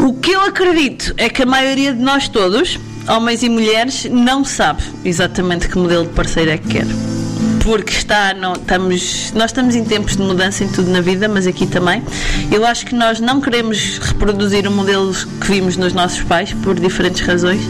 O 0.00 0.14
que 0.14 0.32
eu 0.32 0.40
acredito 0.42 1.14
é 1.16 1.28
que 1.28 1.42
a 1.42 1.46
maioria 1.46 1.92
de 1.92 2.00
nós 2.02 2.28
todos, 2.28 2.78
homens 3.08 3.42
e 3.42 3.48
mulheres, 3.48 4.04
não 4.06 4.44
sabe 4.44 4.82
exatamente 5.04 5.68
que 5.68 5.78
modelo 5.78 6.04
de 6.04 6.10
parceiro 6.12 6.50
é 6.50 6.58
que 6.58 6.68
quer. 6.68 6.86
Porque 7.62 7.92
está, 7.92 8.34
não, 8.34 8.54
estamos, 8.54 9.32
nós 9.34 9.46
estamos 9.46 9.74
em 9.74 9.84
tempos 9.84 10.16
de 10.16 10.22
mudança 10.22 10.64
em 10.64 10.68
tudo 10.68 10.90
na 10.90 11.00
vida, 11.00 11.28
mas 11.28 11.46
aqui 11.46 11.66
também. 11.66 12.02
Eu 12.50 12.66
acho 12.66 12.84
que 12.84 12.94
nós 12.94 13.20
não 13.20 13.40
queremos 13.40 13.98
reproduzir 13.98 14.66
o 14.66 14.70
modelo 14.70 15.14
que 15.40 15.46
vimos 15.46 15.76
nos 15.76 15.92
nossos 15.92 16.22
pais, 16.22 16.52
por 16.52 16.78
diferentes 16.78 17.20
razões, 17.20 17.62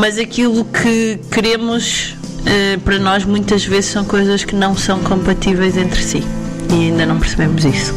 mas 0.00 0.18
aquilo 0.18 0.64
que 0.64 1.18
queremos 1.32 2.16
eh, 2.46 2.78
para 2.84 2.98
nós 2.98 3.24
muitas 3.24 3.64
vezes 3.64 3.90
são 3.90 4.04
coisas 4.04 4.44
que 4.44 4.54
não 4.54 4.76
são 4.76 5.00
compatíveis 5.00 5.76
entre 5.76 6.02
si. 6.02 6.22
E 6.70 6.74
ainda 6.74 7.04
não 7.04 7.18
percebemos 7.18 7.64
isso. 7.64 7.92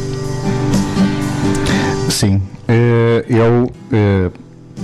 Sim, 2.08 2.42
eh, 2.66 3.24
eu 3.28 3.70
eh, 3.92 4.30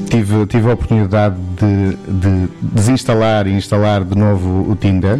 tive, 0.09 0.47
tive 0.47 0.71
a 0.71 0.75
oportunidade 0.75 1.35
de, 1.59 1.97
de 2.13 2.49
desinstalar 2.63 3.47
e 3.47 3.53
instalar 3.53 4.05
de 4.05 4.17
novo 4.17 4.71
o 4.71 4.77
Tinder. 4.77 5.19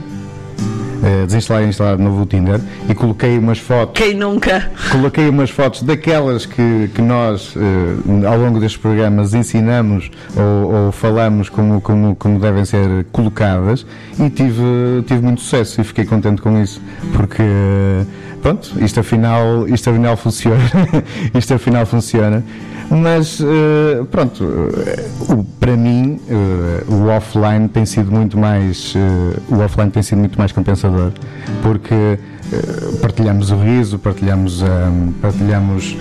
Eh, 1.03 1.27
desinstalar 1.27 1.65
e 1.65 1.69
instalar 1.69 1.97
de 1.97 2.03
novo 2.03 2.23
o 2.23 2.27
Tinder 2.27 2.61
e 2.89 2.95
coloquei 2.95 3.39
umas 3.39 3.59
fotos 3.59 4.01
Quem 4.01 4.15
nunca? 4.15 4.71
Coloquei 4.91 5.29
umas 5.29 5.51
fotos 5.51 5.83
daquelas 5.83 6.47
que, 6.47 6.91
que 6.95 7.03
nós, 7.03 7.55
eh, 7.57 8.27
ao 8.27 8.39
longo 8.39 8.61
destes 8.61 8.81
programas, 8.81 9.35
ensinamos 9.35 10.11
ou, 10.37 10.75
ou 10.75 10.93
falamos 10.93 11.49
como, 11.49 11.81
como, 11.81 12.15
como 12.17 12.39
devem 12.39 12.65
ser 12.65 13.05
colocadas 13.13 13.87
e 14.19 14.31
tive, 14.31 15.03
tive 15.07 15.23
muito 15.23 15.41
sucesso 15.41 15.81
e 15.81 15.85
fiquei 15.85 16.05
contente 16.05 16.41
com 16.41 16.61
isso, 16.63 16.81
porque, 17.13 17.43
pronto, 18.47 18.73
isto 18.81 19.01
afinal, 19.01 19.69
isto 19.69 19.91
afinal 19.91 20.17
funciona, 20.17 20.71
isto 21.35 21.55
afinal 21.55 21.85
funciona. 21.85 22.45
Mas, 22.89 23.41
eh, 23.41 24.05
pronto, 24.09 24.45
eh, 24.87 25.09
para 25.59 25.77
mim, 25.77 26.21
eh, 26.29 26.85
o 26.89 27.09
offline 27.09 27.69
tem 27.69 27.85
sido 27.85 28.13
muito 28.13 28.39
mais, 28.39 28.95
o 29.49 29.59
offline 29.59 29.91
tem 29.91 30.03
sido 30.05 30.19
muito 30.19 30.39
mais 30.39 30.53
compensador, 30.53 31.11
porque 31.61 32.21
partilhamos 33.01 33.51
o 33.51 33.57
riso, 33.57 33.99
partilhamos, 33.99 34.63
ahm, 34.63 35.13
partilhamos, 35.21 35.97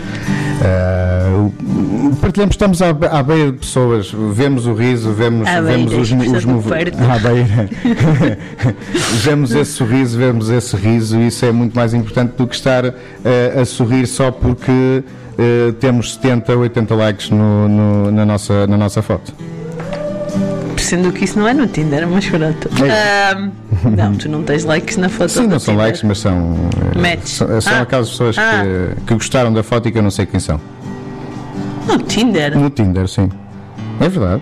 o- 1.37 2.15
partilhamos, 2.17 2.53
estamos 2.55 2.81
à, 2.81 2.89
à 2.89 3.23
beira 3.23 3.51
de 3.51 3.57
pessoas, 3.57 4.11
vemos 4.33 4.65
o 4.67 4.73
riso, 4.73 5.11
vemos, 5.11 5.47
À 5.47 5.61
vemos 5.61 5.91
beira, 5.91 6.01
os, 6.01 6.11
os 6.37 6.45
movi- 6.45 6.69
perto. 6.69 6.97
à 7.03 7.19
beira, 7.19 7.69
vemos 9.23 9.51
esse 9.51 9.71
sorriso, 9.71 10.17
vemos 10.17 10.49
esse 10.49 10.75
riso, 10.75 11.17
e 11.17 11.27
isso 11.27 11.45
é 11.45 11.51
muito 11.51 11.75
mais 11.75 11.93
importante 11.93 12.33
do 12.37 12.47
que 12.47 12.55
estar 12.55 12.85
eh, 12.85 12.93
a 13.61 13.65
sorrir 13.65 14.05
só 14.07 14.31
porque 14.31 15.03
eh, 15.37 15.73
temos 15.79 16.13
70, 16.15 16.55
80 16.55 16.95
likes 16.95 17.29
no- 17.29 17.67
no- 17.67 18.11
na, 18.11 18.25
nossa, 18.25 18.65
na 18.67 18.77
nossa 18.77 19.01
foto. 19.01 19.33
Sendo 20.77 21.11
que 21.11 21.25
isso 21.25 21.39
não 21.39 21.47
é 21.47 21.53
no 21.53 21.65
Tinder, 21.67 22.07
mas 22.07 22.27
pronto. 22.27 22.69
É. 22.83 23.33
não, 23.95 24.13
tu 24.15 24.29
não 24.29 24.43
tens 24.43 24.63
likes 24.63 24.97
na 24.97 25.09
foto. 25.09 25.29
Sim, 25.31 25.47
não 25.47 25.59
são 25.59 25.75
likes, 25.75 26.03
mas 26.03 26.19
são, 26.19 26.55
Match. 26.95 27.27
são, 27.27 27.61
são 27.61 27.73
Ah. 27.77 27.81
aquelas 27.81 28.09
pessoas 28.09 28.37
Ah. 28.37 28.63
que, 28.95 29.01
que 29.07 29.13
gostaram 29.13 29.51
da 29.53 29.63
foto 29.63 29.87
e 29.87 29.91
que 29.91 29.97
eu 29.97 30.03
não 30.03 30.11
sei 30.11 30.25
quem 30.25 30.39
são. 30.39 30.59
No 31.87 31.97
Tinder? 31.99 32.57
No 32.57 32.69
Tinder, 32.69 33.07
sim. 33.07 33.29
É 33.99 34.09
verdade. 34.09 34.41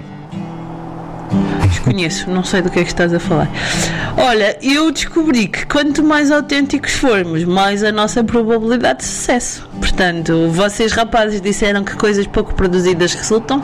Desconheço, 1.68 2.30
não 2.30 2.44
sei 2.44 2.62
do 2.62 2.70
que 2.70 2.80
é 2.80 2.84
que 2.84 2.90
estás 2.90 3.14
a 3.14 3.20
falar. 3.20 3.50
Olha, 4.18 4.58
eu 4.62 4.92
descobri 4.92 5.48
que 5.48 5.66
quanto 5.66 6.04
mais 6.04 6.32
autênticos 6.32 6.94
formos, 6.94 7.44
mais 7.44 7.84
a 7.84 7.92
nossa 7.92 8.24
probabilidade 8.24 9.00
de 9.00 9.06
sucesso. 9.06 9.68
Portanto, 9.80 10.50
vocês 10.50 10.92
rapazes 10.92 11.42
disseram 11.42 11.84
que 11.84 11.96
coisas 11.96 12.28
pouco 12.28 12.54
produzidas 12.54 13.14
resultam. 13.14 13.62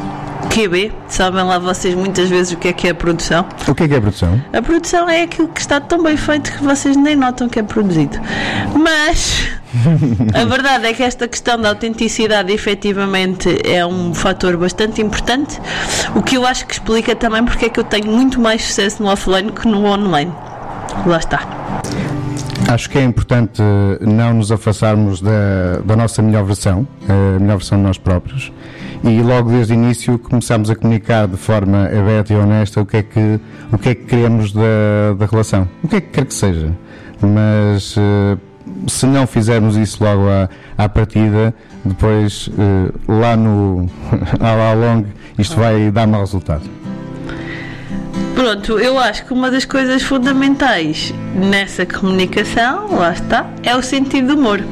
QB, 0.49 0.91
sabem 1.07 1.43
lá 1.43 1.59
vocês 1.59 1.93
muitas 1.93 2.30
vezes 2.30 2.53
o 2.53 2.57
que 2.57 2.70
é 2.70 2.74
que 2.74 2.88
é 2.88 2.91
a 2.91 2.95
produção. 2.95 3.45
O 3.67 3.76
que 3.76 3.84
é 3.84 3.88
que 3.88 3.93
é 3.93 3.99
produção? 3.99 4.41
A 4.51 4.61
produção 4.61 5.09
é 5.09 5.24
aquilo 5.24 5.47
que 5.47 5.61
está 5.61 5.80
tão 5.80 6.01
bem 6.01 6.17
feito 6.17 6.51
que 6.51 6.63
vocês 6.63 6.95
nem 6.95 7.15
notam 7.15 7.47
que 7.47 7.59
é 7.59 7.63
produzido. 7.63 8.20
Mas 8.74 9.47
a 10.34 10.45
verdade 10.45 10.88
é 10.88 10.93
que 10.93 11.03
esta 11.03 11.28
questão 11.28 11.59
da 11.59 11.70
autenticidade 11.70 12.51
efetivamente 12.51 13.59
é 13.63 13.86
um 13.86 14.13
fator 14.13 14.57
bastante 14.57 15.01
importante, 15.01 15.59
o 16.15 16.24
que 16.24 16.38
eu 16.38 16.45
acho 16.45 16.65
que 16.65 16.74
explica 16.74 17.15
também 17.15 17.43
porque 17.43 17.65
é 17.65 17.70
que 17.70 17.80
eu 17.80 17.84
tenho 17.84 18.11
muito 18.11 18.39
mais 18.39 18.63
sucesso 18.63 19.01
no 19.03 19.09
offline 19.09 19.51
que 19.51 19.67
no 19.67 19.86
online. 19.86 20.32
Lá 21.05 21.17
está. 21.17 21.41
Acho 22.67 22.89
que 22.89 22.97
é 22.97 23.03
importante 23.03 23.61
eh, 23.61 24.05
não 24.05 24.34
nos 24.34 24.51
afastarmos 24.51 25.22
da, 25.22 25.80
da 25.84 25.95
nossa 25.95 26.22
melhor 26.22 26.43
versão, 26.43 26.88
a 27.07 27.39
melhor 27.39 27.57
versão 27.57 27.78
de 27.78 27.84
nós 27.84 27.97
próprios, 27.97 28.51
e 29.03 29.22
logo 29.22 29.49
desde 29.49 29.74
o 29.74 29.76
início 29.76 30.20
começarmos 30.20 30.70
a 30.70 30.76
comunicar 30.76 31.28
de 31.28 31.38
forma 31.38 31.86
aberta 31.86 32.34
e 32.34 32.36
honesta 32.36 32.82
o 32.82 32.86
que 32.86 32.97
é 32.97 33.03
que, 33.03 33.39
o 33.72 33.78
que, 33.78 33.89
é 33.89 33.95
que 33.95 34.05
queremos 34.05 34.51
da, 34.51 35.13
da 35.17 35.26
relação, 35.26 35.67
o 35.84 35.88
que 35.88 35.95
é 35.95 36.01
que 36.01 36.09
quer 36.09 36.26
que 36.26 36.34
seja. 36.34 36.72
Mas 37.22 37.95
eh, 37.97 38.38
se 38.88 39.05
não 39.05 39.27
fizermos 39.27 39.75
isso 39.75 40.03
logo 40.03 40.27
à, 40.27 40.49
à 40.77 40.89
partida, 40.89 41.53
depois 41.84 42.49
eh, 42.57 42.91
lá 43.07 43.36
no 43.36 43.89
ao 44.39 44.75
longo 44.75 45.07
isto 45.38 45.55
vai 45.55 45.89
dar 45.91 46.07
mau 46.07 46.21
resultado. 46.21 46.63
Pronto, 48.36 48.80
eu 48.80 48.97
acho 48.97 49.25
que 49.25 49.34
uma 49.34 49.51
das 49.51 49.65
coisas 49.65 50.01
fundamentais 50.01 51.13
nessa 51.36 51.86
comunicação, 51.86 52.95
lá 52.95 53.11
está, 53.11 53.49
é 53.63 53.75
o 53.75 53.82
sentido 53.82 54.27
de 54.27 54.34
humor. 54.34 54.63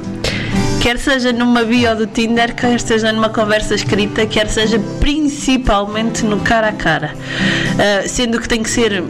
Quer 0.82 0.98
seja 1.00 1.34
numa 1.34 1.64
bio 1.64 1.96
do 1.96 2.08
Tinder, 2.08 2.56
quer 2.56 2.80
seja 2.80 3.12
numa 3.12 3.30
conversa 3.30 3.76
escrita, 3.76 4.26
quer 4.26 4.48
seja 4.48 4.80
principalmente 5.00 6.24
no 6.24 6.40
cara 6.40 6.70
a 6.70 6.72
cara. 6.72 7.14
Ah, 7.80 8.08
sendo 8.08 8.40
que 8.40 8.48
tem 8.48 8.64
que 8.64 8.70
ser, 8.70 9.04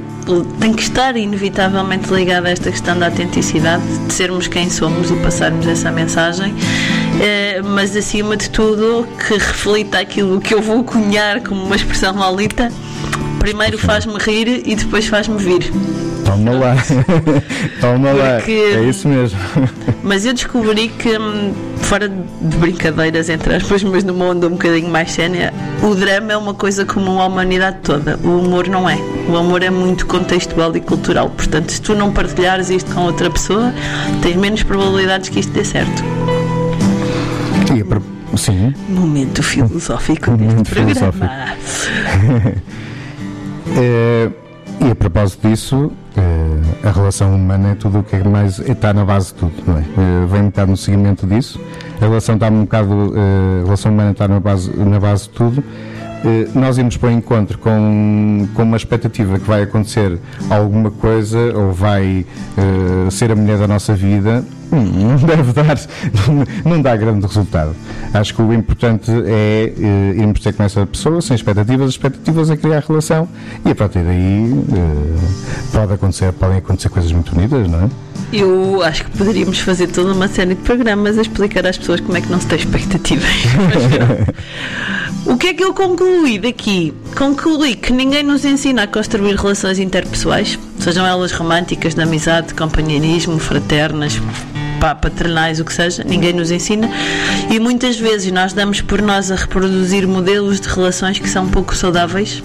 tem 0.60 0.74
que 0.74 0.82
estar 0.82 1.16
inevitavelmente 1.16 2.14
ligada 2.14 2.50
a 2.50 2.52
esta 2.52 2.70
questão 2.70 3.00
da 3.00 3.06
autenticidade, 3.06 3.84
de 4.08 4.14
sermos 4.14 4.48
quem 4.48 4.70
somos 4.70 5.10
e 5.10 5.16
passarmos 5.16 5.66
essa 5.68 5.92
mensagem, 5.92 6.54
Ah, 7.20 7.64
mas 7.64 7.96
acima 7.96 8.36
de 8.36 8.50
tudo 8.50 9.08
que 9.18 9.34
reflita 9.34 10.00
aquilo 10.00 10.40
que 10.42 10.54
eu 10.54 10.62
vou 10.62 10.84
cunhar 10.84 11.42
como 11.42 11.64
uma 11.64 11.76
expressão 11.76 12.14
malita. 12.14 12.72
Primeiro 13.40 13.78
faz-me 13.78 14.18
rir 14.18 14.64
e 14.66 14.76
depois 14.76 15.08
faz-me 15.08 15.38
vir. 15.38 15.72
Toma 16.28 16.52
lá, 16.52 16.76
toma 17.80 18.12
lá, 18.12 18.42
é 18.46 18.84
isso 18.84 19.08
mesmo. 19.08 19.40
Mas 20.04 20.26
eu 20.26 20.34
descobri 20.34 20.90
que, 20.90 21.18
hum, 21.18 21.54
fora 21.78 22.10
de 22.10 22.58
brincadeiras, 22.58 23.30
entre 23.30 23.56
aspas, 23.56 23.82
mas 23.82 24.04
numa 24.04 24.26
onda 24.26 24.48
um 24.48 24.52
bocadinho 24.52 24.90
mais 24.90 25.14
séria, 25.14 25.54
o 25.82 25.96
drama 25.96 26.34
é 26.34 26.38
uma 26.38 26.54
coisa 26.54 26.84
comum 26.84 27.22
à 27.22 27.28
humanidade 27.28 27.78
toda. 27.82 28.20
O 28.26 28.40
humor 28.40 28.68
não 28.68 28.90
é. 28.90 28.98
O 29.30 29.38
amor 29.38 29.64
é 29.64 29.70
muito 29.70 30.06
contextual 30.06 30.76
e 30.76 30.82
cultural. 30.82 31.30
Portanto, 31.30 31.72
se 31.72 31.82
tu 31.82 31.96
não 31.96 32.12
partilhares 32.12 32.70
isto 32.70 32.94
com 32.94 33.04
outra 33.06 33.30
pessoa, 33.30 33.74
tens 34.22 34.36
menos 34.36 34.64
probabilidades 34.64 35.30
que 35.30 35.40
isto 35.40 35.54
dê 35.54 35.64
certo. 35.64 36.04
E 37.74 37.82
a 37.82 38.38
Sim, 38.38 38.74
Momento 38.90 39.42
filosófico 39.42 40.32
Momento 40.32 40.58
deste 40.58 40.74
programa. 40.74 40.94
filosófico. 40.94 42.62
E 44.80 44.92
a 44.92 44.96
propósito 44.96 45.48
disso, 45.48 45.92
eh, 46.16 46.88
a 46.88 46.92
relação 46.92 47.34
humana 47.36 47.72
é 47.72 47.76
tudo 47.76 48.00
o 48.00 48.04
que 48.04 48.16
é 48.16 48.24
mais 48.24 48.60
está 48.60 48.94
na 48.94 49.04
base 49.04 49.34
de 49.34 49.34
tudo, 49.36 49.54
não 49.66 49.78
é? 49.78 49.82
Eh, 49.82 50.26
vem 50.28 50.42
um 50.42 50.46
bocado 50.46 50.72
no 50.72 50.78
seguimento 50.78 51.26
disso. 51.26 51.60
A 52.00 52.06
relação 52.06 52.36
está 52.36 52.48
um 52.48 52.62
bocado, 52.62 53.14
eh, 53.16 53.62
a 53.62 53.66
relação 53.66 53.92
humana 53.92 54.12
está 54.12 54.28
na 54.28 54.40
base, 54.40 54.72
na 54.78 55.00
base 55.00 55.24
de 55.24 55.30
tudo. 55.30 55.64
Eh, 56.26 56.48
nós 56.56 56.78
íamos 56.78 56.98
para 56.98 57.10
o 57.10 57.12
encontro 57.12 57.58
com, 57.58 58.48
com 58.54 58.64
uma 58.64 58.78
expectativa 58.78 59.38
que 59.38 59.46
vai 59.46 59.64
acontecer 59.64 60.20
alguma 60.50 60.92
coisa 60.92 61.38
ou 61.56 61.72
vai 61.72 62.26
eh, 62.58 63.10
ser 63.12 63.32
a 63.32 63.36
mulher 63.36 63.58
da 63.58 63.68
nossa 63.68 63.94
vida. 63.94 64.44
Hum, 64.72 65.12
não 65.12 65.16
deve 65.28 65.54
dar, 65.54 65.80
não 66.66 66.82
dá 66.82 66.96
grande 66.96 67.26
resultado. 67.26 67.76
Acho 68.14 68.34
que 68.34 68.42
o 68.42 68.54
importante 68.54 69.12
é 69.12 69.74
eh, 69.78 70.14
irmos 70.18 70.40
ter 70.40 70.54
com 70.54 70.64
essa 70.64 70.86
pessoa 70.86 71.22
sem 71.22 71.36
expectativas, 71.36 71.88
as 71.88 71.94
expectativas 71.94 72.50
é 72.50 72.58
criar 72.58 72.84
relação 72.88 73.28
e 73.66 73.72
a 73.72 73.76
partir 73.76 74.00
daí 74.00 74.52
eh, 74.74 75.20
pode 75.72 75.94
acontecer, 75.94 76.32
podem 76.34 76.58
acontecer 76.58 76.90
coisas 76.90 77.12
muito 77.12 77.34
bonitas, 77.34 77.70
não 77.70 77.84
é? 77.84 77.90
Eu 78.34 78.82
acho 78.84 79.06
que 79.06 79.18
poderíamos 79.18 79.60
fazer 79.60 79.88
toda 79.88 80.12
uma 80.12 80.28
série 80.28 80.56
de 80.56 80.62
programas 80.62 81.18
a 81.18 81.22
explicar 81.22 81.66
às 81.66 81.78
pessoas 81.78 82.02
como 82.02 82.18
é 82.18 82.22
que 82.22 82.30
não 82.30 82.42
se 82.42 82.48
tem 82.48 82.60
expectativas. 82.60 83.24
O 85.28 85.36
que 85.36 85.48
é 85.48 85.54
que 85.54 85.62
eu 85.62 85.74
concluí 85.74 86.40
daqui? 86.40 86.94
Concluí 87.14 87.76
que 87.76 87.92
ninguém 87.92 88.24
nos 88.24 88.46
ensina 88.46 88.84
a 88.84 88.88
construir 88.88 89.36
relações 89.36 89.78
interpessoais, 89.78 90.58
sejam 90.80 91.06
elas 91.06 91.34
românticas, 91.34 91.94
de 91.94 92.02
amizade, 92.02 92.48
de 92.48 92.54
companheirismo, 92.54 93.38
fraternas, 93.38 94.22
pá, 94.80 94.96
paternais, 94.96 95.60
o 95.60 95.66
que 95.66 95.74
seja, 95.74 96.02
ninguém 96.06 96.32
nos 96.32 96.50
ensina. 96.50 96.90
E 97.52 97.60
muitas 97.60 98.00
vezes 98.00 98.32
nós 98.32 98.54
damos 98.54 98.80
por 98.80 99.02
nós 99.02 99.30
a 99.30 99.36
reproduzir 99.36 100.08
modelos 100.08 100.62
de 100.62 100.70
relações 100.70 101.20
que 101.20 101.30
são 101.30 101.50
pouco 101.50 101.76
saudáveis, 101.76 102.42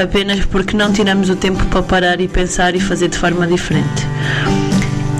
apenas 0.00 0.44
porque 0.44 0.76
não 0.76 0.92
tiramos 0.92 1.30
o 1.30 1.36
tempo 1.36 1.64
para 1.66 1.82
parar 1.82 2.20
e 2.20 2.28
pensar 2.28 2.76
e 2.76 2.80
fazer 2.80 3.08
de 3.08 3.16
forma 3.16 3.46
diferente. 3.46 4.06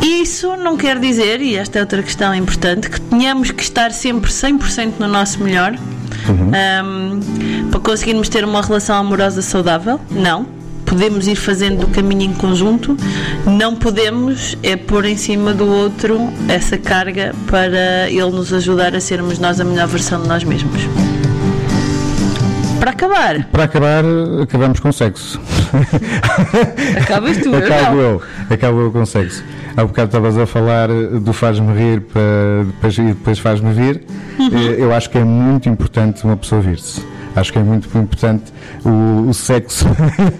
Isso 0.02 0.54
não 0.54 0.76
quer 0.76 0.98
dizer, 0.98 1.40
e 1.40 1.56
esta 1.56 1.78
é 1.78 1.80
outra 1.80 2.02
questão 2.02 2.34
importante, 2.34 2.90
que 2.90 3.00
tenhamos 3.00 3.50
que 3.50 3.62
estar 3.62 3.90
sempre 3.90 4.30
100% 4.30 4.94
no 4.98 5.08
nosso 5.08 5.42
melhor 5.42 5.74
ahm, 6.30 7.20
para 7.70 7.80
conseguirmos 7.80 8.28
ter 8.28 8.44
uma 8.44 8.62
relação 8.62 8.96
amorosa 8.96 9.42
saudável. 9.42 10.00
Não. 10.10 10.46
Podemos 10.84 11.28
ir 11.28 11.36
fazendo 11.36 11.84
o 11.84 11.88
caminho 11.88 12.22
em 12.22 12.32
conjunto, 12.34 12.96
não 13.46 13.76
podemos 13.76 14.58
é 14.60 14.74
pôr 14.74 15.04
em 15.04 15.16
cima 15.16 15.54
do 15.54 15.64
outro 15.64 16.18
essa 16.48 16.76
carga 16.76 17.32
para 17.46 18.10
ele 18.10 18.30
nos 18.30 18.52
ajudar 18.52 18.96
a 18.96 19.00
sermos 19.00 19.38
nós 19.38 19.60
a 19.60 19.64
melhor 19.64 19.86
versão 19.86 20.20
de 20.20 20.26
nós 20.26 20.42
mesmos. 20.42 20.82
Para 22.80 22.90
acabar, 22.90 23.44
Para 23.52 23.64
acabar, 23.64 24.04
acabamos 24.42 24.80
com 24.80 24.90
sexo. 24.90 25.40
acabas 27.00 27.36
tu, 27.38 27.48
eu 27.48 27.58
Acabo 27.58 27.96
não. 27.96 28.02
eu, 28.02 28.22
acabo 28.50 28.80
eu 28.80 28.90
com 28.92 29.04
sexo. 29.06 29.44
Há 29.76 29.84
bocado 29.84 30.06
estavas 30.08 30.36
a 30.38 30.46
falar 30.46 30.88
do 30.88 31.32
faz-me 31.32 31.72
rir 31.74 32.00
para 32.00 32.64
depois, 32.66 32.98
e 32.98 33.02
depois 33.02 33.38
faz-me 33.38 33.72
vir. 33.72 34.04
Uhum. 34.38 34.50
Eh, 34.52 34.76
Eu 34.82 34.92
acho 34.92 35.08
que 35.10 35.18
é 35.18 35.24
muito 35.24 35.68
importante 35.68 36.24
uma 36.24 36.36
pessoa 36.36 36.60
vir-se. 36.60 37.02
Acho 37.36 37.52
que 37.52 37.60
é 37.60 37.62
muito 37.62 37.86
importante 37.96 38.52
o, 38.84 39.28
o 39.28 39.32
sexo, 39.32 39.86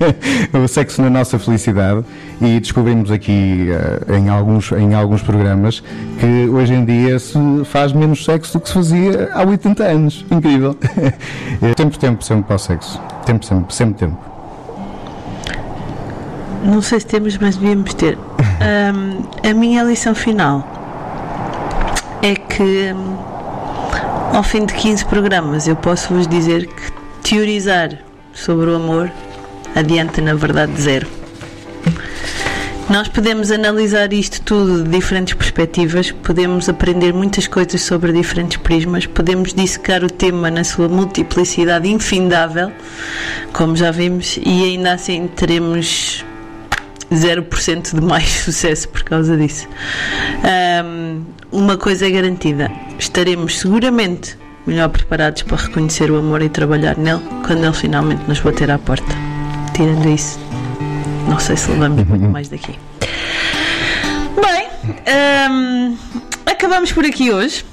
o 0.53 0.67
sexo 0.67 1.01
na 1.01 1.09
nossa 1.09 1.39
felicidade 1.39 2.05
e 2.41 2.59
descobrimos 2.59 3.13
aqui 3.13 3.69
eh, 3.71 4.17
em, 4.19 4.29
alguns, 4.29 4.73
em 4.73 4.93
alguns 4.93 5.23
programas 5.23 5.85
que 6.19 6.49
hoje 6.51 6.75
em 6.75 6.85
dia 6.85 7.17
se 7.21 7.39
faz 7.65 7.93
menos 7.93 8.25
sexo 8.25 8.55
do 8.55 8.61
que 8.63 8.69
se 8.69 8.75
fazia 8.75 9.31
há 9.33 9.45
80 9.47 9.85
anos. 9.85 10.27
Incrível. 10.31 10.77
Eh, 11.63 11.75
Temos 11.75 11.99
tempo 11.99 12.25
sempre 12.25 12.45
para 12.45 12.57
o 12.57 12.59
sexo. 12.59 12.99
Temos 13.27 13.47
sempre, 13.47 13.75
sempre 13.75 13.95
tempo. 14.07 14.19
Não 16.63 16.83
sei 16.83 17.01
se 17.01 17.07
temos, 17.07 17.39
mas 17.39 17.57
devíamos 17.57 17.95
ter. 17.95 18.19
Ahm, 18.61 19.23
a 19.49 19.55
minha 19.55 19.83
lição 19.83 20.15
final 20.15 20.67
é 22.23 22.35
que 22.35 22.93
hum, 22.93 23.17
ao 24.35 24.43
fim 24.43 24.67
de 24.67 24.75
15 24.75 25.07
programas 25.07 25.67
eu 25.67 25.75
posso 25.77 26.13
vos 26.13 26.27
dizer 26.27 26.67
que 26.67 26.93
teorizar 27.23 27.99
sobre 28.35 28.71
o 28.71 28.77
amor 28.77 29.11
adianta 29.75 30.21
na 30.21 30.35
verdade 30.35 30.81
zero. 30.81 31.07
Nós 32.91 33.07
podemos 33.07 33.53
analisar 33.53 34.13
isto 34.13 34.43
tudo 34.43 34.83
de 34.83 34.91
diferentes 34.91 35.33
perspectivas, 35.35 36.11
podemos 36.11 36.69
aprender 36.69 37.15
muitas 37.15 37.47
coisas 37.47 37.83
sobre 37.83 38.13
diferentes 38.13 38.57
prismas, 38.57 39.07
podemos 39.07 39.55
dissecar 39.55 40.03
o 40.03 40.11
tema 40.11 40.51
na 40.51 40.65
sua 40.65 40.89
multiplicidade 40.89 41.89
infindável, 41.89 42.73
como 43.53 43.77
já 43.77 43.93
vimos, 43.93 44.41
e 44.45 44.65
ainda 44.65 44.93
assim 44.93 45.29
teremos 45.29 46.25
0% 47.13 47.95
de 47.95 48.01
mais 48.01 48.29
sucesso 48.45 48.89
por 48.89 49.03
causa 49.03 49.37
disso. 49.37 49.69
Ahm, 50.45 51.23
uma 51.53 51.77
coisa 51.77 52.07
é 52.07 52.11
garantida: 52.11 52.71
estaremos 52.99 53.59
seguramente 53.59 54.39
melhor 54.67 54.89
preparados 54.89 55.43
para 55.43 55.57
reconhecer 55.57 56.11
o 56.11 56.19
amor 56.19 56.43
e 56.43 56.49
trabalhar 56.49 56.97
nele 56.97 57.21
quando 57.47 57.65
ele 57.65 57.73
finalmente 57.73 58.23
nos 58.29 58.41
bater 58.41 58.71
à 58.71 58.79
porta. 58.79 59.13
Tirando 59.75 60.09
isso, 60.09 60.39
não 61.29 61.39
sei 61.39 61.57
se 61.57 61.71
levamos 61.71 62.05
muito 62.09 62.29
mais 62.29 62.49
daqui. 62.49 62.79
Bem, 64.37 64.69
ahm, 65.07 65.97
acabamos 66.47 66.93
por 66.93 67.05
aqui 67.05 67.31
hoje. 67.33 67.65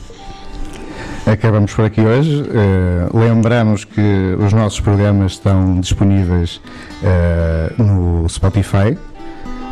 Acabamos 1.26 1.74
por 1.74 1.84
aqui 1.84 2.00
hoje. 2.00 2.42
Eh, 2.50 3.10
lembramos 3.14 3.84
que 3.84 4.36
os 4.40 4.54
nossos 4.54 4.80
programas 4.80 5.34
estão 5.34 5.78
disponíveis 5.82 6.62
eh, 7.04 7.74
no 7.78 8.26
Spotify 8.30 8.98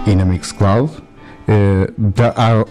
e 0.05 0.15
na 0.15 0.25
Mixcloud. 0.25 0.91
Eh, 1.47 1.91
da- 1.95 2.33
há- 2.35 2.65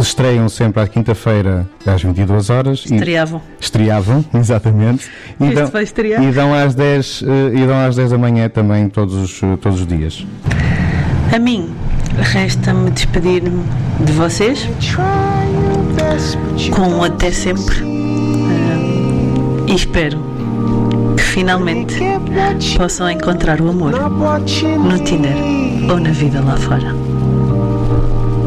estreiam 0.00 0.48
sempre 0.48 0.80
à 0.80 0.86
quinta-feira 0.86 1.68
às 1.84 2.00
22 2.02 2.50
horas. 2.50 2.84
e- 2.88 2.94
Estreavam. 2.94 3.42
Estreavam, 3.60 4.24
exatamente. 4.32 5.08
E 5.40 5.50
dão, 5.52 5.70
e 6.22 6.30
dão 6.32 6.54
às 6.54 6.74
10, 6.74 7.24
eh, 7.26 7.58
e 7.58 7.66
dão 7.66 7.76
às 7.84 7.96
10 7.96 8.10
da 8.12 8.18
manhã 8.18 8.48
também 8.48 8.88
todos 8.88 9.14
os, 9.14 9.42
eh, 9.42 9.56
todos 9.60 9.80
os 9.80 9.86
dias. 9.88 10.24
A 11.34 11.38
mim, 11.40 11.74
resta-me 12.16 12.90
despedir-me 12.92 13.64
de 14.00 14.12
vocês 14.12 14.68
com 16.72 16.82
um 16.82 17.02
até 17.02 17.32
sempre. 17.32 17.76
E 19.66 19.74
espero 19.74 20.18
finalmente 21.36 22.00
possam 22.78 23.10
encontrar 23.10 23.60
o 23.60 23.68
amor 23.68 23.92
no 23.92 24.98
Tinder 25.00 25.36
ou 25.86 26.00
na 26.00 26.10
vida 26.10 26.40
lá 26.40 26.56
fora. 26.56 26.94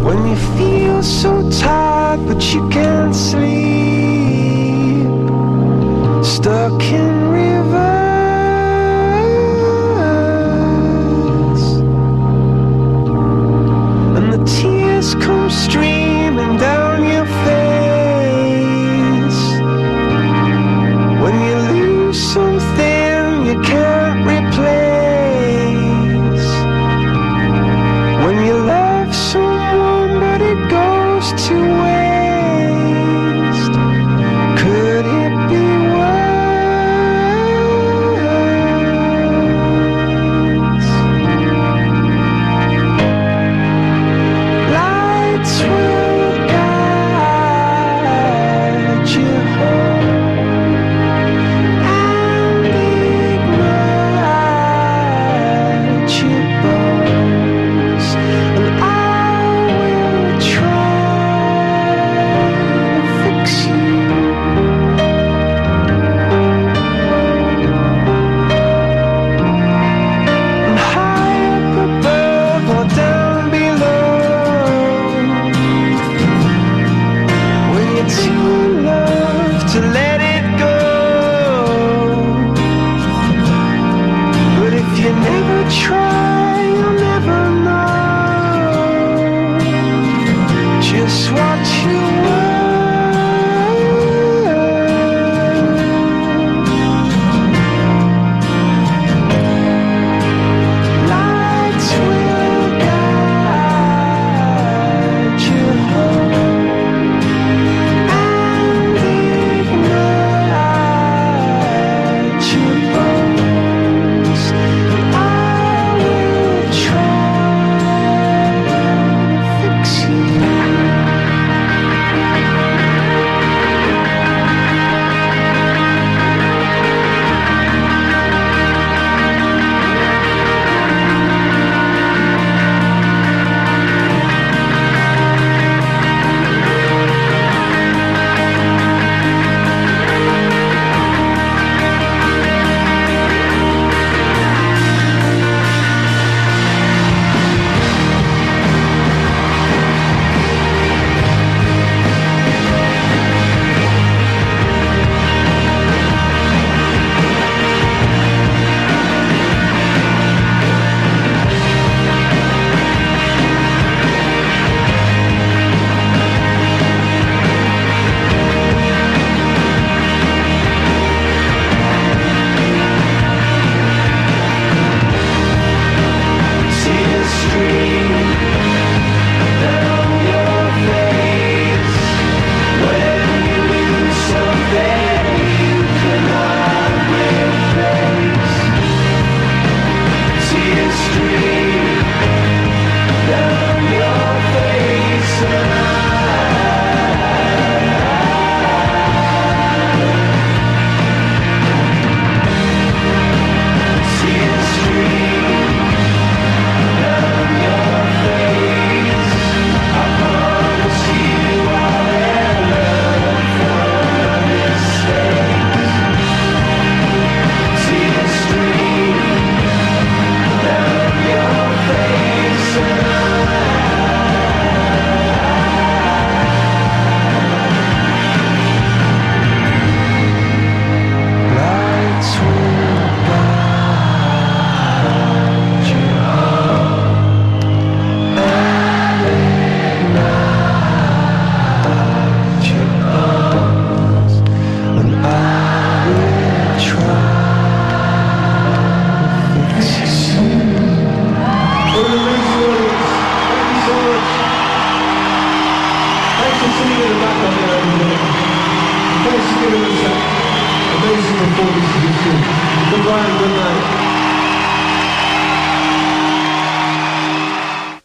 When 0.03 0.27
you 0.27 0.35
feel 0.57 1.03
so 1.03 1.47
tired 1.51 2.19
but 2.25 2.43
you 2.51 2.67
can't 2.69 3.15
sleep, 3.15 5.05
stuck 6.23 6.81
in 6.91 7.29
and 14.17 14.33
the 14.33 14.43
tears 14.45 15.13
come 15.13 15.47
streaming 15.51 16.57
down 16.57 17.03
your 17.07 17.27
face. 17.45 17.68